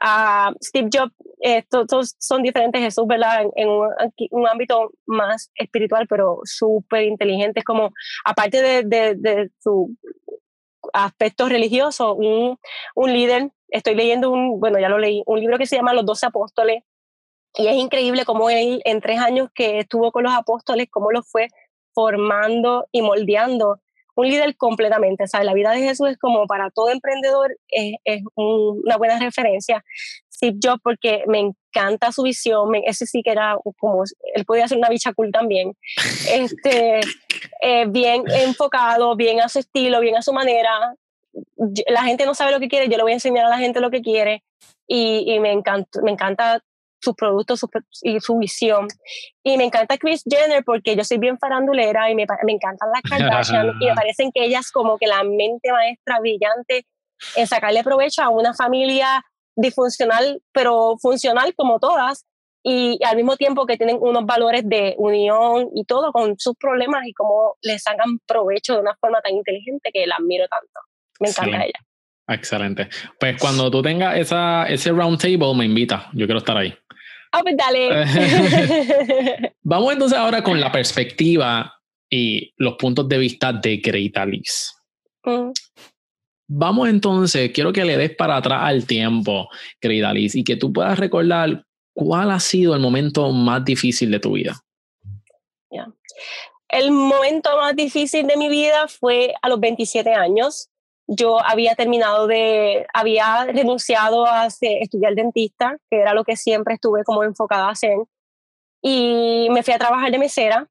a 0.01 0.53
Steve 0.63 0.91
Jobs, 0.93 1.15
estos 1.41 2.17
son 2.19 2.43
diferentes 2.43 2.83
Jesús, 2.83 3.07
¿verdad? 3.07 3.47
En, 3.55 3.69
un, 3.69 4.49
ámbito 4.49 4.91
más 5.07 5.51
espiritual, 5.55 6.07
pero 6.09 6.41
súper 6.45 7.05
inteligente, 7.05 7.63
como, 7.63 7.93
aparte 8.25 8.61
de, 8.61 8.83
de, 8.83 9.15
de, 9.15 9.51
su 9.61 9.97
aspecto 10.93 11.49
religioso, 11.49 12.15
un, 12.15 12.59
un 12.95 13.13
líder, 13.13 13.51
estoy 13.69 13.95
leyendo 13.95 14.31
un, 14.31 14.61
bueno, 14.61 14.79
ya 14.79 14.89
lo 14.89 14.99
leí, 14.99 15.23
un 15.27 15.41
libro 15.41 15.57
que 15.57 15.67
se 15.67 15.77
llama 15.77 15.95
Los 15.95 16.05
Doce 16.05 16.27
Apóstoles, 16.27 16.83
y 17.57 17.69
es 17.69 17.77
increíble 17.77 18.25
cómo 18.25 18.51
él, 18.51 18.83
en 18.85 19.01
tres 19.01 19.19
años 19.19 19.49
que 19.55 19.79
estuvo 19.79 20.13
con 20.13 20.25
los 20.25 20.35
apóstoles, 20.35 20.89
cómo 20.91 21.11
los 21.11 21.29
fue 21.29 21.49
formando 21.95 22.87
y 22.93 23.03
moldeando 23.03 23.81
un 24.15 24.29
líder 24.29 24.57
completamente. 24.57 25.27
¿sabes? 25.27 25.47
La 25.47 25.55
vida 25.55 25.71
de 25.71 25.81
Jesús 25.81 26.11
es 26.11 26.19
como 26.19 26.47
para 26.47 26.71
todo 26.71 26.91
emprendedor, 26.91 27.57
es, 27.69 27.97
es 28.05 28.23
una 28.35 28.97
buena 28.97 29.19
referencia. 29.19 29.83
Steve 30.37 30.59
Jobs, 30.63 30.83
porque 30.83 31.25
me 31.27 31.39
encanta 31.39 32.13
su 32.13 32.23
visión, 32.23 32.75
ese 32.85 33.07
sí 33.07 33.23
que 33.23 33.31
era 33.31 33.57
como, 33.79 34.05
él 34.35 34.45
podía 34.45 34.69
ser 34.69 34.77
una 34.77 34.91
bicha 34.91 35.15
cool 35.15 35.33
también, 35.33 35.75
este, 36.31 37.01
eh, 37.63 37.87
bien 37.89 38.23
enfocado, 38.43 39.17
bien 39.17 39.41
a 39.41 39.49
su 39.49 39.61
estilo, 39.61 40.01
bien 40.01 40.17
a 40.17 40.21
su 40.21 40.35
manera. 40.35 40.95
La 41.89 42.03
gente 42.03 42.27
no 42.27 42.35
sabe 42.35 42.53
lo 42.53 42.61
que 42.61 42.69
quiere, 42.69 42.89
yo 42.89 42.99
le 42.99 43.03
voy 43.03 43.13
a 43.13 43.15
enseñar 43.15 43.47
a 43.47 43.51
la 43.51 43.59
gente 43.59 43.81
lo 43.81 43.91
que 43.91 44.03
quiere 44.03 44.45
y, 44.87 45.25
y 45.27 45.41
me, 45.41 45.53
encanta, 45.53 46.03
me 46.03 46.11
encanta 46.11 46.63
sus 47.07 47.15
productos 47.15 47.65
y 48.03 48.21
su 48.21 48.37
visión. 48.39 48.89
Y 49.43 49.57
me 49.57 49.65
encanta 49.65 49.97
Chris 49.97 50.23
Jenner 50.29 50.65
porque 50.65 50.97
yo 50.97 51.05
soy 51.05 51.19
bien 51.19 51.39
farandulera 51.39 52.11
y 52.11 52.15
me, 52.15 52.27
me 52.45 52.53
encantan 52.53 52.91
las 52.93 53.03
Kardashian 53.11 53.73
y 53.81 53.87
me 53.87 53.95
parecen 53.95 54.31
que 54.33 54.45
ellas 54.45 54.71
como 54.71 54.99
que 54.99 55.07
la 55.07 55.23
mente 55.23 55.73
maestra 55.73 56.21
brillante 56.21 56.87
en 57.37 57.47
sacarle 57.47 57.83
provecho 57.83 58.23
a 58.23 58.29
una 58.29 58.53
familia 58.53 59.25
disfuncional, 59.55 60.43
pero 60.53 60.97
funcional 61.01 61.55
como 61.55 61.79
todas, 61.79 62.27
y, 62.69 62.99
al 63.05 63.15
mismo 63.15 63.37
tiempo 63.37 63.65
que 63.65 63.77
tienen 63.77 63.97
unos 64.01 64.27
valores 64.27 64.69
de 64.69 64.97
unión 64.99 65.69
y 65.73 65.85
todo 65.85 66.11
con 66.11 66.37
sus 66.37 66.57
problemas 66.57 67.07
y 67.07 67.13
cómo 67.13 67.55
les 67.63 67.81
sacan 67.81 68.19
provecho 68.27 68.75
de 68.75 68.81
una 68.81 68.97
forma 69.01 69.21
tan 69.21 69.35
inteligente 69.35 69.91
que 69.95 70.05
la 70.05 70.17
admiro 70.17 70.47
tanto. 70.49 70.81
Me 71.21 71.29
encanta 71.29 71.65
ella. 71.65 71.79
Excelente. 72.29 72.89
Pues 73.21 73.41
cuando 73.41 73.71
tú 73.71 73.83
tengas 73.83 74.19
esa, 74.19 74.65
ese 74.65 74.91
round 74.91 75.21
table, 75.21 75.55
me 75.55 75.65
invita. 75.65 76.11
Yo 76.13 76.27
quiero 76.27 76.39
estar 76.39 76.57
ahí. 76.57 76.75
Ah, 77.37 77.43
pues 77.43 77.57
dale. 77.57 79.53
Vamos 79.63 79.93
entonces 79.93 80.17
ahora 80.17 80.43
con 80.43 80.59
la 80.59 80.73
perspectiva 80.73 81.75
y 82.11 82.55
los 82.57 82.77
puntos 82.77 83.07
de 83.09 83.19
vista 83.19 83.53
de 83.53 83.77
Great 83.77 84.17
Alice. 84.17 84.73
Mm. 85.25 85.51
Vamos 86.49 86.89
entonces, 86.89 87.51
quiero 87.53 87.73
que 87.73 87.85
le 87.85 87.97
des 87.97 88.15
para 88.15 88.37
atrás 88.37 88.61
al 88.63 88.87
tiempo, 88.87 89.49
Great 89.83 90.05
Alice, 90.05 90.39
y 90.39 90.45
que 90.45 90.57
tú 90.57 90.73
puedas 90.73 90.99
recordar 90.99 91.65
cuál 91.93 92.31
ha 92.31 92.41
sido 92.41 92.75
el 92.75 92.81
momento 92.81 93.31
más 93.33 93.65
difícil 93.65 94.11
de 94.11 94.21
tu 94.21 94.33
vida. 94.33 94.59
El 96.69 96.91
momento 96.91 97.57
más 97.57 97.77
difícil 97.77 98.27
de 98.27 98.37
mi 98.37 98.49
vida 98.49 98.89
fue 98.89 99.35
a 99.41 99.49
los 99.49 99.61
27 99.61 100.13
años 100.13 100.69
yo 101.07 101.45
había 101.45 101.75
terminado 101.75 102.27
de, 102.27 102.87
había 102.93 103.45
renunciado 103.45 104.27
a 104.27 104.47
estudiar 104.47 105.15
dentista, 105.15 105.77
que 105.91 106.01
era 106.01 106.15
lo 106.15 106.25
que 106.25 106.37
siempre 106.37 106.75
estuve 106.75 107.05
como 107.05 107.23
enfocada 107.23 107.69
a 107.69 107.73
hacer, 107.73 107.97
y 108.83 109.49
me 109.51 109.63
fui 109.63 109.75
a 109.75 109.79
trabajar 109.79 110.11
de 110.11 110.19
mesera. 110.19 110.69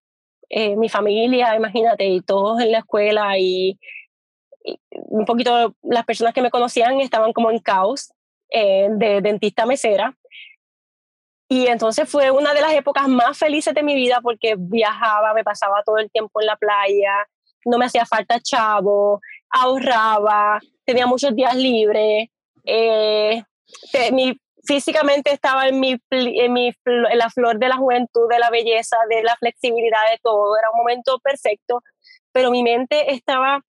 Eh, 0.50 0.76
mi 0.76 0.90
familia, 0.90 1.56
imagínate, 1.56 2.06
y 2.06 2.22
todos 2.22 2.62
en 2.62 2.72
la 2.72 2.80
escuela 2.80 3.38
y, 3.38 3.80
un 4.92 5.26
poquito 5.26 5.76
las 5.84 6.06
personas 6.06 6.34
que 6.34 6.42
me 6.42 6.50
conocían 6.50 7.00
estaban 7.00 7.34
como 7.34 7.52
en 7.52 7.60
caos 7.60 8.12
eh, 8.50 8.88
de 8.92 9.22
dentista 9.22 9.66
mesera. 9.66 10.18
Y 11.48 11.68
entonces 11.68 12.10
fue 12.10 12.32
una 12.32 12.54
de 12.54 12.62
las 12.62 12.74
épocas 12.74 13.08
más 13.08 13.38
felices 13.38 13.74
de 13.74 13.84
mi 13.84 13.94
vida 13.94 14.20
porque 14.22 14.56
viajaba, 14.58 15.34
me 15.34 15.44
pasaba 15.44 15.84
todo 15.84 16.00
el 16.00 16.10
tiempo 16.10 16.42
en 16.42 16.48
la 16.48 16.56
playa, 16.56 17.28
no 17.66 17.78
me 17.78 17.86
hacía 17.86 18.06
falta 18.06 18.40
chavo, 18.40 19.22
ahorraba, 19.62 20.60
tenía 20.86 21.08
muchos 21.08 21.36
días 21.36 21.56
libres, 21.56 22.30
eh, 22.66 23.44
físicamente 24.66 25.32
estaba 25.32 25.68
en, 25.68 25.80
mi, 25.80 25.98
en, 26.10 26.54
mi, 26.54 26.68
en 26.86 27.18
la 27.18 27.30
flor 27.30 27.60
de 27.60 27.70
la 27.70 27.78
juventud, 27.78 28.30
de 28.30 28.40
la 28.40 28.50
belleza, 28.50 28.98
de 29.10 29.24
la 29.24 29.36
flexibilidad, 29.38 30.00
de 30.12 30.20
todo, 30.22 30.58
era 30.58 30.72
un 30.72 30.78
momento 30.80 31.20
perfecto, 31.20 31.82
pero 32.32 32.52
mi 32.52 32.64
mente 32.64 33.14
estaba 33.14 33.62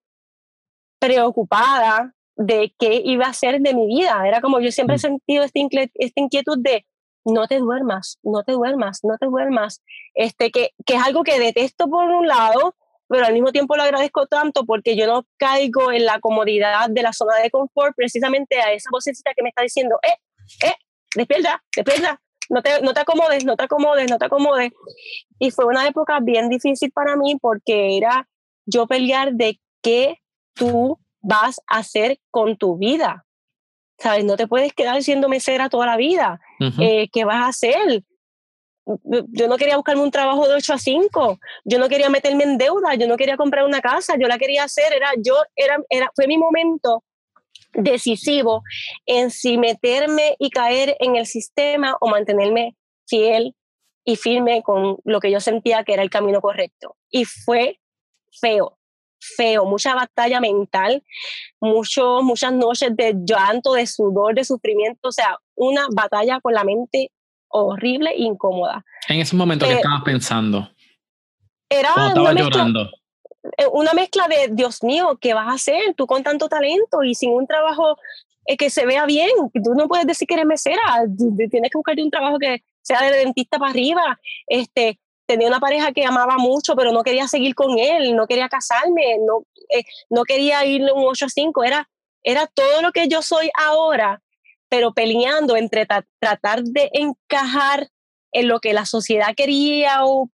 preocupada 0.99 2.13
de 2.37 2.75
qué 2.79 3.01
iba 3.05 3.27
a 3.27 3.33
ser 3.33 3.61
de 3.61 3.75
mi 3.75 3.87
vida. 3.87 4.23
Era 4.27 4.41
como 4.41 4.61
yo 4.61 4.71
siempre 4.71 4.97
he 4.97 4.99
mm. 4.99 5.01
sentido 5.01 5.45
esta, 5.45 5.61
esta 5.95 6.21
inquietud 6.21 6.59
de 6.59 6.87
no 7.25 7.47
te 7.49 7.59
duermas, 7.59 8.19
no 8.23 8.45
te 8.45 8.53
duermas, 8.53 9.01
no 9.03 9.17
te 9.19 9.27
duermas. 9.27 9.83
Este, 10.15 10.51
que, 10.51 10.71
que 10.85 10.95
es 10.95 11.03
algo 11.03 11.23
que 11.23 11.39
detesto 11.39 11.89
por 11.89 12.09
un 12.09 12.27
lado, 12.27 12.75
pero 13.09 13.25
al 13.25 13.33
mismo 13.33 13.53
tiempo 13.53 13.77
lo 13.77 13.83
agradezco 13.83 14.27
tanto 14.27 14.65
porque 14.65 14.97
yo 14.97 15.07
no 15.07 15.27
caigo 15.37 15.93
en 15.93 16.05
la 16.05 16.19
comodidad 16.21 16.89
de 16.91 17.03
la 17.03 17.13
zona 17.13 17.37
de 17.37 17.51
confort 17.51 17.95
precisamente 17.97 18.61
a 18.61 18.73
esa 18.73 18.89
vocecita 18.91 19.33
que 19.35 19.43
me 19.43 19.51
está 19.51 19.63
diciendo, 19.63 19.99
eh, 20.03 20.67
eh, 20.67 20.75
despierta, 21.15 21.63
despierta, 21.75 22.21
no 22.49 22.63
te, 22.63 22.81
no 22.83 22.95
te 22.95 23.01
acomodes, 23.01 23.45
no 23.45 23.57
te 23.57 23.65
acomodes, 23.65 24.11
no 24.11 24.19
te 24.19 24.27
acomodes. 24.27 24.73
Y 25.39 25.51
fue 25.51 25.65
una 25.65 25.87
época 25.87 26.21
bien 26.21 26.49
difícil 26.49 26.91
para 26.93 27.17
mí 27.17 27.37
porque 27.41 27.97
era 27.97 28.29
yo 28.67 28.87
pelear 28.87 29.33
de 29.33 29.61
qué 29.83 30.19
tú 30.55 30.99
vas 31.21 31.61
a 31.67 31.79
hacer 31.79 32.19
con 32.31 32.57
tu 32.57 32.77
vida. 32.77 33.25
¿Sabes? 33.99 34.25
No 34.25 34.37
te 34.37 34.47
puedes 34.47 34.75
quedar 34.75 35.03
siendo 35.03 35.29
mesera 35.29 35.71
toda 35.71 35.87
la 35.87 35.97
vida. 35.97 36.41
Eh, 36.81 37.09
¿Qué 37.13 37.25
vas 37.25 37.45
a 37.45 37.49
hacer? 37.49 38.03
Yo 38.87 39.49
no 39.49 39.57
quería 39.57 39.77
buscarme 39.77 40.03
un 40.03 40.11
trabajo 40.11 40.47
de 40.47 40.55
8 40.55 40.75
a 40.75 40.79
5, 40.79 41.39
yo 41.65 41.79
no 41.79 41.89
quería 41.89 42.09
meterme 42.09 42.45
en 42.45 42.57
deuda, 42.57 42.95
yo 42.95 43.09
no 43.09 43.17
quería 43.17 43.37
comprar 43.37 43.65
una 43.65 43.81
casa, 43.81 44.15
yo 44.19 44.29
la 44.29 44.39
quería 44.39 44.65
hacer, 44.65 44.93
era 44.93 45.11
yo 45.19 45.35
era, 45.57 45.79
era 45.89 46.11
fue 46.15 46.27
mi 46.27 46.39
momento 46.39 47.03
decisivo 47.73 48.63
en 49.05 49.31
si 49.31 49.59
meterme 49.59 50.37
y 50.39 50.51
caer 50.51 50.97
en 51.01 51.17
el 51.17 51.27
sistema 51.27 51.97
o 52.01 52.09
mantenerme 52.09 52.77
fiel 53.07 53.55
y 54.05 54.17
firme 54.17 54.63
con 54.63 54.99
lo 55.05 55.21
que 55.21 55.31
yo 55.31 55.41
sentía 55.41 55.83
que 55.83 55.93
era 55.93 56.03
el 56.03 56.11
camino 56.11 56.41
correcto. 56.41 56.97
Y 57.11 57.25
fue 57.25 57.81
feo, 58.41 58.79
feo, 59.19 59.65
mucha 59.65 59.95
batalla 59.95 60.41
mental, 60.41 61.03
mucho, 61.61 62.23
muchas 62.23 62.53
noches 62.53 62.95
de 62.95 63.15
llanto, 63.25 63.73
de 63.73 63.87
sudor, 63.87 64.35
de 64.35 64.45
sufrimiento, 64.45 65.09
o 65.09 65.13
sea, 65.13 65.39
una 65.57 65.87
batalla 65.93 66.41
con 66.41 66.55
la 66.55 66.63
mente 66.63 67.11
horrible 67.49 68.11
e 68.11 68.23
incómoda. 68.23 68.85
En 69.09 69.21
ese 69.21 69.37
momento, 69.37 69.67
¿qué 69.67 69.73
eh, 69.73 69.77
estabas 69.77 70.03
pensando? 70.03 70.69
Era 71.69 71.93
una 72.15 72.33
mezcla, 72.33 72.91
eh, 73.59 73.67
una 73.73 73.93
mezcla 73.93 74.29
de, 74.29 74.49
Dios 74.53 74.83
mío, 74.83 75.19
¿qué 75.21 75.35
vas 75.35 75.49
a 75.49 75.53
hacer? 75.53 75.95
Tú 75.97 76.07
con 76.07 76.23
tanto 76.23 76.49
talento 76.49 77.03
y 77.03 77.15
sin 77.15 77.31
un 77.31 77.47
trabajo 77.47 77.97
eh, 78.47 78.57
que 78.57 78.71
se 78.71 78.87
vea 78.87 79.07
bien. 79.07 79.31
Tú 79.65 79.75
no 79.75 79.89
puedes 79.89 80.07
decir 80.07 80.27
que 80.29 80.35
eres 80.35 80.47
mesera. 80.47 80.83
Tienes 81.17 81.71
que 81.71 81.79
buscarte 81.79 82.03
un 82.03 82.11
trabajo 82.11 82.39
que 82.39 82.63
sea 82.83 83.03
de 83.03 83.17
dentista 83.19 83.59
para 83.59 83.71
arriba. 83.71 84.19
Este, 84.47 85.01
tenía 85.27 85.49
una 85.49 85.61
pareja 85.61 85.93
que 85.93 86.05
amaba 86.05 86.37
mucho, 86.39 86.77
pero 86.77 86.93
no 86.93 87.03
quería 87.03 87.27
seguir 87.27 87.55
con 87.55 87.79
él, 87.79 88.15
no 88.15 88.27
quería 88.27 88.49
casarme, 88.49 89.19
no, 89.27 89.45
no 90.11 90.23
quería 90.23 90.65
irle 90.65 90.93
un 90.93 91.05
8 91.05 91.27
a 91.27 91.29
5. 91.29 91.65
Era, 91.65 91.89
era 92.23 92.47
todo 92.47 92.83
lo 92.83 92.93
que 92.93 93.09
yo 93.09 93.23
soy 93.23 93.51
ahora 93.59 94.23
pero 94.69 94.93
peleando 94.93 95.57
entre 95.57 95.87
tratar 96.19 96.63
de 96.63 96.91
encajar 96.93 97.89
en 98.33 98.49
lo 98.49 98.61
que 98.61 98.75
la 98.75 98.85
sociedad 98.85 99.35
quería 99.37 100.05
o, 100.05 100.29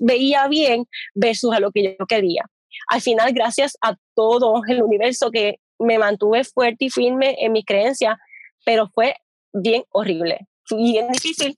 veía 0.00 0.46
bien 0.48 0.86
versus 1.14 1.52
a 1.54 1.60
lo 1.60 1.72
que 1.72 1.96
yo 1.98 2.06
quería. 2.06 2.44
Al 2.88 3.00
final, 3.00 3.32
gracias 3.32 3.76
a 3.82 3.96
todo 4.14 4.62
el 4.68 4.82
universo 4.82 5.30
que 5.30 5.56
me 5.78 5.98
mantuve 5.98 6.44
fuerte 6.44 6.86
y 6.86 6.90
firme 6.90 7.36
en 7.40 7.52
mi 7.52 7.64
creencia, 7.64 8.18
pero 8.64 8.88
fue 8.88 9.16
bien 9.52 9.84
horrible, 9.90 10.46
bien 10.70 11.08
difícil. 11.10 11.56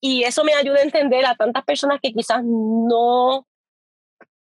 Y 0.00 0.24
eso 0.24 0.44
me 0.44 0.54
ayuda 0.54 0.78
a 0.78 0.82
entender 0.82 1.24
a 1.26 1.34
tantas 1.34 1.64
personas 1.64 2.00
que 2.02 2.12
quizás 2.12 2.42
no 2.44 3.46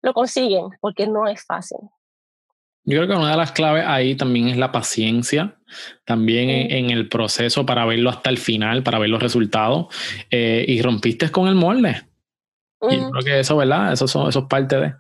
lo 0.02 0.14
consiguen, 0.14 0.70
porque 0.80 1.08
no 1.08 1.28
es 1.28 1.44
fácil. 1.46 1.80
Yo 2.90 2.98
creo 2.98 3.08
que 3.08 3.16
una 3.16 3.30
de 3.30 3.38
las 3.38 3.52
claves 3.52 3.84
ahí 3.86 4.16
también 4.16 4.48
es 4.48 4.58
la 4.58 4.72
paciencia, 4.72 5.60
también 6.06 6.50
en, 6.50 6.90
el 6.90 7.08
proceso 7.08 7.64
para 7.64 7.86
verlo 7.86 8.10
hasta 8.10 8.32
el 8.32 8.40
final, 8.40 8.82
para 8.82 8.98
ver 8.98 9.10
los 9.10 9.22
resultados. 9.22 9.94
Eh, 10.32 10.66
y 10.68 10.82
rompiste 10.82 11.30
con 11.30 11.48
el 11.48 11.54
molde. 11.54 12.02
Y 12.82 12.98
creo 12.98 13.24
que 13.24 13.40
eso, 13.42 13.58
¿verdad? 13.58 13.94
Eso, 13.94 14.08
son, 14.08 14.28
eso 14.28 14.40
es 14.40 14.46
parte 14.46 14.80
de. 14.80 14.96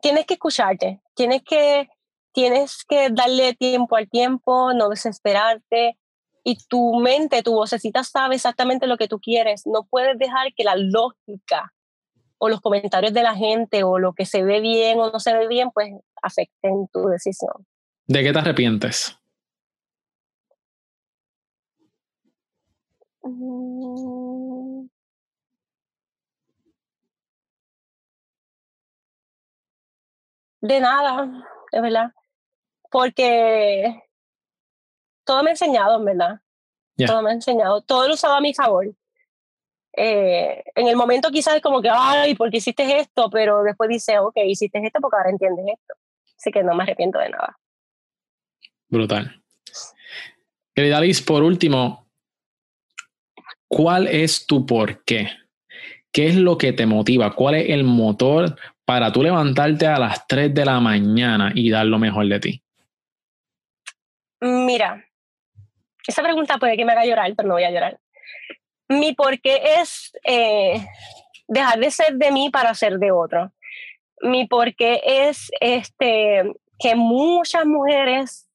Tienes 0.00 0.24
que 0.24 0.34
escucharte, 0.34 1.02
tienes 1.14 1.42
que, 1.42 1.90
tienes 2.32 2.84
que 2.88 3.10
darle 3.10 3.52
tiempo 3.52 3.96
al 3.96 4.08
tiempo, 4.08 4.72
no 4.72 4.88
desesperarte. 4.88 5.98
Y 6.42 6.56
tu 6.68 7.00
mente, 7.00 7.42
tu 7.42 7.52
vocecita 7.52 8.02
sabe 8.02 8.36
exactamente 8.36 8.86
lo 8.86 8.96
que 8.96 9.08
tú 9.08 9.20
quieres. 9.20 9.66
No 9.66 9.86
puedes 9.90 10.16
dejar 10.16 10.54
que 10.54 10.64
la 10.64 10.76
lógica 10.76 11.74
o 12.38 12.48
los 12.48 12.60
comentarios 12.60 13.12
de 13.12 13.22
la 13.22 13.34
gente 13.34 13.84
o 13.84 13.98
lo 13.98 14.12
que 14.12 14.26
se 14.26 14.42
ve 14.42 14.60
bien 14.60 14.98
o 14.98 15.10
no 15.10 15.20
se 15.20 15.36
ve 15.36 15.48
bien, 15.48 15.70
pues 15.72 15.92
afecten 16.22 16.88
tu 16.92 17.06
decisión. 17.06 17.66
¿De 18.06 18.22
qué 18.22 18.32
te 18.32 18.38
arrepientes? 18.38 19.18
Mm. 23.22 24.86
De 30.60 30.80
nada, 30.80 31.28
de 31.72 31.80
verdad. 31.80 32.12
Porque 32.90 34.02
todo 35.24 35.42
me 35.42 35.50
ha 35.50 35.52
enseñado, 35.52 35.98
en 35.98 36.04
verdad. 36.04 36.40
Todo 37.06 37.22
me 37.22 37.30
ha 37.30 37.34
enseñado. 37.34 37.82
Todo 37.82 38.08
lo 38.08 38.14
usado 38.14 38.34
a 38.34 38.40
mi 38.40 38.54
favor. 38.54 38.86
Eh, 39.98 40.62
en 40.74 40.88
el 40.88 40.94
momento 40.94 41.30
quizás 41.30 41.56
es 41.56 41.62
como 41.62 41.80
que, 41.80 41.88
ay, 41.90 42.34
¿por 42.34 42.50
qué 42.50 42.58
hiciste 42.58 42.98
esto? 42.98 43.30
Pero 43.30 43.62
después 43.62 43.88
dice, 43.88 44.18
ok, 44.18 44.36
hiciste 44.44 44.78
esto 44.84 45.00
porque 45.00 45.16
ahora 45.16 45.30
entiendes 45.30 45.64
esto. 45.72 45.94
Así 46.36 46.50
que 46.50 46.62
no 46.62 46.74
me 46.74 46.82
arrepiento 46.82 47.18
de 47.18 47.30
nada. 47.30 47.58
Brutal. 48.88 49.42
Querida 50.74 51.00
Liz, 51.00 51.22
por 51.22 51.42
último, 51.42 52.06
¿cuál 53.66 54.06
es 54.06 54.46
tu 54.46 54.66
por 54.66 55.02
qué? 55.04 55.30
¿Qué 56.12 56.26
es 56.26 56.36
lo 56.36 56.58
que 56.58 56.74
te 56.74 56.84
motiva? 56.84 57.34
¿Cuál 57.34 57.54
es 57.54 57.70
el 57.70 57.84
motor 57.84 58.56
para 58.84 59.10
tú 59.10 59.22
levantarte 59.22 59.86
a 59.86 59.98
las 59.98 60.26
3 60.26 60.54
de 60.54 60.64
la 60.66 60.78
mañana 60.78 61.52
y 61.54 61.70
dar 61.70 61.86
lo 61.86 61.98
mejor 61.98 62.28
de 62.28 62.40
ti? 62.40 62.62
Mira, 64.40 65.02
esa 66.06 66.22
pregunta 66.22 66.58
puede 66.58 66.76
que 66.76 66.84
me 66.84 66.92
haga 66.92 67.06
llorar, 67.06 67.32
pero 67.34 67.48
no 67.48 67.54
voy 67.54 67.64
a 67.64 67.70
llorar. 67.70 67.98
Mi 68.88 69.14
por 69.14 69.40
qué 69.40 69.80
es 69.80 70.12
eh, 70.24 70.86
dejar 71.48 71.78
de 71.78 71.90
ser 71.90 72.14
de 72.14 72.30
mí 72.30 72.50
para 72.50 72.74
ser 72.74 72.98
de 72.98 73.10
otro. 73.10 73.52
Mi 74.22 74.46
por 74.46 74.74
qué 74.74 75.00
es 75.04 75.50
este, 75.60 76.52
que 76.78 76.94
muchas 76.94 77.66
mujeres 77.66 78.48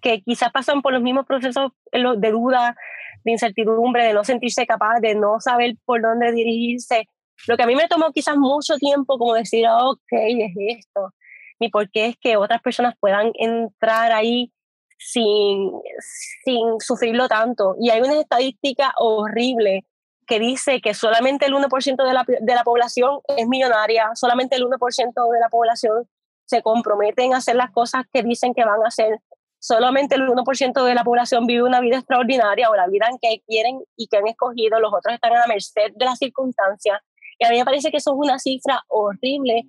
que 0.00 0.22
quizás 0.22 0.50
pasan 0.50 0.82
por 0.82 0.92
los 0.92 1.02
mismos 1.02 1.26
procesos 1.26 1.72
de 1.92 2.30
duda, 2.30 2.76
de 3.24 3.32
incertidumbre, 3.32 4.04
de 4.04 4.14
no 4.14 4.24
sentirse 4.24 4.66
capaz, 4.66 5.00
de 5.00 5.14
no 5.14 5.40
saber 5.40 5.74
por 5.84 6.00
dónde 6.00 6.32
dirigirse. 6.32 7.06
Lo 7.46 7.56
que 7.56 7.62
a 7.62 7.66
mí 7.66 7.74
me 7.74 7.88
tomó 7.88 8.12
quizás 8.12 8.36
mucho 8.36 8.76
tiempo 8.76 9.18
como 9.18 9.34
decir, 9.34 9.66
ok, 9.68 10.12
es 10.12 10.52
esto. 10.78 11.12
Mi 11.58 11.68
por 11.68 11.90
qué 11.90 12.06
es 12.06 12.16
que 12.18 12.36
otras 12.36 12.62
personas 12.62 12.94
puedan 12.98 13.32
entrar 13.34 14.12
ahí 14.12 14.52
sin, 15.00 15.72
sin 16.44 16.78
sufrirlo 16.80 17.28
tanto. 17.28 17.74
Y 17.80 17.90
hay 17.90 18.00
una 18.02 18.20
estadística 18.20 18.92
horrible 18.98 19.86
que 20.26 20.38
dice 20.38 20.80
que 20.80 20.94
solamente 20.94 21.46
el 21.46 21.54
1% 21.54 22.06
de 22.06 22.12
la, 22.12 22.24
de 22.26 22.54
la 22.54 22.62
población 22.62 23.20
es 23.36 23.48
millonaria, 23.48 24.10
solamente 24.14 24.56
el 24.56 24.64
1% 24.64 25.32
de 25.32 25.40
la 25.40 25.48
población 25.48 26.08
se 26.44 26.62
comprometen 26.62 27.34
a 27.34 27.38
hacer 27.38 27.56
las 27.56 27.70
cosas 27.70 28.04
que 28.12 28.22
dicen 28.22 28.54
que 28.54 28.64
van 28.64 28.82
a 28.84 28.88
hacer. 28.88 29.20
Solamente 29.58 30.14
el 30.14 30.22
1% 30.22 30.84
de 30.84 30.94
la 30.94 31.04
población 31.04 31.46
vive 31.46 31.62
una 31.62 31.80
vida 31.80 31.98
extraordinaria 31.98 32.70
o 32.70 32.76
la 32.76 32.86
vida 32.86 33.08
en 33.10 33.18
que 33.18 33.42
quieren 33.46 33.82
y 33.96 34.06
que 34.06 34.18
han 34.18 34.26
escogido, 34.26 34.80
los 34.80 34.92
otros 34.92 35.14
están 35.14 35.32
a 35.32 35.40
la 35.40 35.46
merced 35.46 35.92
de 35.94 36.04
las 36.04 36.18
circunstancias. 36.18 37.00
Y 37.38 37.46
a 37.46 37.50
mí 37.50 37.58
me 37.58 37.64
parece 37.64 37.90
que 37.90 37.96
eso 37.96 38.12
es 38.12 38.16
una 38.18 38.38
cifra 38.38 38.82
horrible 38.88 39.64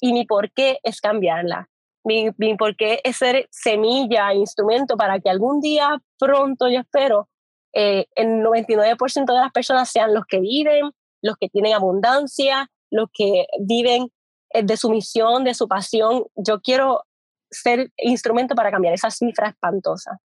y 0.00 0.12
mi 0.12 0.26
por 0.26 0.50
qué 0.52 0.78
es 0.82 1.00
cambiarla 1.00 1.68
mi, 2.04 2.30
mi 2.36 2.56
por 2.56 2.76
qué 2.76 3.00
es 3.04 3.16
ser 3.16 3.48
semilla, 3.50 4.34
instrumento 4.34 4.96
para 4.96 5.20
que 5.20 5.30
algún 5.30 5.60
día 5.60 6.00
pronto, 6.18 6.68
yo 6.68 6.80
espero, 6.80 7.28
eh, 7.74 8.06
el 8.16 8.42
99% 8.42 9.24
de 9.24 9.40
las 9.40 9.52
personas 9.52 9.90
sean 9.90 10.14
los 10.14 10.26
que 10.26 10.40
viven, 10.40 10.90
los 11.22 11.36
que 11.36 11.48
tienen 11.48 11.74
abundancia, 11.74 12.70
los 12.90 13.08
que 13.12 13.46
viven 13.60 14.08
eh, 14.50 14.62
de 14.62 14.76
su 14.76 14.90
misión, 14.90 15.44
de 15.44 15.54
su 15.54 15.68
pasión. 15.68 16.24
Yo 16.36 16.60
quiero 16.60 17.04
ser 17.50 17.90
instrumento 17.96 18.54
para 18.54 18.70
cambiar 18.70 18.94
esa 18.94 19.10
cifra 19.10 19.48
espantosa. 19.48 20.18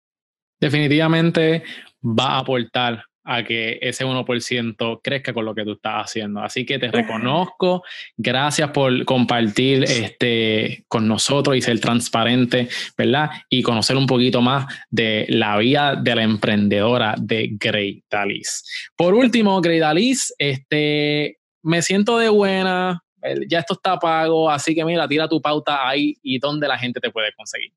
Definitivamente 0.59 1.63
va 2.01 2.35
a 2.35 2.39
aportar 2.39 3.03
a 3.25 3.43
que 3.43 3.79
ese 3.81 4.05
1% 4.05 4.99
crezca 5.03 5.33
con 5.33 5.45
lo 5.45 5.53
que 5.55 5.63
tú 5.63 5.73
estás 5.73 6.05
haciendo. 6.05 6.41
Así 6.41 6.65
que 6.65 6.79
te 6.79 6.87
reconozco, 6.91 7.83
gracias 8.15 8.69
por 8.69 9.03
compartir 9.05 9.83
este, 9.83 10.85
con 10.87 11.07
nosotros 11.07 11.57
y 11.57 11.61
ser 11.61 11.79
transparente, 11.79 12.69
¿verdad? 12.97 13.31
Y 13.49 13.63
conocer 13.63 13.97
un 13.97 14.07
poquito 14.07 14.41
más 14.41 14.65
de 14.89 15.25
la 15.29 15.57
vida 15.57 15.95
de 15.95 16.15
la 16.15 16.23
emprendedora 16.23 17.15
de 17.17 17.49
Grey 17.59 18.03
Dalis. 18.09 18.63
Por 18.95 19.13
último, 19.15 19.59
Grey 19.59 19.79
Dalis, 19.79 20.33
este, 20.37 21.39
me 21.63 21.81
siento 21.81 22.19
de 22.19 22.29
buena, 22.29 23.03
ya 23.47 23.59
esto 23.59 23.73
está 23.73 23.97
pago, 23.97 24.49
así 24.49 24.75
que 24.75 24.85
mira, 24.85 25.07
tira 25.07 25.27
tu 25.27 25.41
pauta 25.41 25.87
ahí 25.87 26.15
y 26.21 26.37
donde 26.39 26.67
la 26.67 26.77
gente 26.77 26.99
te 26.99 27.09
puede 27.09 27.33
conseguir. 27.33 27.71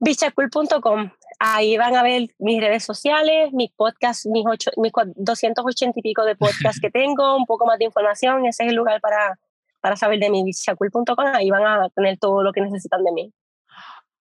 Bichacool.com 0.00 1.10
Ahí 1.38 1.76
van 1.76 1.94
a 1.96 2.02
ver 2.02 2.28
mis 2.38 2.60
redes 2.60 2.84
sociales, 2.84 3.52
mis 3.52 3.70
podcasts, 3.72 4.26
mis, 4.26 4.44
ocho, 4.46 4.70
mis 4.78 4.92
280 5.16 5.98
y 5.98 6.02
pico 6.02 6.24
de 6.24 6.34
podcasts 6.34 6.80
que 6.80 6.90
tengo, 6.90 7.36
un 7.36 7.44
poco 7.44 7.66
más 7.66 7.78
de 7.78 7.84
información. 7.84 8.46
Ese 8.46 8.64
es 8.64 8.70
el 8.70 8.76
lugar 8.76 9.00
para, 9.00 9.38
para 9.80 9.96
saber 9.96 10.18
de 10.18 10.30
mí, 10.30 10.42
bichacul.com. 10.44 11.26
Ahí 11.34 11.50
van 11.50 11.64
a 11.66 11.88
tener 11.90 12.18
todo 12.18 12.42
lo 12.42 12.52
que 12.52 12.62
necesitan 12.62 13.04
de 13.04 13.12
mí. 13.12 13.32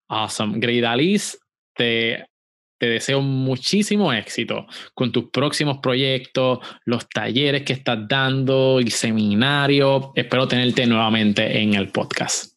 Awesome. 0.09 0.59
Alice, 0.85 1.37
te, 1.73 2.25
te 2.77 2.87
deseo 2.87 3.21
muchísimo 3.21 4.11
éxito 4.11 4.67
con 4.93 5.11
tus 5.11 5.29
próximos 5.29 5.77
proyectos, 5.77 6.59
los 6.83 7.07
talleres 7.07 7.63
que 7.63 7.73
estás 7.73 7.99
dando, 8.07 8.79
el 8.79 8.91
seminario. 8.91 10.11
Espero 10.15 10.47
tenerte 10.47 10.85
nuevamente 10.85 11.61
en 11.61 11.75
el 11.75 11.91
podcast. 11.91 12.54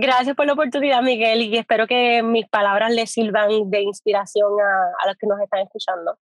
Gracias 0.00 0.36
por 0.36 0.46
la 0.46 0.52
oportunidad, 0.52 1.02
Miguel, 1.02 1.42
y 1.42 1.56
espero 1.56 1.88
que 1.88 2.22
mis 2.22 2.48
palabras 2.48 2.94
les 2.94 3.10
sirvan 3.10 3.68
de 3.68 3.82
inspiración 3.82 4.46
a, 4.60 5.04
a 5.04 5.08
los 5.08 5.16
que 5.16 5.26
nos 5.26 5.40
están 5.40 5.58
escuchando. 5.58 6.16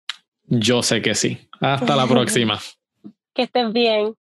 Yo 0.47 0.83
sé 0.83 1.03
que 1.03 1.15
sí. 1.15 1.47
Hasta 1.61 1.95
la 1.95 2.07
próxima. 2.07 2.59
que 3.35 3.43
estés 3.43 3.71
bien. 3.75 4.15